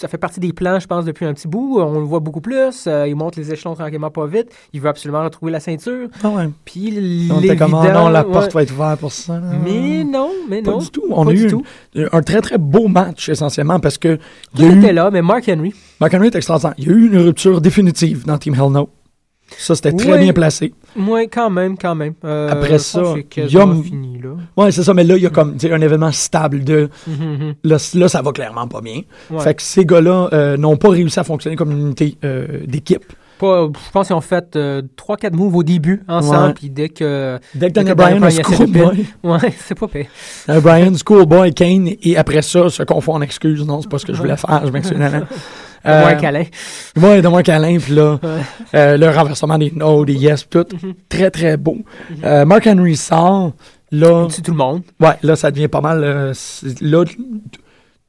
ça 0.00 0.08
fait 0.08 0.16
partie 0.18 0.40
des 0.40 0.52
plans, 0.54 0.80
je 0.80 0.86
pense, 0.86 1.04
depuis 1.04 1.26
un 1.26 1.34
petit 1.34 1.46
bout. 1.46 1.78
On 1.78 1.98
le 1.98 2.04
voit 2.06 2.20
beaucoup 2.20 2.40
plus. 2.40 2.86
Euh, 2.86 3.06
il 3.06 3.14
monte 3.14 3.36
les 3.36 3.52
échelons 3.52 3.74
tranquillement 3.74 4.10
pas 4.10 4.26
vite. 4.26 4.48
Il 4.72 4.80
veut 4.80 4.88
absolument 4.88 5.22
retrouver 5.22 5.52
la 5.52 5.60
ceinture. 5.60 6.08
Ah 6.24 6.30
ouais. 6.30 6.48
Puis 6.64 7.28
On 7.30 7.40
était 7.40 7.56
comme, 7.56 7.74
ah 7.74 7.92
non, 7.92 8.08
la 8.08 8.26
ouais. 8.26 8.32
porte 8.32 8.52
va 8.54 8.62
être 8.62 8.72
ouverte 8.72 9.00
pour 9.00 9.12
ça. 9.12 9.38
Mais 9.62 10.02
non, 10.04 10.30
mais 10.48 10.62
Pas 10.62 10.70
non. 10.70 10.78
du 10.78 10.90
tout. 10.90 11.04
On 11.10 11.24
Pas 11.26 11.30
a 11.32 11.34
eu 11.34 11.46
tout. 11.48 11.62
un, 11.96 12.06
un 12.12 12.22
très, 12.22 12.40
très 12.40 12.56
beau 12.56 12.88
match, 12.88 13.28
essentiellement, 13.28 13.78
parce 13.78 13.98
que 13.98 14.18
il 14.56 14.64
eu, 14.64 14.78
était 14.78 14.92
là, 14.94 15.10
mais 15.10 15.20
Mark 15.22 15.44
Henry. 15.48 15.74
Mark 16.00 16.14
Henry 16.14 16.28
est 16.28 16.34
extraordinaire. 16.36 16.74
Il 16.78 16.86
y 16.86 16.90
a 16.90 16.92
eu 16.92 17.06
une 17.06 17.18
rupture 17.18 17.60
définitive 17.60 18.24
dans 18.24 18.38
Team 18.38 18.54
Hell 18.54 18.72
No. 18.72 18.88
Ça, 19.60 19.74
c'était 19.74 19.92
très 19.92 20.12
Oui. 20.12 20.18
bien 20.20 20.32
placé. 20.32 20.72
Moi, 20.96 21.26
quand 21.26 21.50
même, 21.50 21.76
quand 21.76 21.94
même. 21.94 22.14
Euh, 22.24 22.48
Après 22.50 22.78
ça, 22.78 23.14
fini, 23.14 24.18
là. 24.22 24.30
Ouais, 24.56 24.72
c'est 24.72 24.82
ça, 24.82 24.94
mais 24.94 25.04
là, 25.04 25.16
il 25.18 25.22
y 25.22 25.26
a 25.26 25.30
comme 25.30 25.56
un 25.62 25.80
événement 25.80 26.12
stable 26.12 26.64
de. 26.64 26.88
Mhm, 27.06 27.14
mhm. 27.14 27.54
Là, 27.64 28.08
ça 28.08 28.22
va 28.22 28.32
clairement 28.32 28.66
pas 28.66 28.80
bien. 28.80 29.02
Ouais. 29.30 29.40
Fait 29.40 29.54
que 29.54 29.62
ces 29.62 29.84
gars-là 29.84 30.30
euh, 30.32 30.56
n'ont 30.56 30.76
pas 30.78 30.88
réussi 30.88 31.20
à 31.20 31.24
fonctionner 31.24 31.56
comme 31.56 31.72
une 31.72 31.80
unité 31.80 32.16
euh, 32.24 32.60
d'équipe. 32.66 33.04
Pas- 33.38 33.68
je 33.86 33.90
pense 33.90 34.06
qu'ils 34.08 34.16
ont 34.16 34.20
fait 34.20 34.54
3-4 34.96 35.34
moves 35.34 35.56
au 35.56 35.62
début 35.62 36.02
ensemble, 36.08 36.54
puis 36.54 36.70
dès 36.70 36.88
que. 36.88 37.38
Dès 37.54 37.68
que 37.68 37.72
Daniel 37.74 37.94
Bryan 37.96 38.16
a 38.16 38.20
Bryan 38.28 38.44
Schoolboy, 38.44 39.06
Ouais, 39.22 39.54
c'est 39.58 39.78
pas 39.78 39.88
pire. 39.88 40.06
Daniel 40.46 40.62
Bryan, 40.62 40.94
Schoolboy, 40.96 41.52
Kane, 41.54 41.88
et 42.02 42.16
après 42.16 42.42
ça, 42.42 42.68
se 42.70 42.82
confond 42.82 43.12
en 43.14 43.20
excuses. 43.22 43.64
Non, 43.66 43.80
c'est 43.82 43.90
pas 43.90 43.98
ce 43.98 44.06
que 44.06 44.14
je 44.14 44.18
voulais 44.20 44.36
faire, 44.38 44.62
je 44.66 44.70
m'excuse. 44.72 44.98
Moins 45.84 46.12
Euh, 46.12 46.14
câlin. 46.14 46.44
Ouais, 46.96 47.22
donne-moi 47.22 47.40
un 47.40 47.42
câlin, 47.42 47.78
puis 47.78 47.94
là, 47.94 48.18
euh, 48.74 48.96
le 48.96 49.08
renversement 49.10 49.58
des 49.58 49.72
no, 49.74 50.04
des 50.04 50.14
yes, 50.14 50.46
tout. 50.48 50.66
Mhm. 50.82 50.94
Très, 51.08 51.30
très 51.30 51.56
beau. 51.56 51.78
Euh, 52.24 52.44
Mark 52.44 52.66
Henry 52.66 52.96
sort, 52.96 53.52
là, 53.90 54.28
tout 54.28 54.50
le 54.50 54.56
monde. 54.56 54.82
ouais, 55.00 55.16
là, 55.22 55.36
ça 55.36 55.50
devient 55.50 55.68
pas 55.68 55.80
mal. 55.80 56.32
là, 56.80 57.04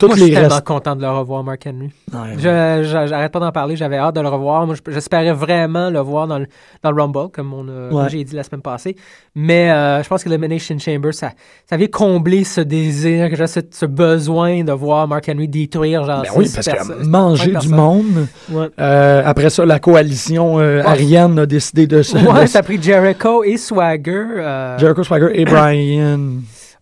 toutes 0.02 0.10
Moi, 0.10 0.18
je 0.18 0.24
suis 0.26 0.34
tellement 0.34 0.62
content 0.62 0.96
de 0.96 1.02
le 1.02 1.10
revoir, 1.10 1.44
Mark 1.44 1.66
Henry. 1.66 1.90
Ouais, 2.14 2.34
Je- 2.38 2.84
je- 2.84 3.08
J'arrête 3.08 3.32
pas 3.32 3.40
d'en 3.40 3.52
parler, 3.52 3.76
j'avais 3.76 3.98
hâte 3.98 4.16
de 4.16 4.22
le 4.22 4.28
revoir. 4.28 4.66
Moi, 4.68 4.76
j'espérais 4.88 5.32
vraiment 5.32 5.90
le 5.90 6.00
voir 6.00 6.28
dans 6.28 6.40
le, 6.40 6.48
dans 6.84 6.92
le 6.92 7.02
Rumble, 7.02 7.30
comme, 7.32 7.54
on 7.54 7.68
a- 7.68 7.90
comme 7.90 8.02
Ouais. 8.04 8.10
j'ai 8.10 8.24
dit 8.24 8.36
la 8.36 8.44
semaine 8.44 8.62
passée. 8.62 8.96
Mais 9.36 9.72
euh, 9.72 10.04
je 10.04 10.10
pense 10.10 10.24
que 10.24 10.30
l'Elimination 10.30 10.78
Chamber, 10.78 11.14
ça, 11.14 11.32
ça 11.70 11.78
vient 11.78 11.88
combler 11.88 12.44
ce 12.44 12.62
désir, 12.62 13.30
que 13.30 13.46
ce, 13.48 13.60
ce 13.72 13.86
besoin 13.86 14.64
de 14.64 14.72
voir 14.74 15.08
Mark 15.08 15.30
Henry 15.30 15.48
détruire, 15.48 16.04
genre, 16.04 16.22
Ben 16.24 16.30
oui, 16.36 16.50
parce 16.54 16.68
que 16.68 17.06
manger 17.06 17.54
du 17.56 17.70
monde. 17.70 18.28
Ouais. 18.52 18.68
Euh, 18.80 19.22
après 19.26 19.50
ça, 19.50 19.66
la 19.66 19.80
coalition 19.80 20.60
euh, 20.60 20.82
Ouais. 20.82 20.88
Ariane 20.88 21.40
a 21.40 21.46
décidé 21.46 21.88
de 21.88 22.02
se. 22.02 22.18
Ouais, 22.18 22.48
ça 22.48 22.60
a 22.60 22.64
pris 22.64 22.82
Jericho 22.82 23.44
et 23.44 23.58
Swagger. 23.58 24.26
euh, 24.38 24.78
Jericho 24.78 25.04
Swagger 25.04 25.30
et 25.34 25.46
Brian. 25.52 26.20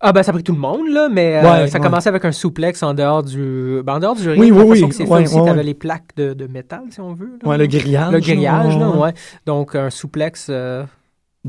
Ah 0.01 0.13
ben 0.13 0.23
ça 0.23 0.31
a 0.31 0.33
pris 0.33 0.43
tout 0.43 0.53
le 0.53 0.59
monde 0.59 0.87
là, 0.89 1.09
mais 1.11 1.35
euh, 1.37 1.67
ça 1.67 1.77
a 1.77 1.79
ouais. 1.81 1.85
commencé 1.85 2.07
avec 2.07 2.23
un 2.23 2.31
souplex 2.31 2.81
en 2.83 2.93
dehors 2.93 3.21
du, 3.21 3.81
ben, 3.83 3.95
en 3.95 3.99
dehors 3.99 4.15
du 4.15 4.29
ring. 4.29 4.41
Oui, 4.41 4.49
oui, 4.51 4.63
oui. 4.81 4.87
que 4.87 4.95
c'est 4.95 5.03
fait 5.05 5.09
Ouais, 5.11 5.23
aussi, 5.23 5.37
ouais. 5.39 5.63
les 5.63 5.73
plaques 5.73 6.15
de, 6.15 6.33
de 6.33 6.47
métal 6.47 6.83
si 6.89 7.01
on 7.01 7.13
veut. 7.13 7.37
là. 7.43 7.49
Ouais, 7.49 7.57
le 7.57 7.67
grillage. 7.67 8.11
Le 8.13 8.19
grillage 8.19 8.77
là, 8.77 8.89
ouais. 8.89 9.13
Donc 9.45 9.75
un 9.75 9.89
souplex. 9.89 10.47
euh, 10.49 10.85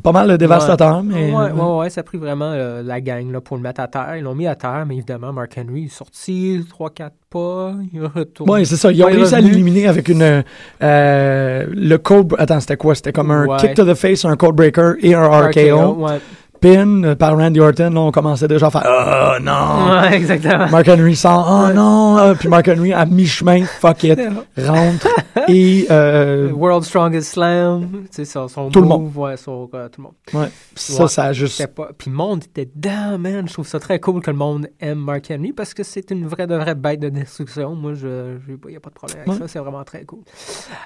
Pas 0.02 0.10
mal 0.10 0.28
de 0.30 0.36
dévastateur, 0.36 1.02
mais. 1.04 1.32
Ouais, 1.32 1.52
ouais, 1.52 1.78
ouais, 1.78 1.90
ça 1.90 2.00
a 2.00 2.04
pris 2.04 2.18
vraiment 2.18 2.50
euh, 2.52 2.82
la 2.82 3.00
gang 3.00 3.30
là, 3.30 3.40
pour 3.40 3.56
le 3.56 3.62
mettre 3.62 3.80
à 3.82 3.86
terre. 3.86 4.16
Ils 4.16 4.24
l'ont 4.24 4.34
mis 4.34 4.48
à 4.48 4.56
terre, 4.56 4.84
mais 4.84 4.96
évidemment, 4.96 5.32
Mark 5.32 5.52
Henry 5.56 5.84
est 5.84 5.88
sorti 5.88 6.60
3-4 6.76 7.10
pas, 7.30 7.74
il 7.92 8.04
retourne. 8.04 8.50
Ouais, 8.50 8.64
c'est 8.64 8.74
ça. 8.76 8.90
Ils 8.90 9.00
ont 9.04 9.06
réussi 9.06 9.34
à 9.36 9.40
l'éliminer 9.40 9.86
avec 9.86 10.08
une. 10.08 10.42
le 10.80 11.96
code. 11.98 12.34
Attends, 12.38 12.58
c'était 12.58 12.76
quoi? 12.76 12.96
C'était 12.96 13.12
comme 13.12 13.30
un 13.30 13.56
kick 13.58 13.74
to 13.74 13.84
the 13.84 13.94
face, 13.94 14.24
un 14.24 14.34
code 14.36 14.56
breaker 14.56 14.94
et 15.00 15.14
un 15.14 15.28
RKO. 15.28 15.94
Ouais. 16.04 16.18
Pin 16.60 17.02
euh, 17.04 17.14
par 17.14 17.36
Randy 17.36 17.58
Orton. 17.60 17.90
Là, 17.90 18.00
on 18.00 18.10
commençait 18.10 18.48
déjà 18.48 18.66
à 18.66 18.70
faire. 18.70 18.84
Oh 18.86 19.40
non 19.42 19.90
ouais, 20.00 20.14
exactement. 20.16 20.68
Mark 20.68 20.88
Henry 20.88 21.16
sort. 21.16 21.46
Oh 21.48 21.66
Ouais. 21.68 21.74
non 21.74 22.18
euh, 22.18 22.34
Puis 22.34 22.48
Mark 22.48 22.68
Henry, 22.68 22.92
à 22.92 23.06
mi-chemin, 23.06 23.64
fuck 23.64 24.04
it, 24.04 24.18
rentre. 24.66 25.08
et. 25.48 25.86
euh, 25.90 26.50
World 26.52 26.84
Strongest 26.84 27.32
Slam, 27.32 27.88
tu 28.04 28.08
sais, 28.10 28.24
son, 28.24 28.48
son 28.48 28.68
Tout 28.70 28.80
le 28.82 28.88
move, 28.88 29.16
ouais, 29.18 29.34
euh, 29.48 29.88
tout 29.88 30.00
le 30.00 30.02
monde. 30.02 30.12
ouais, 30.34 30.50
ça, 30.74 31.02
Ouais. 31.02 31.08
ça 31.08 31.24
a 31.24 31.32
juste. 31.32 31.66
Pas... 31.68 31.90
Puis 31.96 32.10
le 32.10 32.16
monde 32.16 32.44
était 32.44 32.68
dedans, 32.74 33.18
man. 33.18 33.46
Je 33.48 33.52
trouve 33.52 33.66
ça 33.66 33.78
très 33.80 33.98
cool 34.00 34.20
que 34.22 34.30
le 34.30 34.36
monde 34.36 34.68
aime 34.80 34.98
Mark 34.98 35.24
Henry 35.30 35.52
parce 35.52 35.74
que 35.74 35.82
c'est 35.82 36.10
une 36.10 36.26
vraie 36.26 36.46
de 36.46 36.54
vraie 36.56 36.74
bête 36.74 37.00
de 37.00 37.08
destruction. 37.08 37.74
Moi, 37.74 37.94
je 37.94 38.36
il 38.48 38.70
n'y 38.70 38.76
a 38.76 38.80
pas 38.80 38.90
de 38.90 38.94
problème 38.94 39.18
avec 39.20 39.28
Ouais. 39.32 39.38
ça. 39.38 39.48
C'est 39.48 39.58
vraiment 39.58 39.84
très 39.84 40.04
cool. 40.04 40.20
Puis 40.24 40.36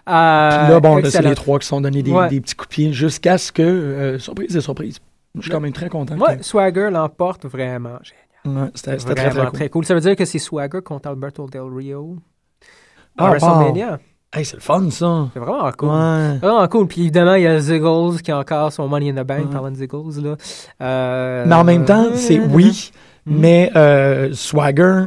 là, 0.07 0.81
bon, 0.81 0.97
là, 0.97 1.11
c'est 1.11 1.23
les 1.23 1.35
trois 1.35 1.59
qui 1.59 1.65
se 1.67 1.71
sont 1.71 1.81
donnés 1.81 2.03
des 2.03 2.41
petits 2.41 2.55
coups 2.55 2.69
de 2.69 2.75
pied 2.75 2.93
jusqu'à 2.93 3.39
ce 3.39 3.51
que. 3.53 3.63
euh, 3.63 4.19
surprise 4.19 4.57
et 4.57 4.61
surprise. 4.61 4.99
Je 5.37 5.43
suis 5.43 5.51
quand 5.51 5.61
même 5.61 5.73
très 5.73 5.89
content. 5.89 6.17
Que- 6.17 6.43
Swagger 6.43 6.89
l'emporte 6.93 7.47
vraiment. 7.47 7.99
Ouais, 8.47 8.71
c'était 8.75 8.97
Vraiment 8.97 9.15
très, 9.15 9.31
très 9.31 9.41
cool. 9.41 9.53
très 9.53 9.69
cool. 9.71 9.85
Ça 9.87 9.95
veut 9.95 10.01
dire 10.01 10.17
que 10.17 10.25
c'est 10.25 10.39
Swagger 10.39 10.81
contre 10.83 11.09
Alberto 11.09 11.47
Del 11.49 11.63
Rio 11.63 12.17
Ah, 13.19 13.27
à. 13.27 13.31
WrestleMania. 13.31 13.99
Hey, 14.33 14.45
c'est 14.45 14.57
le 14.57 14.61
fun, 14.63 14.91
ça. 14.91 15.29
C'est 15.33 15.39
vraiment 15.41 15.71
cool. 15.73 15.89
Ouais. 15.89 16.39
Vraiment 16.39 16.69
cool. 16.69 16.87
Puis 16.89 17.03
évidemment, 17.03 17.35
il 17.35 17.43
y 17.45 17.47
a 17.47 17.59
Ziggles 17.61 18.21
qui 18.23 18.33
a 18.33 18.39
encore 18.39 18.73
son 18.73 18.89
Money 18.89 19.11
in 19.11 19.23
the 19.23 19.27
Bank, 19.27 19.47
Ouais. 19.47 19.53
parlant 19.53 19.71
de 19.71 19.77
Ziggles. 19.77 20.21
Là. 20.23 20.37
Euh, 20.83 21.45
Mais 21.47 21.55
en 21.55 21.65
même 21.65 21.85
temps, 21.85 22.09
c'est 22.15 22.39
oui, 22.41 22.91
Mhm. 23.27 23.39
mais 23.39 23.71
euh, 23.77 24.33
Swagger, 24.35 25.05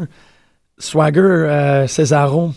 Swagger, 0.79 1.19
euh, 1.21 1.87
Cesaro, 1.87 2.51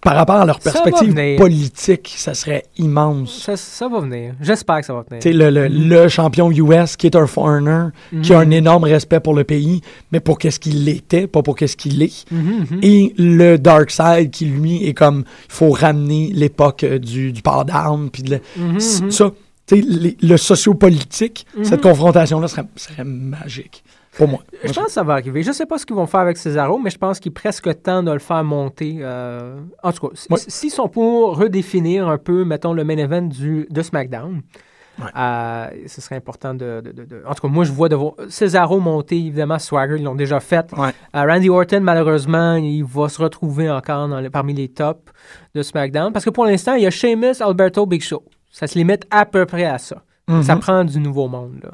par 0.00 0.16
rapport 0.16 0.36
à 0.36 0.46
leur 0.46 0.60
perspective 0.60 1.14
politique, 1.36 2.14
ça 2.16 2.32
serait 2.34 2.64
immense. 2.78 3.42
Ça, 3.42 3.56
ça 3.56 3.88
va 3.88 4.00
venir. 4.00 4.34
J'espère 4.40 4.80
que 4.80 4.86
ça 4.86 4.94
va 4.94 5.04
venir. 5.08 5.22
Le, 5.36 5.50
le, 5.50 5.68
le 5.68 6.08
champion 6.08 6.50
US 6.50 6.96
qui 6.96 7.06
est 7.06 7.16
un 7.16 7.26
foreigner, 7.26 7.88
qui 8.22 8.32
a 8.32 8.38
un 8.38 8.50
énorme 8.50 8.84
respect 8.84 9.20
pour 9.20 9.34
le 9.34 9.44
pays, 9.44 9.82
mais 10.12 10.20
pour 10.20 10.38
qu'est-ce 10.38 10.58
qu'il 10.60 10.88
était, 10.88 11.26
pas 11.26 11.42
pour 11.42 11.54
qu'est-ce 11.56 11.76
qu'il 11.76 12.02
est. 12.02 12.24
Mhm, 12.30 12.66
mhm. 12.70 12.78
Et 12.82 13.14
le 13.18 13.56
Dark 13.56 13.90
Side 13.90 14.30
qui, 14.30 14.46
lui, 14.46 14.86
est 14.86 14.94
comme, 14.94 15.24
il 15.48 15.52
faut 15.52 15.70
ramener 15.70 16.30
l'époque 16.34 16.84
euh, 16.84 16.98
du, 16.98 17.32
du 17.32 17.42
port 17.42 17.64
d'armes, 17.64 18.08
puis 18.10 18.22
de 18.22 18.40
Mhm, 18.56 18.72
mhm. 18.74 19.10
ça, 19.10 19.30
les- 19.70 20.16
le 20.20 20.36
sociopolitique, 20.36 21.46
Mhm. 21.56 21.64
cette 21.64 21.80
confrontation-là 21.82 22.48
serait, 22.48 22.64
serait 22.76 23.04
magique, 23.04 23.83
pour 24.16 24.28
moi. 24.28 24.40
Je 24.64 24.72
pense 24.72 24.86
que 24.86 24.92
ça 24.92 25.02
va 25.02 25.14
arriver. 25.14 25.42
Je 25.42 25.52
sais 25.52 25.66
pas 25.66 25.78
ce 25.78 25.86
qu'ils 25.86 25.96
vont 25.96 26.06
faire 26.06 26.20
avec 26.20 26.36
Cesaro, 26.36 26.78
mais 26.78 26.90
je 26.90 26.98
pense 26.98 27.20
qu'il 27.20 27.30
est 27.30 27.34
presque 27.34 27.82
temps 27.82 28.02
de 28.02 28.12
le 28.12 28.18
faire 28.18 28.44
monter. 28.44 28.98
euh, 29.00 29.60
En 29.82 29.92
tout 29.92 30.08
cas, 30.08 30.14
Ouais. 30.30 30.38
s'ils 30.48 30.70
sont 30.70 30.88
pour 30.88 31.36
redéfinir 31.36 32.08
un 32.08 32.18
peu, 32.18 32.44
mettons, 32.44 32.72
le 32.72 32.84
main 32.84 32.96
event 32.96 33.22
du, 33.22 33.66
de 33.70 33.82
SmackDown, 33.82 34.42
Ouais. 34.96 35.06
euh, 35.16 35.66
ce 35.88 36.00
serait 36.00 36.14
important 36.14 36.54
de, 36.54 36.80
de- 36.84 36.92
de- 36.92 37.04
de- 37.04 37.22
En 37.26 37.34
tout 37.34 37.42
cas, 37.42 37.48
moi, 37.48 37.64
je 37.64 37.72
vois 37.72 37.88
de 37.88 37.96
voir 37.96 38.12
Cesaro 38.28 38.78
monter, 38.78 39.16
évidemment, 39.16 39.58
Swagger, 39.58 39.96
ils 39.98 40.04
l'ont 40.04 40.14
déjà 40.14 40.38
fait. 40.38 40.70
Ouais. 40.76 40.90
Euh, 41.16 41.24
Randy 41.26 41.50
Orton, 41.50 41.80
malheureusement, 41.82 42.54
il 42.54 42.84
va 42.84 43.08
se 43.08 43.20
retrouver 43.20 43.68
encore 43.68 44.06
dans 44.08 44.22
parmi 44.30 44.54
les 44.54 44.68
tops 44.68 45.10
de 45.54 45.62
SmackDown, 45.62 46.12
parce 46.12 46.24
que 46.24 46.30
pour 46.30 46.44
l'instant, 46.46 46.74
il 46.74 46.82
y 46.84 46.86
a 46.86 46.90
Sheamus, 46.90 47.40
Alberto, 47.40 47.84
Big 47.86 48.02
Show. 48.02 48.22
Ça 48.50 48.68
se 48.68 48.78
limite 48.78 49.04
à 49.10 49.26
peu 49.26 49.44
près 49.46 49.64
à 49.64 49.78
ça. 49.78 50.02
Mhm. 50.28 50.42
Ça 50.44 50.54
prend 50.56 50.84
du 50.84 51.00
nouveau 51.00 51.26
monde, 51.26 51.58
là. 51.64 51.70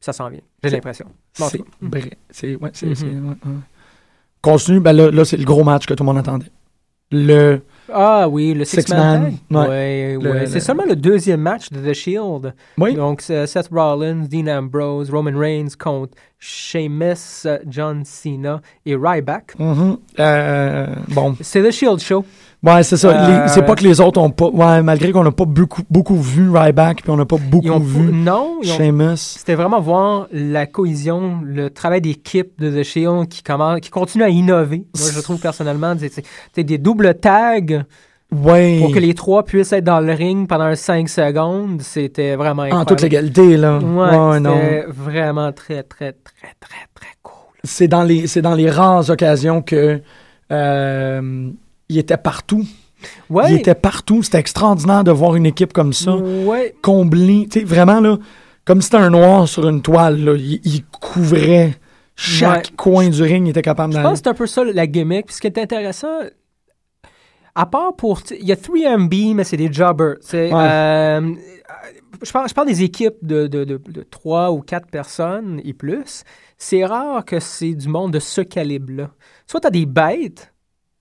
Ça 0.00 0.12
s'en 0.12 0.28
vient, 0.28 0.40
j'ai 0.62 0.70
l'impression. 0.70 1.06
Bon, 1.38 1.46
C'est 1.48 1.62
vrai. 1.82 2.10
C'est, 2.30 2.54
ouais, 2.56 2.70
c'est, 2.72 2.86
ouais, 2.86 2.94
ouais. 2.94 3.34
Continue, 4.40 4.80
ben 4.80 4.92
là, 4.92 5.10
là, 5.10 5.24
c'est 5.24 5.36
le 5.36 5.44
gros 5.44 5.64
match 5.64 5.86
que 5.86 5.94
tout 5.94 6.04
le 6.04 6.06
monde 6.06 6.18
attendait. 6.18 6.50
Le. 7.10 7.60
Ah 7.90 8.28
oui, 8.28 8.52
le 8.52 8.64
Six 8.66 8.82
Six-Man 8.82 9.36
Man, 9.48 9.62
Tag. 9.64 9.70
ouais. 9.70 10.16
Ouais, 10.20 10.46
C'est 10.46 10.60
seulement 10.60 10.84
le 10.86 10.94
deuxième 10.94 11.40
match 11.40 11.70
de 11.70 11.80
The 11.80 11.94
Shield. 11.94 12.54
Oui. 12.76 12.94
Donc, 12.94 13.22
c'est 13.22 13.46
Seth 13.46 13.70
Rollins, 13.72 14.26
Dean 14.30 14.46
Ambrose, 14.46 15.10
Roman 15.10 15.36
Reigns 15.36 15.70
contre 15.78 16.12
Sheamus, 16.38 17.46
euh, 17.46 17.58
John 17.66 18.04
Cena 18.04 18.60
et 18.84 18.94
Ryback. 18.94 19.58
Mhm. 19.58 19.96
Euh, 20.20 20.94
bon. 21.08 21.34
C'est 21.40 21.62
The 21.62 21.70
Shield 21.70 22.00
Show. 22.00 22.24
Ouais, 22.64 22.82
c'est 22.82 22.96
ça. 22.96 23.08
Euh, 23.10 23.46
c'est 23.46 23.62
pas 23.62 23.76
que 23.76 23.84
les 23.84 24.00
autres 24.00 24.20
ont 24.20 24.30
pas. 24.30 24.46
Ouais, 24.48 24.82
malgré 24.82 25.12
qu'on 25.12 25.22
n'a 25.22 25.30
pas 25.30 25.44
beaucoup, 25.44 25.82
beaucoup 25.88 26.16
vu 26.16 26.50
Ryback, 26.50 27.02
puis 27.02 27.10
on 27.10 27.16
n'a 27.16 27.24
pas 27.24 27.36
beaucoup 27.36 27.68
ont 27.70 27.78
vu 27.78 28.12
non, 28.12 28.58
Sheamus. 28.62 29.16
c'était 29.16 29.54
vraiment 29.54 29.80
voir 29.80 30.26
la 30.32 30.66
cohésion, 30.66 31.38
le 31.44 31.70
travail 31.70 32.00
d'équipe 32.00 32.58
de 32.58 32.70
The 32.70 32.82
Shield 32.82 33.28
qui, 33.28 33.44
commence, 33.44 33.78
qui 33.80 33.90
continue 33.90 34.24
à 34.24 34.28
innover. 34.28 34.78
Moi, 34.98 35.08
je 35.14 35.20
trouve 35.20 35.38
personnellement, 35.40 35.94
c'est- 36.00 36.62
des 36.64 36.78
doubles 36.78 37.14
tags 37.14 37.84
Ouais. 38.30 38.78
pour 38.80 38.92
que 38.92 38.98
les 38.98 39.14
trois 39.14 39.44
puissent 39.44 39.72
être 39.72 39.84
dans 39.84 40.00
le 40.00 40.12
ring 40.12 40.46
pendant 40.48 40.74
5 40.74 41.08
secondes. 41.08 41.80
C'était 41.80 42.34
vraiment 42.34 42.64
En 42.64 42.84
toute 42.84 43.00
légalité, 43.00 43.56
là. 43.56 43.78
Ouais, 43.78 44.40
non. 44.40 44.54
c'était 44.56 44.84
vraiment 44.88 45.52
très, 45.52 45.82
très, 45.84 46.12
très, 46.12 46.52
très, 46.60 46.86
très 46.94 47.08
cool. 47.22 47.34
C'est 47.64 47.88
dans 47.88 48.02
les, 48.02 48.26
c'est 48.26 48.42
dans 48.42 48.54
les 48.54 48.68
rares 48.68 49.08
occasions 49.08 49.62
que 49.62 50.02
euh, 50.50 51.50
il 51.88 51.98
était 51.98 52.16
partout. 52.16 52.64
Ouais. 53.30 53.52
Il 53.52 53.56
était 53.58 53.74
partout. 53.74 54.22
C'était 54.22 54.38
extraordinaire 54.38 55.04
de 55.04 55.12
voir 55.12 55.36
une 55.36 55.46
équipe 55.46 55.72
comme 55.72 55.92
ça, 55.92 56.16
Ouais. 56.16 56.74
comblée. 56.82 57.46
Tu 57.50 57.60
sais, 57.60 57.64
vraiment, 57.64 58.00
là, 58.00 58.18
comme 58.64 58.80
si 58.80 58.86
c'était 58.86 59.02
un 59.02 59.10
noir 59.10 59.46
sur 59.48 59.68
une 59.68 59.82
toile, 59.82 60.18
là. 60.24 60.34
Il, 60.36 60.60
il 60.64 60.84
couvrait 60.86 61.74
chaque 62.16 62.66
Ouais. 62.66 62.76
coin 62.76 63.08
du 63.08 63.22
ring. 63.22 63.46
Il 63.46 63.50
était 63.50 63.62
capable 63.62 63.92
Je 63.92 63.98
d'aller. 63.98 64.08
pense 64.08 64.18
que 64.18 64.24
c'est 64.24 64.30
un 64.30 64.34
peu 64.34 64.46
ça 64.46 64.64
la 64.64 64.86
gimmick. 64.86 65.26
Puis 65.26 65.36
ce 65.36 65.40
qui 65.40 65.46
est 65.46 65.58
intéressant, 65.58 66.08
à 67.54 67.66
part 67.66 67.94
pour. 67.96 68.20
Il 68.38 68.46
y 68.46 68.52
a 68.52 68.56
3MB, 68.56 69.34
mais 69.34 69.44
c'est 69.44 69.56
des 69.56 69.72
jobbers. 69.72 70.16
Ouais. 70.32 70.50
Euh, 70.52 71.32
je, 72.22 72.32
parle, 72.32 72.48
je 72.48 72.54
parle 72.54 72.66
des 72.68 72.82
équipes 72.82 73.16
de, 73.22 73.46
de, 73.46 73.64
de, 73.64 73.80
de 73.88 74.02
3 74.02 74.50
ou 74.52 74.60
4 74.60 74.88
personnes 74.88 75.60
et 75.64 75.72
plus. 75.72 76.24
C'est 76.56 76.84
rare 76.84 77.24
que 77.24 77.38
c'est 77.38 77.74
du 77.74 77.88
monde 77.88 78.12
de 78.12 78.18
ce 78.18 78.40
calibre-là. 78.40 79.10
Soit 79.46 79.60
tu 79.60 79.66
as 79.68 79.70
des 79.70 79.86
bêtes, 79.86 80.52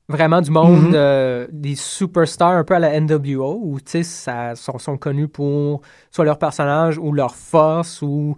vraiment 0.10 0.41
du 0.41 0.51
monde, 0.51 0.88
Mhm. 0.89 0.91
euh, 0.95 1.47
des 1.51 1.76
superstars 1.76 2.51
un 2.51 2.64
peu 2.64 2.76
à 2.76 2.80
la 2.80 2.93
NWO, 2.99 3.60
où, 3.62 3.80
tu 3.80 3.91
sais, 3.91 4.03
ça- 4.03 4.55
sont, 4.55 4.78
sont 4.78 4.97
connus 4.97 5.28
pour 5.28 5.82
soit 6.12 6.24
leur 6.26 6.38
personnage 6.39 6.97
ou 6.97 7.12
leur 7.12 7.36
force 7.36 8.01
ou 8.01 8.36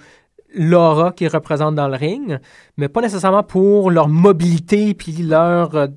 l'aura 0.56 1.12
qu'ils 1.12 1.28
représentent 1.28 1.76
dans 1.76 1.88
le 1.88 1.96
ring, 1.96 2.40
mais 2.78 2.90
pas 2.90 3.02
nécessairement 3.02 3.44
pour 3.44 3.92
leur 3.92 4.08
mobilité 4.08 4.96
puis 4.96 5.12
leur, 5.14 5.76
euh, 5.76 5.88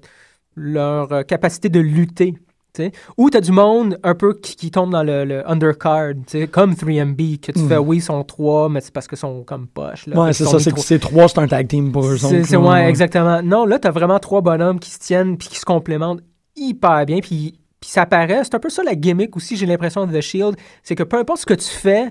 leur 0.56 1.10
euh, 1.12 1.22
capacité 1.22 1.70
de 1.70 1.80
lutter. 1.80 2.34
Tu. 2.74 2.90
Ou 3.18 3.30
tu 3.30 3.36
as 3.36 3.40
du 3.40 3.52
monde 3.52 3.98
un 4.02 4.14
peu 4.14 4.34
qui, 4.34 4.56
qui 4.56 4.70
tombe 4.70 4.90
dans 4.90 5.02
le, 5.02 5.24
le 5.24 5.48
undercard, 5.50 6.12
tu 6.26 6.46
comme 6.48 6.72
3MB, 6.72 7.40
que 7.40 7.52
tu 7.52 7.60
fais, 7.68 7.76
oui, 7.76 7.98
ils 7.98 8.02
sont 8.02 8.22
trois, 8.24 8.68
mais 8.68 8.80
c'est 8.80 8.92
parce 8.92 9.06
qu'ils 9.06 9.18
sont 9.18 9.42
comme 9.44 9.66
poches. 9.66 10.06
là. 10.06 10.18
Ouais, 10.20 10.32
c'est 10.32 10.44
ça. 10.44 10.58
C'est 10.58 10.70
trois- 10.70 10.80
que 10.82 10.86
c'est 10.86 10.98
trois, 10.98 11.28
c'est 11.28 11.38
un 11.38 11.46
tag 11.48 11.68
team 11.68 11.92
pour 11.92 12.06
eux 12.06 12.16
c'est, 12.44 12.56
ouais, 12.56 12.88
exactement. 12.88 13.42
Non, 13.42 13.64
là, 13.66 13.78
t'as 13.78 13.90
vraiment 13.90 14.18
trois 14.18 14.40
bonhommes 14.40 14.78
qui 14.80 14.90
se 14.90 14.98
tiennent 14.98 15.36
puis 15.36 15.48
qui 15.48 15.58
se 15.58 15.64
complémentent 15.64 16.20
hyper 16.56 17.04
bien. 17.06 17.18
Puis, 17.20 17.58
puis 17.80 17.90
ça 17.90 18.06
paraît, 18.06 18.42
c'est 18.44 18.54
un 18.54 18.58
peu 18.60 18.70
ça 18.70 18.82
la 18.82 18.94
gimmick 18.94 19.36
aussi, 19.36 19.56
j'ai 19.56 19.66
l'impression 19.66 20.06
de 20.06 20.16
The 20.16 20.20
Shield. 20.20 20.56
C'est 20.82 20.94
que 20.94 21.02
peu 21.02 21.18
importe 21.18 21.40
ce 21.40 21.46
que 21.46 21.54
tu 21.54 21.68
fais, 21.68 22.06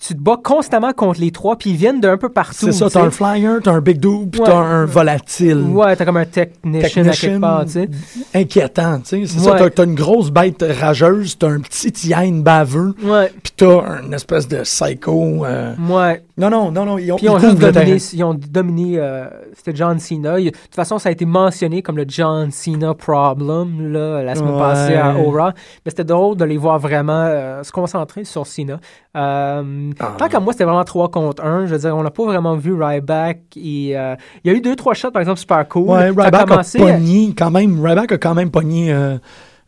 tu, 0.00 0.14
te 0.14 0.20
bats 0.20 0.38
constamment 0.42 0.92
contre 0.92 1.20
les 1.20 1.30
trois, 1.30 1.56
puis 1.56 1.70
ils 1.70 1.76
viennent 1.76 2.00
d'un 2.00 2.16
peu 2.16 2.28
partout. 2.28 2.54
C'est 2.66 2.72
ça, 2.72 2.88
t'as 2.90 3.02
un 3.02 3.10
flyer, 3.10 3.58
t'as 3.62 3.72
un 3.72 3.80
big 3.80 3.98
dude, 3.98 4.30
puis 4.30 4.40
Ouais. 4.40 4.46
t'as 4.46 4.56
un 4.56 4.84
volatile. 4.84 5.58
Ouais, 5.72 5.94
t'as 5.96 6.04
comme 6.04 6.16
un 6.16 6.24
technician, 6.24 7.02
à 7.06 7.10
quelque 7.12 7.38
part, 7.40 7.64
tu 7.64 7.70
sais. 7.72 7.88
inquiétant, 8.34 8.98
tu 9.00 9.26
sais. 9.26 9.26
C'est 9.26 9.38
ça, 9.40 9.56
t'as- 9.70 9.84
une 9.84 9.94
grosse 9.94 10.30
bête 10.30 10.64
rageuse, 10.80 11.38
t'as 11.38 11.48
un 11.48 11.60
petit 11.60 11.90
hyène 12.08 12.42
baveux, 12.42 12.94
Ouais, 13.02 13.32
puis 13.42 13.52
t'as 13.56 14.02
une 14.02 14.12
espèce 14.14 14.46
de 14.48 14.58
psycho. 14.62 15.44
euh, 15.44 15.74
ouais. 15.88 16.22
Non, 16.36 16.50
non, 16.50 16.70
non, 16.70 16.84
non, 16.84 16.98
ils 16.98 17.10
ont, 17.10 17.16
ils 17.20 17.28
ont 17.30 17.38
ils 17.38 17.48
le 17.48 17.72
dominé, 17.72 17.96
ils 18.12 18.22
ont 18.24 18.34
dominé 18.34 18.92
euh, 18.98 19.26
c'était 19.56 19.74
John 19.76 19.98
Cena. 19.98 20.38
De 20.38 20.50
toute 20.50 20.74
façon, 20.74 20.98
ça 21.00 21.08
a 21.08 21.12
été 21.12 21.24
mentionné 21.24 21.82
comme 21.82 21.96
le 21.96 22.04
John 22.06 22.52
Cena 22.52 22.94
problem 22.94 23.92
là, 23.92 24.22
la 24.22 24.36
semaine 24.36 24.52
Ouais. 24.54 24.60
passée 24.60 24.94
à 24.94 25.16
Aura. 25.18 25.52
Mais 25.84 25.90
c'était 25.90 26.04
drôle 26.04 26.36
de 26.36 26.44
les 26.44 26.56
voir 26.56 26.78
vraiment 26.78 27.24
euh, 27.26 27.64
se 27.64 27.72
concentrer 27.72 28.22
sur 28.24 28.46
Cena. 28.46 28.78
Euh, 29.16 29.87
Ah. 30.00 30.14
Tant 30.18 30.28
qu'à 30.28 30.40
moi, 30.40 30.52
c'était 30.52 30.64
vraiment 30.64 30.84
3 30.84 31.10
contre 31.10 31.44
1. 31.44 31.66
Je 31.66 31.72
veux 31.74 31.78
dire, 31.78 31.96
on 31.96 32.02
n'a 32.02 32.10
pas 32.10 32.24
vraiment 32.24 32.54
vu 32.56 32.72
Ryback. 32.74 33.38
Et, 33.56 33.96
euh, 33.98 34.14
il 34.44 34.52
y 34.52 34.54
a 34.54 34.56
eu 34.56 34.60
2-3 34.60 34.94
shots, 34.94 35.10
par 35.10 35.20
exemple, 35.20 35.38
super 35.40 35.66
cool. 35.68 35.88
Ouais, 35.88 36.02
a 36.04 36.06
Ryback 36.06 36.34
a 36.34 36.44
commencé- 36.44 36.78
pogné, 36.78 37.34
quand 37.36 37.50
même, 37.50 37.84
Ryback 37.84 38.12
a 38.12 38.18
quand 38.18 38.34
même 38.34 38.50
pogné. 38.50 38.92
euh, 38.92 39.16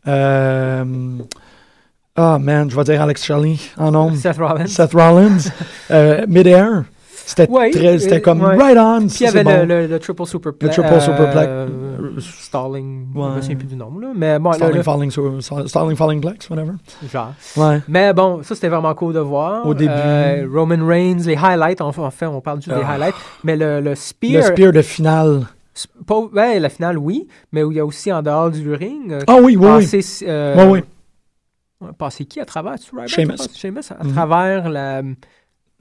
euh, 0.09 0.85
Ah, 2.17 2.39
man, 2.41 2.69
je 2.71 2.77
vais 2.77 2.85
dire 2.85 3.01
Alex 3.01 3.25
Shelley 3.25 3.57
en 3.79 3.93
nombre. 3.93 4.17
Seth 4.17 4.37
Rollins. 4.39 4.67
Seth 4.67 4.93
Rollins, 4.93 5.39
euh, 5.91 6.27
mid-air. 6.29 6.85
C'était 7.25 7.49
Ouais, 7.49 7.71
très, 7.71 7.99
c'était 8.01 8.17
euh, 8.17 8.21
comme 8.21 8.43
ouais. 8.43 8.57
right 8.57 8.77
on. 8.77 9.07
Puis 9.07 9.19
il 9.21 9.23
y 9.23 9.27
avait 9.29 9.45
le, 9.45 9.65
le- 9.65 9.87
le 9.87 9.99
triple 10.01 10.27
superplex. 10.27 10.77
Le 10.77 10.83
triple 10.83 11.01
superplex. 11.01 11.49
Euh, 12.17 12.21
Stalling. 12.21 13.07
Je 13.15 13.19
Ouais. 13.19 13.29
me 13.37 13.41
souviens 13.41 13.57
plus 13.57 13.67
du 13.69 13.77
nom. 13.77 13.99
Là. 13.99 14.09
Mais 14.15 14.39
bon, 14.39 14.53
Stalling, 14.53 14.77
le- 14.77 14.83
falling, 14.83 15.11
sur- 15.11 15.43
Stalling, 15.69 15.97
falling 15.97 16.21
plex, 16.21 16.49
whatever. 16.51 16.73
genre. 17.13 17.33
Ouais. 17.57 17.81
Mais 17.89 18.13
bon, 18.13 18.43
ça 18.43 18.55
c'était 18.55 18.69
vraiment 18.69 18.95
cool 18.95 19.15
de 19.15 19.21
voir. 19.21 19.67
Au 19.67 19.75
début. 19.75 19.91
Euh, 19.95 20.47
Roman 20.53 20.85
Reigns, 20.87 21.23
les 21.27 21.37
highlights, 21.37 21.81
en, 21.81 21.93
fait, 22.11 22.27
on 22.27 22.41
parle 22.41 22.63
juste 22.63 22.75
des 22.77 22.83
Ah. 22.85 22.93
highlights. 22.95 23.15
Mais 23.45 23.57
le, 23.57 23.81
le 23.81 23.91
Le 23.91 23.95
spear, 23.95 24.45
spear 24.45 24.73
de 24.73 24.83
finale. 24.83 25.47
pas- 26.07 26.19
ouais, 26.21 26.59
la 26.61 26.69
finale, 26.69 26.99
oui, 26.99 27.27
mais 27.53 27.63
où 27.63 27.71
il 27.71 27.77
y 27.77 27.81
a 27.81 27.87
aussi 27.87 28.13
en 28.13 28.23
dehors 28.23 28.51
du 28.51 28.73
ring. 28.75 29.13
euh, 29.13 29.21
Ah 29.27 29.37
oui, 29.37 29.57
oui, 29.57 29.67
oui. 29.67 29.85
passer, 29.87 30.27
euh, 30.29 30.67
Oui, 30.71 30.83
oui. 31.83 31.89
passer 31.99 32.25
qui 32.27 32.41
à 32.41 32.45
travers 32.45 32.75
Sheamus. 33.07 33.37
je? 33.53 33.59
Sheamus, 33.59 33.91
à 33.99 34.05
Mhm. 34.05 34.13
travers 34.13 34.69
la, 34.69 35.03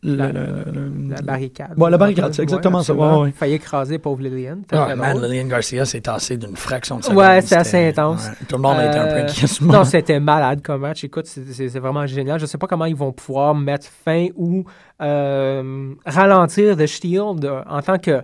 La- 0.01 1.21
barricade. 1.23 1.73
Ouais, 1.77 1.89
la 1.89 1.97
barricade, 1.97 2.33
c'est 2.33 2.43
exactement 2.43 2.81
ça, 2.83 2.93
ouais, 2.93 3.21
ouais. 3.21 3.31
Failli 3.31 3.55
écraser 3.55 3.97
pauvre 3.99 4.21
Lillian. 4.21 4.59
Ah, 4.71 4.95
man. 4.95 5.21
Lillian 5.21 5.47
Garcia 5.47 5.83
s'est 5.85 6.01
tassé 6.01 6.37
d'une 6.37 6.55
fraction 6.55 6.97
de 6.99 7.03
seconde. 7.03 7.17
Ouais, 7.17 7.41
c'est 7.41 7.55
assez 7.57 7.87
intense. 7.89 8.27
ouais. 8.27 8.45
Tout 8.47 8.55
le 8.55 8.61
monde 8.61 8.77
a 8.77 8.87
été 8.87 8.97
un 8.97 9.05
peu 9.07 9.11
Euh, 9.13 9.23
inquiet 9.23 9.47
Non, 9.61 9.83
c'était 9.83 10.19
malade 10.19 10.61
comme 10.61 10.81
match. 10.81 11.03
Écoute, 11.03 11.25
c'est- 11.25 11.79
vraiment 11.79 12.05
génial. 12.07 12.39
Je 12.39 12.45
sais 12.45 12.57
pas 12.57 12.67
comment 12.67 12.85
ils 12.85 12.95
vont 12.95 13.11
pouvoir 13.11 13.53
mettre 13.55 13.87
fin 13.87 14.27
ou 14.35 14.63
euh, 15.01 15.93
ralentir 16.05 16.77
The 16.77 16.85
Shield 16.85 17.45
euh, 17.45 17.61
en 17.69 17.81
tant 17.81 17.97
que 17.97 18.21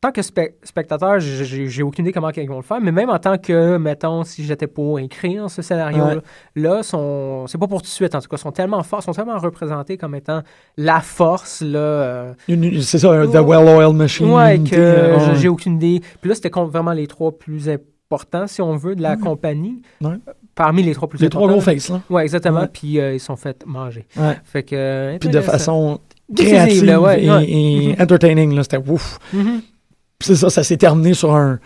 tant 0.00 0.12
que 0.12 0.22
spec- 0.22 0.54
spectateur. 0.62 1.18
j'ai- 1.18 1.82
aucune 1.82 2.04
idée 2.04 2.12
comment 2.12 2.30
ils 2.30 2.48
vont 2.48 2.56
le 2.58 2.62
faire, 2.62 2.80
mais 2.80 2.92
même 2.92 3.10
en 3.10 3.18
tant 3.18 3.36
que, 3.38 3.76
mettons, 3.78 4.22
si 4.24 4.44
j'étais 4.44 4.66
pour 4.66 4.98
écrire 5.00 5.50
ce 5.50 5.60
scénario 5.62 6.04
Ouais. 6.04 6.14
c'est 7.48 7.58
pas 7.58 7.66
pour 7.66 7.80
tout 7.82 7.86
de 7.86 7.92
suite. 7.92 8.14
En 8.14 8.20
tout 8.20 8.28
cas, 8.28 8.36
sont 8.36 8.52
tellement 8.52 8.82
forts, 8.82 9.02
sont 9.02 9.12
tellement 9.12 9.38
représentés 9.38 9.96
comme 9.96 10.14
étant 10.14 10.42
la 10.76 11.00
force 11.00 11.62
là. 11.62 11.78
euh, 11.78 12.32
C'est 12.80 12.98
ça, 12.98 13.08
The 13.26 13.34
Well-Oiled 13.44 13.94
Machine. 13.96 14.30
Ouais, 14.32 14.58
que 14.58 14.76
euh, 14.76 15.34
j'ai- 15.34 15.48
aucune 15.48 15.74
idée. 15.76 16.00
Puis 16.20 16.28
là, 16.28 16.34
c'était 16.34 16.50
vraiment 16.50 16.92
les 16.92 17.06
trois 17.06 17.36
plus 17.36 17.68
importants, 17.68 18.46
si 18.46 18.62
on 18.62 18.76
veut, 18.76 18.94
de 18.94 19.02
la 19.02 19.16
compagnie. 19.16 19.82
Ouais. 20.00 20.14
Parmi 20.54 20.82
les 20.82 20.92
trois 20.94 21.08
plus 21.08 21.20
Les 21.20 21.28
trois 21.28 21.44
importants. 21.48 21.60
gros 21.60 21.72
faces, 21.72 21.88
là. 21.90 22.00
Ouais, 22.10 22.22
exactement. 22.22 22.66
Puis 22.72 22.98
euh, 23.00 23.14
ils 23.14 23.20
sont 23.20 23.36
fait 23.36 23.64
manger. 23.66 24.06
Ouais. 24.16 24.36
Fait 24.44 24.62
que. 24.64 24.74
euh, 24.74 25.18
Puis 25.18 25.28
de 25.28 25.40
façon 25.40 26.00
créative 26.34 26.84
là, 26.84 27.16
et, 27.16 27.88
Mhm. 27.96 28.02
entertaining, 28.02 28.54
là. 28.54 28.62
C'était 28.64 28.78
ouf. 28.78 29.18
Mhm. 29.32 29.60
Puis 29.60 29.77
c'est 30.20 30.34
ça, 30.36 30.50
ça 30.50 30.62
s'est 30.64 30.76
terminé 30.76 31.14
sur 31.14 31.34
un, 31.34 31.58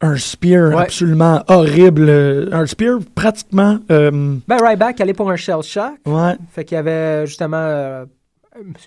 un 0.00 0.16
spear 0.16 0.68
Ouais. 0.74 0.82
absolument 0.82 1.42
horrible. 1.48 2.06
euh, 2.08 2.48
Un 2.52 2.66
spear 2.66 2.98
pratiquement. 3.14 3.78
euh, 3.90 4.36
Ben, 4.46 4.58
Ryback 4.64 5.00
allait 5.00 5.14
pour 5.14 5.30
un 5.30 5.36
shell 5.36 5.62
shock. 5.62 5.94
ouais. 6.06 6.36
Fait 6.54 6.64
qu'il 6.64 6.76
y 6.76 6.78
avait 6.78 7.26
justement. 7.26 7.56
euh, 7.58 8.04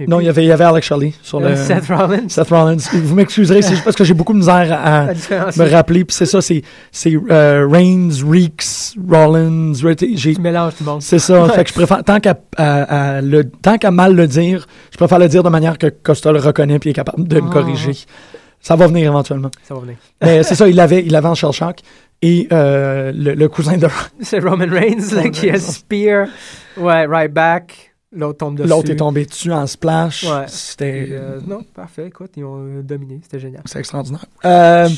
Non, 0.08 0.22
il 0.22 0.26
y 0.26 0.30
avait, 0.30 0.44
il 0.44 0.48
y 0.48 0.52
avait 0.54 0.64
Alex 0.64 0.88
Shelley 0.88 1.14
sur 1.22 1.40
euh, 1.40 1.50
le. 1.50 1.56
Seth 1.58 1.88
Rollins. 1.90 2.30
Seth 2.30 2.50
Rollins. 2.50 2.78
Vous 2.94 3.16
m'excuserez, 3.16 3.62
c'est 3.62 3.72
juste 3.72 3.84
parce 3.84 3.96
que 3.98 4.04
j'ai 4.06 4.14
beaucoup 4.14 4.32
de 4.34 4.38
misère 4.38 4.72
à, 4.72 5.08
me 5.58 5.70
rappeler. 5.72 6.06
Puis 6.06 6.16
c'est 6.16 6.26
ça, 6.26 6.42
c'est, 6.42 6.62
c'est 6.94 7.14
euh, 7.30 7.68
Reigns, 7.70 8.12
Reeks, 8.26 8.96
Rollins. 9.10 9.74
J'ai, 10.14 10.36
tu 10.36 10.42
mélanges 10.42 10.76
tout 10.76 10.84
le 10.86 10.90
monde. 10.92 11.02
c'est 11.02 11.20
ça. 11.20 11.48
Fait 11.54 11.64
que 11.66 11.70
je 11.70 11.74
préfère, 11.74 12.02
tant 12.06 12.22
qu'à, 12.22 12.36
à- 12.58 13.16
à 13.18 13.22
le, 13.22 13.44
tant 13.44 13.78
qu'à 13.78 13.92
mal 13.92 14.16
le 14.16 14.28
dire, 14.28 14.68
je 14.92 14.98
préfère 14.98 15.20
le 15.20 15.28
dire 15.28 15.44
de 15.44 15.50
manière 15.50 15.78
que 15.78 15.88
Costa 15.88 16.32
le 16.32 16.40
reconnaît 16.40 16.80
puis 16.80 16.92
est 16.92 16.94
capable 16.94 17.28
de 17.28 17.42
me 17.42 17.48
Ah. 17.50 17.54
corriger. 17.54 17.94
Ça 18.62 18.76
va 18.76 18.88
venir 18.88 19.08
éventuellement. 19.08 19.52
Ça 19.64 19.74
va 19.74 19.82
venir. 19.82 19.98
Mais 20.22 20.44
c'est 20.44 20.56
ça, 20.56 20.68
il 20.68 20.76
l'avait, 20.76 21.04
il 21.04 21.12
l'avait 21.12 21.28
en 21.28 21.36
shell 21.36 21.52
shock. 21.52 21.80
Et 22.22 22.48
euh, 22.52 23.12
le, 23.16 23.34
le 23.34 23.50
cousin 23.50 23.78
de 23.78 23.88
C'est 24.22 24.40
Roman 24.40 24.68
Reigns 24.70 25.16
là, 25.16 25.30
qui 25.30 25.50
a 25.50 25.60
spear. 25.60 26.28
Ouais, 26.78 27.06
Ryback. 27.06 27.92
L'autre 28.14 28.40
tombe 28.40 28.58
dessus. 28.58 28.70
l'autre 28.70 28.92
est 28.92 28.98
tombé 28.98 29.26
dessus 29.26 29.54
en 29.54 29.66
splash. 29.66 30.26
Ouais. 30.26 30.44
C'était, 30.48 31.08
euh, 31.12 31.40
non, 31.48 31.62
parfait. 31.74 32.08
Écoute, 32.08 32.32
ils 32.36 32.44
ont 32.44 32.58
euh, 32.58 32.82
dominé. 32.82 33.22
C'était 33.24 33.40
génial. 33.40 33.62
c'est 33.66 33.80
extraordinaire. 33.80 34.26
Euh, 34.44 34.90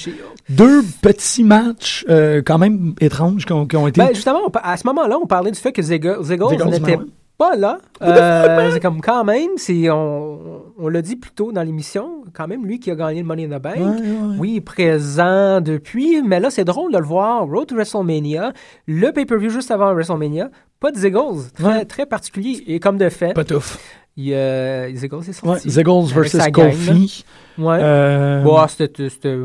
deux 0.50 0.82
petits 1.02 1.44
matchs 1.44 2.06
quand 2.08 2.58
même 2.58 2.96
étranges 3.00 3.46
qui 3.46 3.54
ont, 3.54 3.88
été. 3.88 4.02
Ben, 4.02 4.16
justement, 4.16 4.40
on 4.48 4.52
à 4.52 4.78
ce 4.78 4.88
moment-là, 4.88 5.20
on 5.22 5.28
parlait 5.28 5.52
du 5.52 5.60
fait 5.60 5.72
que 5.72 5.84
Ziggles, 5.84 6.22
n'était 6.28 6.96
ouais. 6.96 7.06
Pas 7.44 7.56
là. 7.56 7.78
Euh, 8.04 8.70
c'est 8.74 8.82
comme 8.82 9.00
quand 9.00 9.24
même, 9.24 9.52
c'est 9.56 9.90
on, 9.90 10.62
on 10.78 10.88
l'a 10.90 11.02
dit 11.02 11.16
plus 11.16 11.32
tôt 11.32 11.52
dans 11.54 11.64
l'émission, 11.64 12.24
quand 12.34 12.48
même 12.50 12.66
lui 12.66 12.80
qui 12.80 12.92
a 12.92 12.96
gagné 12.96 13.22
le 13.22 13.26
Money 13.26 13.46
in 13.46 13.58
the 13.58 13.62
Bank. 13.62 13.76
Ouais, 13.78 13.84
ouais. 13.84 14.36
Oui, 14.40 14.60
présent 14.62 15.62
depuis, 15.62 16.22
mais 16.22 16.40
là 16.42 16.50
c'est 16.50 16.66
drôle 16.66 16.92
de 16.92 16.98
le 16.98 17.06
voir. 17.06 17.48
Road 17.48 17.68
to 17.68 17.76
WrestleMania, 17.76 18.52
le 18.88 19.12
pay-per-view 19.12 19.50
juste 19.50 19.72
avant 19.72 19.94
WrestleMania, 19.94 20.50
pas 20.82 20.92
de 20.92 20.98
Ziggles, 20.98 21.50
très, 21.56 21.64
Ouais. 21.66 21.86
très 21.86 22.06
particulier. 22.06 22.62
Et 22.68 22.80
comme 22.82 22.98
de 22.98 23.08
fait, 23.08 23.34
Pas 23.34 23.46
tough. 23.46 23.78
il, 24.18 24.34
euh, 24.34 24.94
Ziggles 24.94 25.30
est 25.30 25.34
sorti. 25.34 25.70
Ziggles 25.70 26.08
versus 26.14 26.42
Kofi. 26.52 27.24
Ouais. 27.58 27.78
Euh, 27.80 28.42
Bon, 28.44 28.58
c'était 28.68 29.08
c'était- 29.10 29.38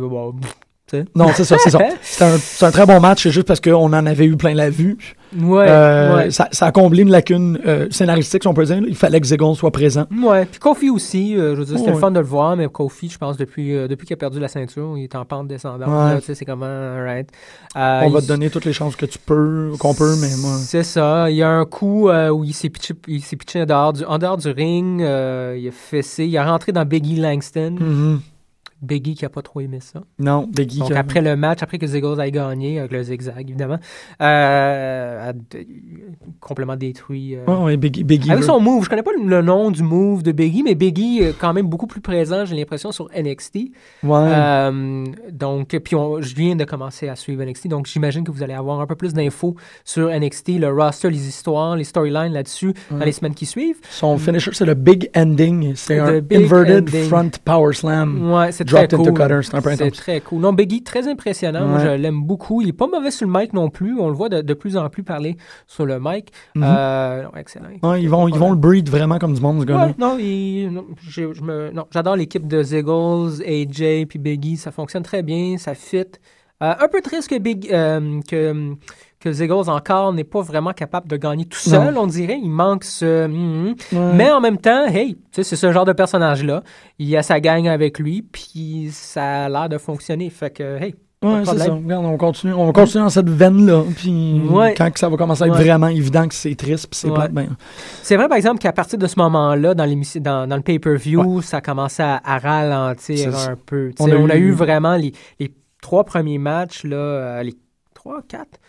Non, 1.15 1.29
c'est 1.35 1.45
ça, 1.45 1.57
c'est 1.59 1.71
ça. 1.71 1.79
C'est 2.03 2.25
un, 2.25 2.69
un 2.69 2.71
très 2.71 2.87
bon 2.87 3.01
match, 3.01 3.23
c'est 3.25 3.31
juste 3.31 3.47
parce 3.47 3.61
qu'on 3.61 3.75
en 3.93 4.07
avait 4.07 4.25
eu 4.27 4.37
plein 4.37 4.55
la 4.55 4.71
vue. 4.71 4.97
ouais, 5.39 5.67
Euh, 5.69 6.17
ouais. 6.17 6.31
ça, 6.31 6.49
ça 6.53 6.67
a 6.67 6.73
comblé 6.73 7.03
une 7.03 7.11
lacune 7.11 7.59
euh, 7.67 7.87
scénaristique, 7.91 8.43
si 8.43 8.49
on 8.49 8.55
peut 8.55 8.65
dire. 8.65 8.79
Il 8.87 8.95
fallait 8.97 9.21
que 9.21 9.27
Ziggles 9.27 9.55
soit 9.55 9.71
présent. 9.71 10.07
Ouais, 10.23 10.47
puis 10.47 10.59
Kofi 10.59 10.89
aussi, 10.91 11.37
euh, 11.37 11.55
je 11.55 11.61
veux 11.61 11.65
dire, 11.67 11.77
c'était 11.79 11.91
Ouais. 11.91 11.95
le 11.97 12.01
fun 12.01 12.11
de 12.11 12.19
le 12.21 12.25
voir, 12.27 12.57
mais 12.57 12.67
Kofi, 12.69 13.09
je 13.11 13.19
pense, 13.19 13.37
depuis, 13.37 13.73
depuis 13.89 14.07
qu'il 14.07 14.15
a 14.15 14.17
perdu 14.17 14.41
la 14.41 14.49
ceinture, 14.49 14.95
il 14.97 15.05
est 15.05 15.15
en 15.15 15.25
pente 15.25 15.49
descendante. 15.49 15.89
Ouais. 15.89 16.15
là, 16.15 16.17
Tu 16.21 16.27
sais, 16.27 16.35
c'est 16.35 16.45
comment, 16.45 16.65
alright. 16.67 17.29
Euh, 17.77 18.01
On 18.05 18.11
va 18.11 18.19
il- 18.21 18.23
te 18.23 18.29
donner 18.29 18.49
toutes 18.51 18.65
les 18.65 18.73
chances 18.73 18.97
que 18.97 19.07
tu 19.07 19.19
peux, 19.19 19.73
qu'on 19.79 19.95
peut, 19.95 20.15
mais 20.21 20.31
moi. 20.41 20.53
C'est 20.59 20.83
ça. 20.85 21.31
Il 21.31 21.37
y 21.37 21.43
a 21.43 21.51
un 21.51 21.65
coup 21.67 22.09
où 22.11 22.45
il 22.45 22.55
s'est 22.55 22.71
pitché, 22.71 22.95
il 23.07 23.23
s'est 23.23 23.37
pitché 23.37 23.63
en, 23.63 23.67
dehors 23.67 23.93
du, 23.93 24.05
en 24.05 24.19
dehors 24.19 24.37
du 24.39 24.49
ring, 24.51 25.01
il 25.01 25.05
a 25.69 25.73
fessé, 25.73 26.25
il 26.25 26.37
a 26.39 26.45
rentré 26.51 26.73
dans 26.73 26.85
Biggie 26.85 27.17
Langston. 27.17 27.77
Mhm. 27.79 28.21
Biggie 28.81 29.15
qui 29.15 29.25
a 29.25 29.29
pas 29.29 29.43
trop 29.43 29.61
aimé 29.61 29.79
ça. 29.81 30.03
Non, 30.19 30.47
Biggie. 30.47 30.79
Donc 30.79 30.89
qui 30.89 30.95
a- 30.95 30.99
après 31.01 31.21
le 31.21 31.35
match, 31.37 31.63
après 31.63 31.79
que 31.79 31.87
Ziggles 31.87 32.21
ait 32.21 32.31
gagné, 32.31 32.79
avec 32.79 32.93
le 32.93 33.03
zigzag 33.03 33.49
évidemment, 33.49 33.79
euh, 34.21 35.31
a 35.31 35.33
complètement 36.41 36.77
détruit. 36.77 37.37
euh, 37.37 37.45
ouais, 37.65 37.77
Biggie. 37.77 38.05
Biggie 38.05 38.31
Avec 38.31 38.43
veut- 38.43 38.47
son 38.47 38.61
move, 38.61 38.85
je 38.85 38.91
connais 38.91 39.03
pas 39.03 39.11
le- 39.19 39.43
nom 39.43 39.71
du 39.71 39.83
move 39.83 40.23
de 40.23 40.33
Biggie, 40.33 40.63
mais 40.63 40.75
Biggie 40.75 41.21
est 41.23 41.39
quand 41.39 41.53
même 41.53 41.67
beaucoup 41.67 41.87
plus 41.87 42.01
présent, 42.01 42.45
j'ai 42.45 42.57
l'impression, 42.57 42.93
sur 42.93 43.09
NXT. 43.15 43.73
Ouais. 44.03 44.11
Euh, 44.19 45.05
donc, 45.33 45.69
puis 45.69 45.95
on- 45.97 46.21
je 46.21 46.35
viens 46.35 46.57
de 46.57 46.65
commencer 46.65 47.09
à 47.09 47.17
suivre 47.17 47.43
NXT, 47.43 47.69
donc 47.69 47.87
j'imagine 47.87 48.25
que 48.25 48.31
vous 48.31 48.43
allez 48.43 48.55
avoir 48.55 48.81
un 48.81 48.87
peu 48.87 48.95
plus 48.95 49.13
d'infos 49.15 49.55
sur 49.85 50.09
NXT, 50.11 50.59
le 50.59 50.69
roster, 50.73 51.11
les 51.11 51.27
histoires, 51.29 51.77
les 51.77 51.85
storylines 51.85 52.33
là-dessus 52.33 52.75
dans 52.91 52.99
les 53.05 53.13
semaines 53.13 53.35
qui 53.35 53.47
suivent. 53.47 53.79
Son 53.91 54.19
finisher, 54.19 54.51
c'est 54.53 54.65
le 54.67 54.75
Big 54.75 55.11
Ending. 55.17 55.73
C'est 55.75 55.99
un 55.99 56.21
Big 56.21 56.39
inverted 56.45 56.89
Ending. 56.89 57.05
front 57.09 57.31
power 57.45 57.73
slam. 57.75 58.31
Ouais, 58.33 58.53
c'était 58.53 58.68
dropped 58.71 58.95
into 58.95 59.05
cool. 59.13 59.15
cutter, 59.15 59.43
c'est 59.43 59.55
un 59.55 59.63
peu 59.63 59.75
C'est 59.77 59.91
très 59.91 60.21
cool. 60.21 60.41
Non, 60.41 60.53
Biggie, 60.53 60.83
très 60.83 61.09
impressionnant. 61.09 61.67
Moi, 61.67 61.79
je 61.81 61.89
l'aime 61.89 62.23
beaucoup. 62.23 62.63
Il 62.63 62.69
est 62.69 62.73
pas 62.73 62.87
mauvais 62.87 63.11
sur 63.11 63.27
le 63.27 63.33
mic 63.39 63.53
non 63.53 63.71
plus. 63.71 63.99
On 63.99 64.09
le 64.09 64.15
voit 64.15 64.29
de, 64.29 64.41
de 64.43 64.55
plus 64.55 64.77
en 64.77 64.89
plus 64.89 65.03
parler 65.03 65.37
sur 65.67 65.87
le 65.87 65.99
mic. 66.01 66.31
Mhm. 66.55 66.63
Euh, 66.65 67.23
non, 67.25 67.31
excellent. 67.37 67.69
Ouais, 67.83 68.03
ils, 68.03 68.09
vont, 68.09 68.29
ils 68.29 68.39
vont 68.39 68.51
le 68.51 68.57
breed 68.57 68.89
vraiment 68.89 69.19
comme 69.19 69.35
du 69.35 69.41
monde, 69.41 69.61
ce 69.61 69.65
gars-là. 69.67 69.87
Ouais, 69.87 69.95
non, 69.99 70.17
il- 70.19 70.71
non, 70.71 71.87
j'adore 71.91 72.17
l'équipe 72.17 72.47
de 72.47 72.63
Ziggles, 72.63 73.43
AJ 73.47 74.07
puis 74.09 74.19
Biggie. 74.19 74.57
Ça 74.57 74.71
fonctionne 74.71 75.03
très 75.03 75.23
bien, 75.23 75.57
ça 75.59 75.75
fit. 75.75 76.05
Euh, 76.61 76.75
un 76.81 76.89
peu 76.89 77.01
triste 77.01 77.31
que, 77.31 77.39
Big, 77.39 77.71
euh, 77.73 78.21
que, 78.29 78.75
que 79.21 79.33
Ziggles 79.33 79.69
encore 79.69 80.13
n'est 80.13 80.25
pas 80.25 80.43
vraiment 80.43 80.73
capable 80.73 81.09
de 81.09 81.17
gagner 81.17 81.45
tout 81.45 81.59
seul, 81.59 81.99
on 81.99 82.07
dirait. 82.07 82.39
Il 82.41 82.51
manque 82.51 82.85
ce. 82.85 83.27
mhm. 83.27 83.75
Ouais. 83.93 84.13
Mais 84.15 84.31
en 84.31 84.41
même 84.41 84.59
temps, 84.59 84.87
hey, 84.87 85.19
c'est 85.33 85.43
ce 85.45 85.73
genre 85.73 85.85
de 85.85 85.93
personnage-là. 85.93 86.63
Il 86.99 87.17
a 87.17 87.23
sa 87.23 87.41
gang 87.41 87.67
avec 87.69 87.99
lui, 87.99 88.23
puis 88.23 88.91
ça 88.93 89.45
a 89.47 89.49
l'air 89.49 89.69
de 89.69 89.79
fonctionner. 89.79 90.31
Fait 90.31 90.51
que, 90.51 90.81
hey, 90.83 90.95
Ouais, 91.21 91.43
c'est 91.45 91.59
ça. 91.59 91.73
Regarde, 91.75 92.05
on 92.05 92.17
continue, 92.17 92.53
on 92.53 92.65
va 92.67 92.71
continuer 92.73 93.03
dans 93.03 93.11
cette 93.11 93.29
veine-là. 93.29 93.83
Puis 93.97 94.41
Ouais. 94.49 94.73
quand 94.79 94.89
ça 94.97 95.09
va 95.09 95.17
commencer 95.17 95.43
à 95.43 95.47
être 95.49 95.55
Ouais. 95.57 95.65
vraiment 95.65 95.89
évident 95.89 96.29
que 96.29 96.35
c'est 96.37 96.55
triste 96.55 96.87
puis 96.89 97.01
c'est 97.01 97.11
Ouais. 97.11 97.27
ben, 97.29 97.57
C'est 98.05 98.15
vrai, 98.17 98.29
par 98.29 98.37
exemple, 98.37 98.61
qu'à 98.61 98.73
partir 98.73 99.01
de 99.01 99.07
ce 99.09 99.19
moment-là, 99.19 99.75
dans, 99.75 99.85
l'émission- 99.85 100.21
dans, 100.21 100.47
dans 100.47 100.55
le 100.55 100.63
pay-per-view, 100.63 101.43
ça 101.43 101.61
commençait 101.61 102.05
à, 102.05 102.21
à 102.25 102.39
ralentir 102.39 103.35
un 103.37 103.57
peu. 103.67 103.91
On 103.99 104.09
a 104.13 104.15
On, 104.15 104.29
a, 104.31 104.37
eu- 104.37 104.51
eu 104.51 104.53
vraiment 104.53 104.95
les, 104.95 105.13
les 105.41 105.53
trois 105.83 106.05
premiers 106.05 106.39
matchs, 106.39 106.85
là, 106.85 106.97
euh, 106.97 107.43
les 107.43 107.55
trois, 107.95 108.21
quatre? 108.29 108.61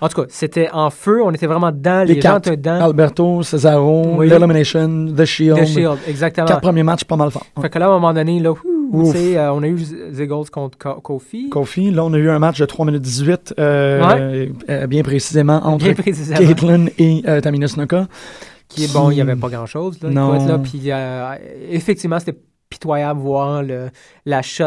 En 0.00 0.08
tout 0.08 0.22
cas, 0.22 0.26
c'était 0.28 0.68
en 0.72 0.90
feu. 0.90 1.22
On 1.22 1.30
était 1.32 1.46
vraiment 1.46 1.70
dedans. 1.70 2.04
Les, 2.04 2.14
Les 2.14 2.20
gens 2.20 2.38
dedans. 2.38 2.84
Alberto, 2.86 3.42
Cesaro, 3.42 4.16
Oui. 4.18 4.28
l'Elimination, 4.28 5.06
The 5.16 5.24
Shield. 5.24 5.58
The 5.60 5.66
Shield, 5.66 5.98
exactement. 6.08 6.46
Quatre 6.46 6.60
premiers 6.60 6.82
matchs 6.82 7.04
pas 7.04 7.16
mal 7.16 7.30
forts. 7.30 7.46
Fait 7.60 7.68
que 7.70 7.78
là, 7.78 7.86
à 7.86 7.88
un 7.88 7.92
moment 7.92 8.12
donné, 8.14 8.40
là, 8.40 8.50
euh, 8.94 9.48
on 9.54 9.62
a 9.62 9.66
eu 9.66 9.78
Ziggles 10.12 10.50
contre 10.50 10.78
Ko- 10.78 11.00
Kofi. 11.00 11.48
Kofi, 11.48 11.90
là, 11.90 12.04
on 12.04 12.12
a 12.12 12.18
eu 12.18 12.28
un 12.30 12.38
match 12.38 12.58
de 12.60 12.66
3 12.66 12.84
minutes 12.86 13.02
18, 13.02 13.54
euh, 13.58 14.46
euh, 14.68 14.86
bien 14.86 15.02
précisément, 15.02 15.60
entre 15.64 15.84
Bien 15.84 15.94
précisément. 15.94 16.38
Caitlyn 16.38 16.86
et 16.98 17.22
Tamina 17.42 17.68
Snuka. 17.68 18.06
Qui 18.68 18.84
est 18.84 18.92
bon, 18.92 19.10
il 19.10 19.16
n'y 19.16 19.20
avait 19.20 19.36
pas 19.36 19.48
grand-chose. 19.50 19.98
Là, 20.02 20.08
il 20.10 20.14
Non. 20.14 20.28
faut 20.30 20.34
être 20.36 20.48
là, 20.48 20.58
puis 20.58 20.90
effectivement, 21.70 22.18
c'était 22.18 22.38
pitoyable 22.70 23.20
voir 23.20 23.62
le, 23.62 23.90
la 24.24 24.40
shot 24.40 24.64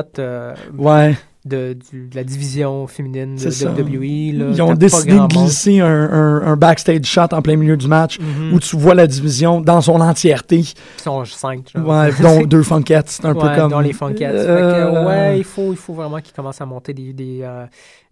Ouais, 0.77 1.15
de, 1.45 1.77
du- 1.91 2.07
de 2.07 2.15
la 2.15 2.23
division 2.23 2.87
féminine 2.87 3.35
de. 3.35 3.67
WWE. 3.67 4.37
Là, 4.39 4.45
ils 4.51 4.61
ont 4.61 4.73
décidé 4.73 5.13
de 5.13 5.27
glisser 5.27 5.79
un, 5.79 5.87
un- 5.87 6.41
un 6.41 6.55
backstage 6.57 7.05
shot 7.05 7.27
en 7.33 7.41
plein 7.41 7.55
milieu 7.55 7.77
du 7.77 7.87
match 7.87 8.19
Mhm. 8.19 8.53
où 8.53 8.59
tu 8.59 8.75
vois 8.75 8.95
la 8.95 9.05
division 9.07 9.61
dans 9.61 9.79
son 9.81 10.01
entièreté. 10.01 10.57
Ils 10.59 10.73
sont 11.01 11.23
cinq. 11.25 11.69
genre. 11.75 11.87
Ouais, 11.87 12.09
dont 12.21 12.41
deux 12.47 12.63
funkettes. 12.63 13.09
C'est 13.09 13.25
un 13.25 13.33
peu 13.33 13.47
comme. 13.55 13.71
dont 13.71 13.79
les 13.79 13.93
Funkettes. 13.93 14.31
Euh, 14.33 15.05
ouais, 15.05 15.37
il 15.37 15.43
faut, 15.43 15.71
il 15.71 15.77
faut 15.77 15.93
vraiment 15.93 16.19
qu'ils 16.19 16.33
commencent 16.33 16.61
à 16.61 16.65
monter 16.65 16.93
des, 16.93 17.13
des, 17.13 17.39
euh, 17.43 17.65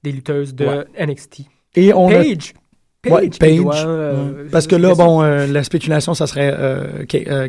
des 0.03 0.11
lutteuses 0.11 0.53
de 0.53 0.65
Ouais. 0.65 0.85
NXT. 1.07 1.41
Et 1.75 1.93
on 1.93 2.09
a! 2.09 2.23
Ouais, 3.09 3.27
doit, 3.27 3.75
euh, 3.85 4.43
Ouais. 4.43 4.49
Parce 4.51 4.65
que 4.67 4.77
là, 4.77 4.93
bon, 4.95 5.21
euh, 5.23 5.45
la 5.47 5.63
spéculation, 5.63 6.13
ça 6.13 6.25
serait 6.27 6.55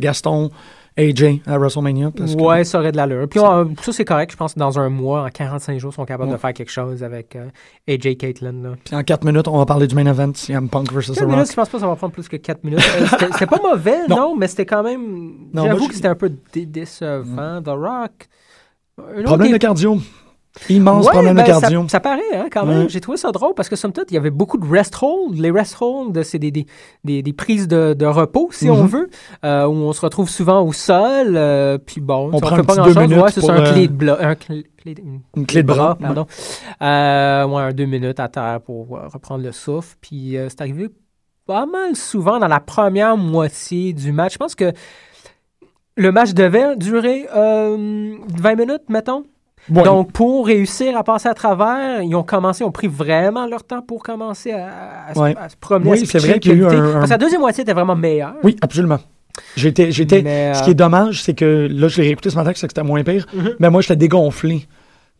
Gaston, 0.00 0.50
AJ 0.96 1.40
à 1.46 1.58
WrestleMania. 1.58 2.10
Parce 2.16 2.36
que- 2.36 2.40
Ouais, 2.40 2.62
ça 2.64 2.78
aurait 2.78 2.92
de 2.92 2.96
l'allure. 2.96 3.26
Puis 3.28 3.40
on- 3.40 3.74
ça, 3.82 3.92
c'est 3.92 4.04
correct. 4.04 4.30
Je 4.32 4.36
pense 4.36 4.54
que 4.54 4.58
dans 4.60 4.78
un 4.78 4.88
mois, 4.88 5.24
en 5.24 5.28
45 5.28 5.78
jours, 5.78 5.90
ils 5.92 5.96
sont 5.96 6.04
capables 6.04 6.28
Ouais. 6.30 6.36
de 6.36 6.40
faire 6.40 6.52
quelque 6.52 6.70
chose 6.70 7.02
avec 7.02 7.34
euh, 7.36 7.46
AJ 7.88 8.16
Caitlyn. 8.16 8.62
Là. 8.62 8.70
Puis 8.84 8.94
en 8.94 9.02
4 9.02 9.24
minutes, 9.24 9.48
on 9.48 9.58
va 9.58 9.66
parler 9.66 9.86
du 9.88 9.94
main 9.94 10.06
event, 10.06 10.32
CM 10.34 10.68
Punk 10.68 10.92
versus 10.92 11.14
The 11.16 11.18
4 11.20 11.26
minutes, 11.28 11.38
Rock. 11.40 11.50
je 11.50 11.54
pense 11.56 11.68
pas 11.68 11.78
que 11.78 11.82
ça 11.82 11.88
va 11.88 11.96
prendre 11.96 12.12
plus 12.12 12.28
que 12.28 12.36
4 12.36 12.62
minutes. 12.64 12.80
Euh, 13.00 13.06
c'était- 13.32 13.46
pas 13.46 13.60
mauvais, 13.62 13.98
Non. 14.08 14.16
non, 14.16 14.36
mais 14.36 14.46
c'était 14.46 14.66
quand 14.66 14.82
même. 14.82 15.32
J'avoue 15.54 15.88
que 15.88 15.94
c'était 15.94 16.08
un 16.08 16.14
peu 16.14 16.30
dé- 16.52 16.66
décevant. 16.66 17.60
The 17.62 17.68
Rock. 17.68 18.28
Problème 19.24 19.52
de 19.52 19.56
cardio. 19.58 19.98
Immense 20.68 21.06
Ouais, 21.06 21.12
problème 21.12 21.34
ben, 21.34 21.42
de 21.42 21.46
cardio. 21.48 21.82
Ça, 21.82 21.88
ça 21.88 22.00
paraît, 22.00 22.22
hein, 22.34 22.46
quand 22.50 22.64
même. 22.64 22.82
Ouais. 22.82 22.88
J'ai 22.88 23.00
trouvé 23.00 23.18
ça 23.18 23.32
drôle 23.32 23.54
parce 23.54 23.68
que, 23.68 23.74
somme 23.74 23.92
toute, 23.92 24.10
il 24.12 24.14
y 24.14 24.16
avait 24.16 24.30
beaucoup 24.30 24.56
de 24.56 24.64
rest 24.70 24.96
hold. 25.02 25.36
Les 25.36 25.50
rest 25.50 25.76
hold, 25.80 26.22
c'est 26.22 26.38
des, 26.38 26.50
des, 26.52 26.66
des, 27.02 27.22
des 27.22 27.32
prises 27.32 27.66
de, 27.66 27.92
de 27.94 28.06
repos, 28.06 28.48
si 28.52 28.70
on 28.70 28.82
Mhm. 28.84 28.86
veut, 28.86 29.10
euh, 29.44 29.66
où 29.66 29.72
on 29.72 29.92
se 29.92 30.00
retrouve 30.00 30.28
souvent 30.30 30.62
au 30.62 30.72
sol. 30.72 31.34
euh, 31.36 31.76
puis 31.78 32.00
bon, 32.00 32.30
On 32.32 32.38
prend 32.38 32.54
fait 32.56 32.62
pas 32.62 32.76
grand-chose. 32.76 32.96
Ouais, 32.96 33.30
c'est 33.32 33.50
un 33.50 33.60
euh, 33.66 33.72
clé 33.72 33.88
de 33.88 33.92
bras. 33.94 34.16
Un 34.24 34.34
clé, 34.36 34.64
clé- 34.76 34.94
une, 35.02 35.20
Une 35.36 35.46
clé 35.46 35.62
de 35.62 35.66
bras, 35.66 35.96
pardon. 36.00 36.26
Euh, 36.82 37.46
ouais, 37.46 37.62
un 37.62 37.72
deux 37.72 37.86
minutes 37.86 38.20
à 38.20 38.28
terre 38.28 38.60
pour 38.64 38.88
reprendre 39.12 39.42
le 39.42 39.50
souffle. 39.52 39.96
Puis 40.00 40.36
c'est 40.48 40.60
arrivé 40.60 40.88
pas 41.46 41.66
mal 41.66 41.96
souvent 41.96 42.38
dans 42.38 42.48
la 42.48 42.60
première 42.60 43.16
moitié 43.16 43.92
du 43.92 44.12
match. 44.12 44.34
Je 44.34 44.38
pense 44.38 44.54
que 44.54 44.72
le 45.96 46.12
match 46.12 46.32
devait 46.32 46.76
durer 46.76 47.26
euh, 47.34 48.14
20 48.38 48.54
minutes, 48.54 48.82
mettons. 48.88 49.24
Donc, 49.68 50.12
pour 50.12 50.46
réussir 50.46 50.96
à 50.96 51.04
passer 51.04 51.28
à 51.28 51.34
travers, 51.34 52.02
ils 52.02 52.14
ont 52.14 52.22
commencé, 52.22 52.62
ils 52.64 52.66
ont 52.66 52.70
pris 52.72 52.86
vraiment 52.88 53.46
leur 53.46 53.64
temps 53.64 53.80
pour 53.82 54.02
commencer 54.02 54.52
à, 54.52 54.68
à 55.08 55.14
se- 55.14 55.18
Ouais. 55.18 55.34
à 55.40 55.48
se 55.48 55.56
promener. 55.56 55.90
Oui, 55.90 56.06
c'est 56.06 56.18
vrai 56.18 56.38
qu'il 56.38 56.52
y 56.52 56.54
a 56.54 56.58
eu 56.58 56.66
un- 56.66 56.92
Parce 56.92 57.04
que 57.06 57.10
la 57.10 57.18
deuxième 57.18 57.40
moitié 57.40 57.62
était 57.62 57.72
vraiment 57.72 57.96
meilleure. 57.96 58.34
Oui, 58.42 58.56
absolument. 58.60 58.98
J'étais, 59.56 59.90
Ce 59.90 60.02
euh, 60.02 60.52
qui 60.64 60.70
est 60.70 60.74
dommage, 60.74 61.22
c'est 61.22 61.34
que 61.34 61.66
là, 61.70 61.88
je 61.88 61.96
l'ai 61.96 62.08
réécouté 62.08 62.30
ce 62.30 62.36
matin, 62.36 62.52
c'est 62.54 62.66
que 62.66 62.72
c'était 62.72 62.82
moins 62.84 63.02
pire. 63.02 63.26
Mhm. 63.34 63.54
Mais 63.58 63.70
moi, 63.70 63.80
j'étais 63.80 63.96
dégonflé 63.96 64.66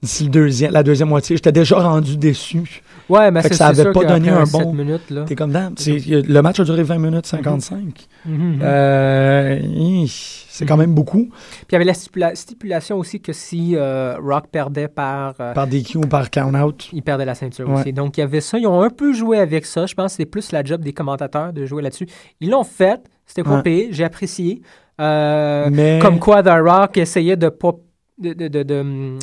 d'ici 0.02 0.24
le 0.24 0.30
deuxième, 0.30 0.72
la 0.72 0.82
deuxième 0.82 1.08
moitié. 1.08 1.36
J'étais 1.36 1.52
déjà 1.52 1.78
rendu 1.78 2.16
déçu. 2.16 2.82
Ouais, 3.08 3.30
mais 3.30 3.42
c'est 3.42 3.54
ça 3.54 3.66
c'est 3.74 3.80
avait 3.80 3.82
sûr 3.82 3.92
pas 3.92 4.04
donné 4.08 4.30
un 4.30 4.44
bon- 4.44 4.72
minutes, 4.72 5.10
là. 5.10 5.24
T'es 5.24 5.34
comme 5.34 5.52
damn. 5.52 5.74
c'est- 5.76 5.98
Le 6.06 6.40
match 6.42 6.58
a 6.60 6.64
duré 6.64 6.82
20 6.82 6.98
minutes 6.98 7.26
55. 7.26 8.06
Mhm. 8.24 8.60
Euh, 8.62 9.58
hi, 9.62 10.06
c'est 10.48 10.64
quand 10.64 10.76
même 10.78 10.94
beaucoup. 10.94 11.28
Puis 11.30 11.66
il 11.70 11.72
y 11.72 11.76
avait 11.76 11.84
la 11.84 11.92
stipula- 11.92 12.34
stipulation 12.34 12.98
aussi 12.98 13.20
que 13.20 13.32
si 13.34 13.74
euh, 13.76 14.16
Rock 14.22 14.46
perdait 14.50 14.88
par. 14.88 15.34
euh, 15.40 15.52
Par 15.52 15.66
DQ 15.66 15.98
ou 15.98 16.00
par 16.02 16.30
count-out. 16.30 16.88
il 16.92 17.02
perdait 17.02 17.24
la 17.26 17.34
ceinture 17.34 17.68
Ouais. 17.68 17.80
aussi. 17.80 17.92
Donc, 17.92 18.16
il 18.16 18.20
y 18.20 18.24
avait 18.24 18.40
ça. 18.40 18.58
Ils 18.58 18.66
ont 18.66 18.80
un 18.80 18.90
peu 18.90 19.12
joué 19.12 19.38
avec 19.38 19.66
ça. 19.66 19.84
Je 19.86 19.94
pense 19.94 20.06
que 20.06 20.16
c'était 20.16 20.30
plus 20.30 20.52
la 20.52 20.64
job 20.64 20.82
des 20.82 20.92
commentateurs 20.94 21.52
de 21.52 21.66
jouer 21.66 21.82
là-dessus. 21.82 22.06
Ils 22.40 22.50
l'ont 22.50 22.64
fait. 22.64 23.00
C'était 23.26 23.42
pas 23.42 23.62
Ouais. 23.64 23.88
J'ai 23.90 24.04
apprécié. 24.04 24.62
Euh, 25.00 25.68
Mais 25.72 25.98
Comme 26.00 26.18
quoi, 26.20 26.42
The 26.42 26.50
Rock 26.62 26.96
essayait 26.98 27.36
de 27.36 27.48
pas. 27.48 27.72
De, 28.18 28.32
de, 28.32 28.46
de- 28.48 28.62
de, 28.62 29.18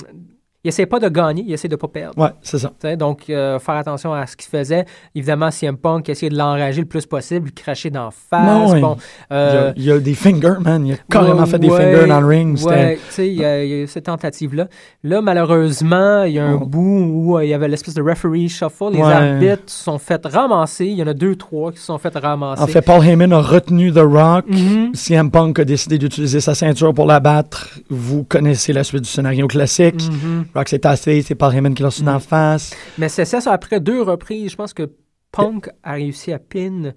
il 0.63 0.67
essayait 0.67 0.85
pas 0.85 0.99
de 0.99 1.09
gagner, 1.09 1.43
il 1.47 1.51
essayait 1.53 1.69
de 1.69 1.75
pas 1.75 1.87
perdre. 1.87 2.21
Ouais, 2.21 2.29
c'est 2.41 2.59
ça. 2.59 2.71
Donc, 2.95 3.23
euh, 3.29 3.57
faire 3.59 3.75
attention 3.75 4.13
à 4.13 4.27
ce 4.27 4.35
qu'il 4.37 4.49
faisait. 4.49 4.85
Évidemment, 5.15 5.49
CM 5.49 5.75
Punk 5.77 6.07
essayait 6.09 6.29
de 6.29 6.37
l'enrager 6.37 6.81
le 6.81 6.87
plus 6.87 7.05
possible, 7.05 7.51
cracher 7.51 7.89
d'en 7.89 8.11
face. 8.11 8.45
Non. 8.45 8.79
Bon, 8.79 8.97
Il, 9.31 9.33
y 9.33 9.37
euh, 9.37 9.69
a, 9.69 9.73
il 9.75 9.83
y 9.83 9.91
a 9.91 9.99
des 9.99 10.13
fingers, 10.13 10.59
man. 10.61 10.85
Il 10.85 10.93
a 10.93 10.97
carrément 11.09 11.41
Ouais, 11.41 11.45
fait 11.47 11.59
des 11.59 11.69
ouais, 11.69 11.77
fingers 11.95 12.07
dans 12.07 12.21
le 12.21 12.27
ring. 12.27 12.59
Ouais, 12.63 12.95
tu 12.97 13.01
sais, 13.13 13.27
il 13.27 13.33
y, 13.35 13.45
a 13.45 13.63
il 13.63 13.69
y 13.79 13.83
a 13.83 13.87
cette 13.87 14.05
tentative-là. 14.05 14.67
Là, 15.03 15.21
malheureusement, 15.21 16.23
il 16.23 16.33
y 16.33 16.39
a 16.39 16.45
un 16.45 16.53
Oh. 16.61 16.65
bout 16.65 17.05
où 17.11 17.37
euh, 17.37 17.43
il 17.45 17.49
y 17.49 17.53
avait 17.53 17.67
l'espèce 17.67 17.93
de 17.95 18.01
referee 18.01 18.47
shuffle. 18.47 18.91
Les 18.93 19.01
arbitres 19.01 19.63
se 19.67 19.83
sont 19.83 19.97
fait 19.97 20.23
ramasser. 20.25 20.85
Il 20.85 20.95
y 20.97 21.03
en 21.03 21.07
a 21.07 21.13
deux, 21.13 21.35
trois 21.35 21.71
qui 21.71 21.79
se 21.79 21.85
sont 21.85 21.97
fait 21.97 22.15
ramasser. 22.15 22.61
En 22.61 22.67
fait, 22.67 22.81
Paul 22.81 23.03
Heyman 23.05 23.33
a 23.33 23.41
retenu 23.41 23.91
The 23.91 23.99
Rock. 23.99 24.45
Mhm. 24.47 24.93
CM 24.93 25.31
Punk 25.31 25.59
a 25.59 25.65
décidé 25.65 25.97
d'utiliser 25.97 26.39
sa 26.39 26.53
ceinture 26.55 26.93
pour 26.93 27.05
la 27.07 27.19
battre. 27.19 27.69
Vous 27.89 28.23
connaissez 28.23 28.73
la 28.73 28.83
suite 28.83 29.01
du 29.03 29.09
scénario 29.09 29.47
classique. 29.47 30.03
Mhm. 30.11 30.45
Rock 30.53 30.69
s'est 30.69 30.79
tassé, 30.79 31.21
c'est 31.21 31.35
Paul 31.35 31.53
Heyman 31.55 31.73
qui 31.73 31.81
l'a 31.83 31.89
reçu 31.89 32.01
Mm. 32.03 32.05
d'en 32.05 32.19
face. 32.19 32.75
Mais 32.97 33.09
c'est 33.09 33.25
ça, 33.25 33.41
ça, 33.41 33.51
après 33.53 33.79
deux 33.79 34.01
reprises. 34.01 34.51
Je 34.51 34.55
pense 34.55 34.73
que 34.73 34.89
Punk 35.31 35.69
a 35.83 35.93
réussi 35.93 36.33
à 36.33 36.39
pin 36.39 36.91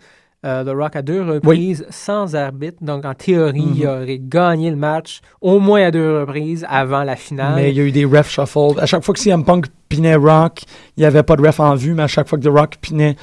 euh, 0.45 0.65
The 0.65 0.77
Rock 0.77 0.97
à 0.97 1.03
deux 1.03 1.23
reprises 1.23 1.87
sans 1.89 2.35
arbitre. 2.35 2.79
Donc, 2.83 3.05
en 3.05 3.15
théorie, 3.15 3.65
il 3.77 3.87
aurait 3.87 4.19
gagné 4.21 4.71
le 4.71 4.77
match 4.77 5.21
au 5.41 5.59
moins 5.61 5.85
à 5.87 5.91
deux 5.91 6.21
reprises 6.21 6.67
avant 6.69 7.03
la 7.05 7.17
finale. 7.17 7.55
Mais 7.55 7.71
il 7.71 7.77
y 7.77 7.81
a 7.81 7.85
eu 7.85 7.93
des 7.93 8.05
refs 8.05 8.29
shuffle. 8.31 8.79
À 8.79 8.87
chaque 8.87 9.03
fois 9.05 9.15
que 9.15 9.21
CM 9.21 9.45
Punk 9.45 9.67
pinait 9.89 10.17
Rock, 10.17 10.63
il 10.97 11.01
n'y 11.01 11.07
avait 11.07 11.23
pas 11.23 11.37
de 11.37 11.43
ref 11.47 11.61
en 11.61 11.75
vue, 11.77 11.95
mais 11.95 12.03
à 12.03 12.09
chaque 12.09 12.29
fois 12.29 12.39
que 12.39 12.45
The 12.45 12.49
Rock 12.53 12.77
pinait 12.81 13.17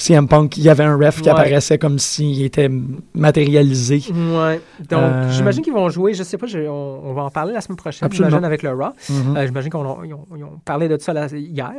CM 0.00 0.28
Punk, 0.28 0.56
il 0.56 0.62
y 0.62 0.68
avait 0.70 0.84
un 0.84 0.96
ref 0.96 1.16
qui 1.16 1.22
Ouais. 1.24 1.30
apparaissait 1.30 1.76
comme 1.76 1.98
s'il 1.98 2.42
était 2.42 2.70
matérialisé. 3.14 4.00
Ouais. 4.10 4.60
Donc, 4.88 5.00
Euh, 5.02 5.30
j'imagine 5.30 5.62
qu'ils 5.62 5.72
vont 5.72 5.88
jouer, 5.88 6.14
je 6.14 6.22
sais 6.22 6.38
pas, 6.38 6.46
je- 6.46 6.68
on, 6.68 7.00
on 7.04 7.12
va 7.14 7.22
en 7.24 7.30
parler 7.30 7.52
la 7.52 7.60
semaine 7.60 7.76
prochaine, 7.76 8.08
j'imagine, 8.12 8.44
avec 8.44 8.62
le 8.62 8.70
Raw. 8.70 8.92
Mhm. 9.10 9.36
Euh, 9.36 9.46
j'imagine 9.46 9.70
ont 9.74 10.60
parlé 10.64 10.88
de 10.88 10.96
ça 11.00 11.12
là, 11.12 11.26
hier. 11.32 11.72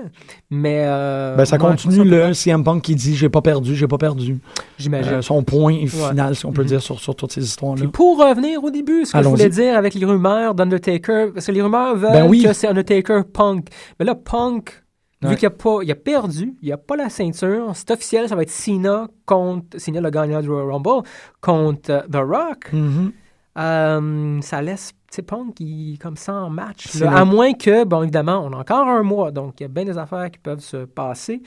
Mais. 0.49 0.83
euh, 0.85 1.35
Ben, 1.37 1.45
ça 1.45 1.57
continue 1.57 2.03
le 2.03 2.33
CM 2.33 2.63
Punk 2.63 2.81
qui 2.83 2.95
dit 2.95 3.15
j'ai 3.15 3.29
pas 3.29 3.41
perdu, 3.41 3.75
j'ai 3.75 3.87
pas 3.87 3.97
perdu. 3.97 4.37
J'imagine. 4.77 5.21
Son 5.21 5.41
point 5.43 5.85
final, 5.87 6.35
si 6.35 6.45
on 6.45 6.51
peut 6.51 6.61
Mhm. 6.63 6.67
dire, 6.67 6.81
sur, 6.81 6.99
sur 6.99 7.15
toutes 7.15 7.31
ces 7.31 7.43
histoires-là. 7.43 7.79
Puis 7.81 7.87
pour 7.87 8.17
revenir 8.19 8.63
au 8.63 8.69
début, 8.69 9.05
ce 9.05 9.13
que 9.13 9.23
je 9.23 9.27
voulais 9.29 9.49
dire 9.49 9.77
avec 9.77 9.93
les 9.93 10.05
rumeurs 10.05 10.55
d'Undertaker, 10.55 11.27
parce 11.33 11.45
que 11.45 11.51
les 11.51 11.61
rumeurs 11.61 11.95
veulent 11.95 12.11
Ben 12.11 12.27
oui. 12.27 12.43
que 12.43 12.51
c'est 12.53 12.67
Undertaker 12.67 13.21
Punk. 13.31 13.67
Mais 13.99 14.05
là, 14.05 14.15
Punk, 14.15 14.83
Ouais. 15.21 15.31
vu 15.31 15.35
qu'il 15.35 15.47
a, 15.47 15.49
pas, 15.49 15.79
il 15.83 15.91
a 15.91 15.95
perdu, 15.95 16.55
il 16.61 16.71
a 16.71 16.77
pas 16.77 16.95
la 16.95 17.09
ceinture, 17.09 17.71
c'est 17.73 17.91
officiel, 17.91 18.29
ça 18.29 18.35
va 18.35 18.43
être 18.43 18.49
Cena 18.49 19.09
contre, 19.25 19.77
Cena 19.77 19.99
le 19.99 20.09
gagnant 20.09 20.41
du 20.41 20.49
Royal 20.49 20.71
Rumble, 20.71 21.05
contre 21.41 21.91
euh, 21.91 22.01
The 22.09 22.15
Rock. 22.15 22.71
Mhm. 22.71 23.11
Euh, 23.57 24.41
ça 24.41 24.61
laisse 24.61 24.93
Punk 25.27 25.59
il, 25.59 25.97
comme 25.97 26.15
ça 26.15 26.33
en 26.35 26.49
match. 26.49 26.93
Là. 26.95 27.17
à 27.17 27.25
moins 27.25 27.53
que, 27.53 27.83
bon, 27.83 28.03
évidemment, 28.03 28.41
on 28.45 28.53
a 28.53 28.57
encore 28.57 28.87
un 28.87 29.03
mois, 29.03 29.31
donc 29.31 29.59
il 29.59 29.63
y 29.63 29.65
a 29.65 29.69
bien 29.69 29.83
des 29.83 29.97
affaires 29.97 30.29
qui 30.31 30.39
peuvent 30.39 30.59
se 30.59 30.85
passer. 30.85 31.41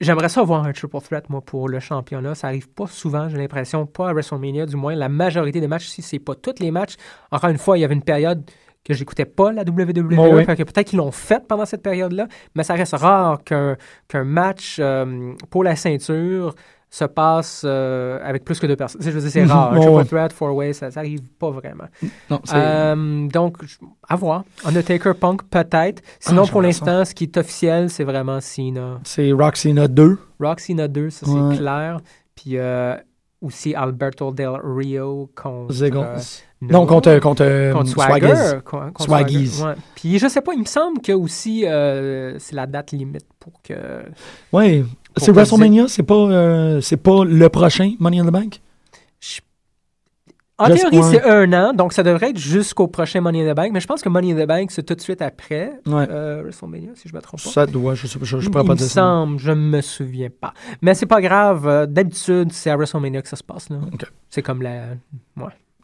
J'aimerais 0.00 0.28
ça 0.28 0.42
voir 0.42 0.64
un 0.64 0.72
triple 0.72 1.00
threat, 1.00 1.30
moi, 1.30 1.40
pour 1.40 1.68
le 1.68 1.80
championnat. 1.80 2.34
Ça 2.34 2.48
arrive 2.48 2.68
pas 2.68 2.86
souvent, 2.86 3.28
j'ai 3.28 3.38
l'impression, 3.38 3.86
pas 3.86 4.10
à 4.10 4.12
WrestleMania, 4.12 4.66
du 4.66 4.76
moins. 4.76 4.94
La 4.94 5.08
majorité 5.08 5.60
des 5.60 5.68
matchs, 5.68 5.86
si 5.86 6.02
c'est 6.02 6.18
pas 6.18 6.34
tous 6.34 6.60
les 6.60 6.70
matchs. 6.70 6.96
Encore 7.30 7.50
une 7.50 7.58
fois, 7.58 7.78
il 7.78 7.80
y 7.80 7.84
avait 7.84 7.94
une 7.94 8.02
période 8.02 8.42
que 8.84 8.92
j'écoutais 8.94 9.24
pas 9.24 9.50
la 9.52 9.62
WWE. 9.62 10.14
Oh, 10.18 10.28
oui. 10.34 10.44
Peut-être 10.44 10.84
qu'ils 10.84 10.98
l'ont 10.98 11.10
fait 11.10 11.46
pendant 11.48 11.64
cette 11.64 11.82
période-là, 11.82 12.28
mais 12.54 12.62
ça 12.64 12.74
reste 12.74 12.94
rare 12.96 13.42
qu'un 13.44 13.76
qu'un 14.08 14.24
match 14.24 14.76
euh, 14.78 15.32
pour 15.50 15.64
la 15.64 15.74
ceinture 15.76 16.54
se 16.90 17.04
passe 17.06 17.62
euh, 17.64 18.20
avec 18.22 18.44
plus 18.44 18.60
que 18.60 18.68
deux 18.68 18.76
personnes. 18.76 19.00
Je 19.02 19.10
veux 19.10 19.20
dire, 19.20 19.30
c'est 19.30 19.42
Mhm. 19.42 19.50
rare. 19.50 19.72
Un 19.72 19.80
triple 19.80 20.04
threat, 20.04 20.32
four 20.32 20.54
way, 20.54 20.72
ça, 20.72 20.92
ça 20.92 21.00
arrive 21.00 21.22
pas 21.40 21.50
vraiment. 21.50 21.86
Non, 22.30 22.40
Euh, 22.54 23.26
donc, 23.26 23.56
à 24.08 24.14
voir. 24.14 24.44
Undertaker 24.64 25.12
Punk, 25.18 25.42
peut-être. 25.50 26.02
Sinon, 26.20 26.42
Ah, 26.46 26.50
pour 26.52 26.60
j'aimerais 26.62 26.66
l'instant, 26.68 27.04
ce 27.04 27.12
qui 27.14 27.24
est 27.24 27.36
officiel, 27.36 27.90
c'est 27.90 28.04
vraiment 28.04 28.40
Cena. 28.40 29.00
c'est 29.02 29.32
Roxina 29.32 29.88
2. 29.88 30.18
Rock 30.38 30.60
Cena 30.60 30.86
2, 30.86 31.10
ça 31.10 31.26
c'est 31.26 31.56
clair. 31.58 31.98
Puis 32.36 32.58
euh, 32.58 32.94
aussi 33.44 33.74
Alberto 33.74 34.32
Del 34.32 34.50
Rio 34.62 35.30
contre. 35.34 35.74
Euh, 35.82 36.18
non, 36.60 36.86
contre, 36.86 37.18
contre, 37.20 37.44
euh, 37.44 37.72
contre. 37.72 37.90
Swagger. 37.90 38.60
contre 38.64 39.02
Swaggies. 39.02 39.48
Swagger, 39.48 39.76
ouais. 39.76 39.82
Puis 39.94 40.18
je 40.18 40.28
sais 40.28 40.40
pas, 40.40 40.54
il 40.54 40.60
me 40.60 40.64
semble 40.64 41.00
que 41.00 41.12
aussi 41.12 41.66
euh, 41.66 42.38
c'est 42.38 42.54
la 42.54 42.66
date 42.66 42.92
limite 42.92 43.26
pour 43.38 43.60
que. 43.62 43.74
Ouais. 44.52 44.84
C'est 45.16 45.30
WrestleMania, 45.30 45.86
c'est 45.86 46.02
pas, 46.02 46.14
euh, 46.14 46.80
c'est 46.80 46.96
pas 46.96 47.24
le 47.24 47.48
prochain 47.48 47.92
Money 48.00 48.18
in 48.18 48.26
the 48.26 48.32
Bank? 48.32 48.60
En 50.56 50.66
théorie, 50.66 50.98
ouais. 50.98 51.02
c'est 51.10 51.22
un 51.24 51.52
an, 51.52 51.72
donc 51.72 51.92
ça 51.92 52.04
devrait 52.04 52.30
être 52.30 52.38
jusqu'au 52.38 52.86
prochain 52.86 53.20
Money 53.20 53.48
in 53.48 53.52
the 53.52 53.56
Bank. 53.56 53.70
Mais 53.72 53.80
je 53.80 53.86
pense 53.88 54.02
que 54.02 54.08
Money 54.08 54.32
in 54.32 54.44
the 54.44 54.46
Bank, 54.46 54.70
c'est 54.70 54.84
tout 54.84 54.94
de 54.94 55.00
suite 55.00 55.20
après 55.20 55.72
Ouais. 55.86 56.06
euh, 56.08 56.42
WrestleMania, 56.44 56.90
si 56.94 57.08
je 57.08 57.14
me 57.14 57.20
trompe 57.20 57.42
pas. 57.42 57.50
Ça 57.50 57.66
doit, 57.66 57.94
je 57.96 58.06
sais 58.06 58.18
pas, 58.20 58.24
je, 58.24 58.38
je 58.38 58.46
il 58.46 58.50
pourrais 58.52 58.64
pas 58.64 58.72
me 58.74 58.78
dire 58.78 58.86
ça. 58.86 59.00
semble, 59.00 59.38
je 59.40 59.50
me 59.50 59.80
souviens 59.80 60.28
pas. 60.40 60.54
Mais 60.80 60.94
c'est 60.94 61.06
pas 61.06 61.20
grave. 61.20 61.66
euh, 61.66 61.86
D'habitude, 61.86 62.52
c'est 62.52 62.70
à 62.70 62.76
WrestleMania 62.76 63.20
que 63.22 63.28
ça 63.28 63.34
se 63.36 63.42
passe. 63.42 63.68
là. 63.68 63.78
Ok. 63.92 64.04
C'est 64.30 64.42
comme 64.42 64.62
la. 64.62 64.82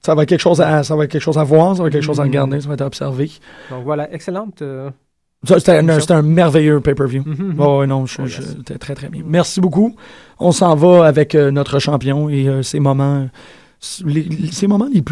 Ça 0.05 0.15
va 0.15 0.23
être 0.23 0.29
quelque 0.29 0.41
chose 0.41 0.61
à, 0.61 0.83
ça 0.83 0.97
va 0.97 1.05
être 1.05 1.11
quelque 1.11 1.21
chose 1.23 1.37
à 1.39 1.45
voir, 1.45 1.77
ça 1.77 1.83
va 1.83 1.89
être 1.89 1.93
quelque 1.93 2.05
chose 2.05 2.21
à 2.21 2.23
regarder, 2.23 2.61
ça 2.61 2.69
va 2.69 2.75
être 2.75 2.81
à 2.83 2.87
observer. 2.87 3.31
Donc 3.71 3.85
voilà, 3.85 4.11
excellente. 4.15 4.63
euh, 4.63 4.89
Ça, 5.47 5.59
C'était 5.59 5.73
un, 5.73 5.81
Émission. 5.81 6.01
c'était 6.01 6.15
un 6.15 6.23
merveilleux 6.23 6.81
pay-per-view. 6.81 7.23
mhm. 7.27 7.57
Oh, 7.59 7.81
ouais, 7.81 7.87
non, 7.87 8.07
je, 8.07 8.23
Oh, 8.23 8.27
je- 8.27 8.41
c'était 8.41 8.79
très, 8.79 8.95
très 8.95 9.09
bien. 9.09 9.23
Merci 9.27 9.61
beaucoup. 9.61 9.95
On 10.39 10.53
s'en 10.53 10.75
va 10.75 11.07
avec 11.07 11.35
euh, 11.35 11.51
notre 11.51 11.79
champion 11.81 12.29
et 12.31 12.63
ses 12.63 12.81
moments, 12.81 13.29
les, 14.05 14.29
ses 14.53 14.67
moments 14.67 14.89
les 14.93 15.03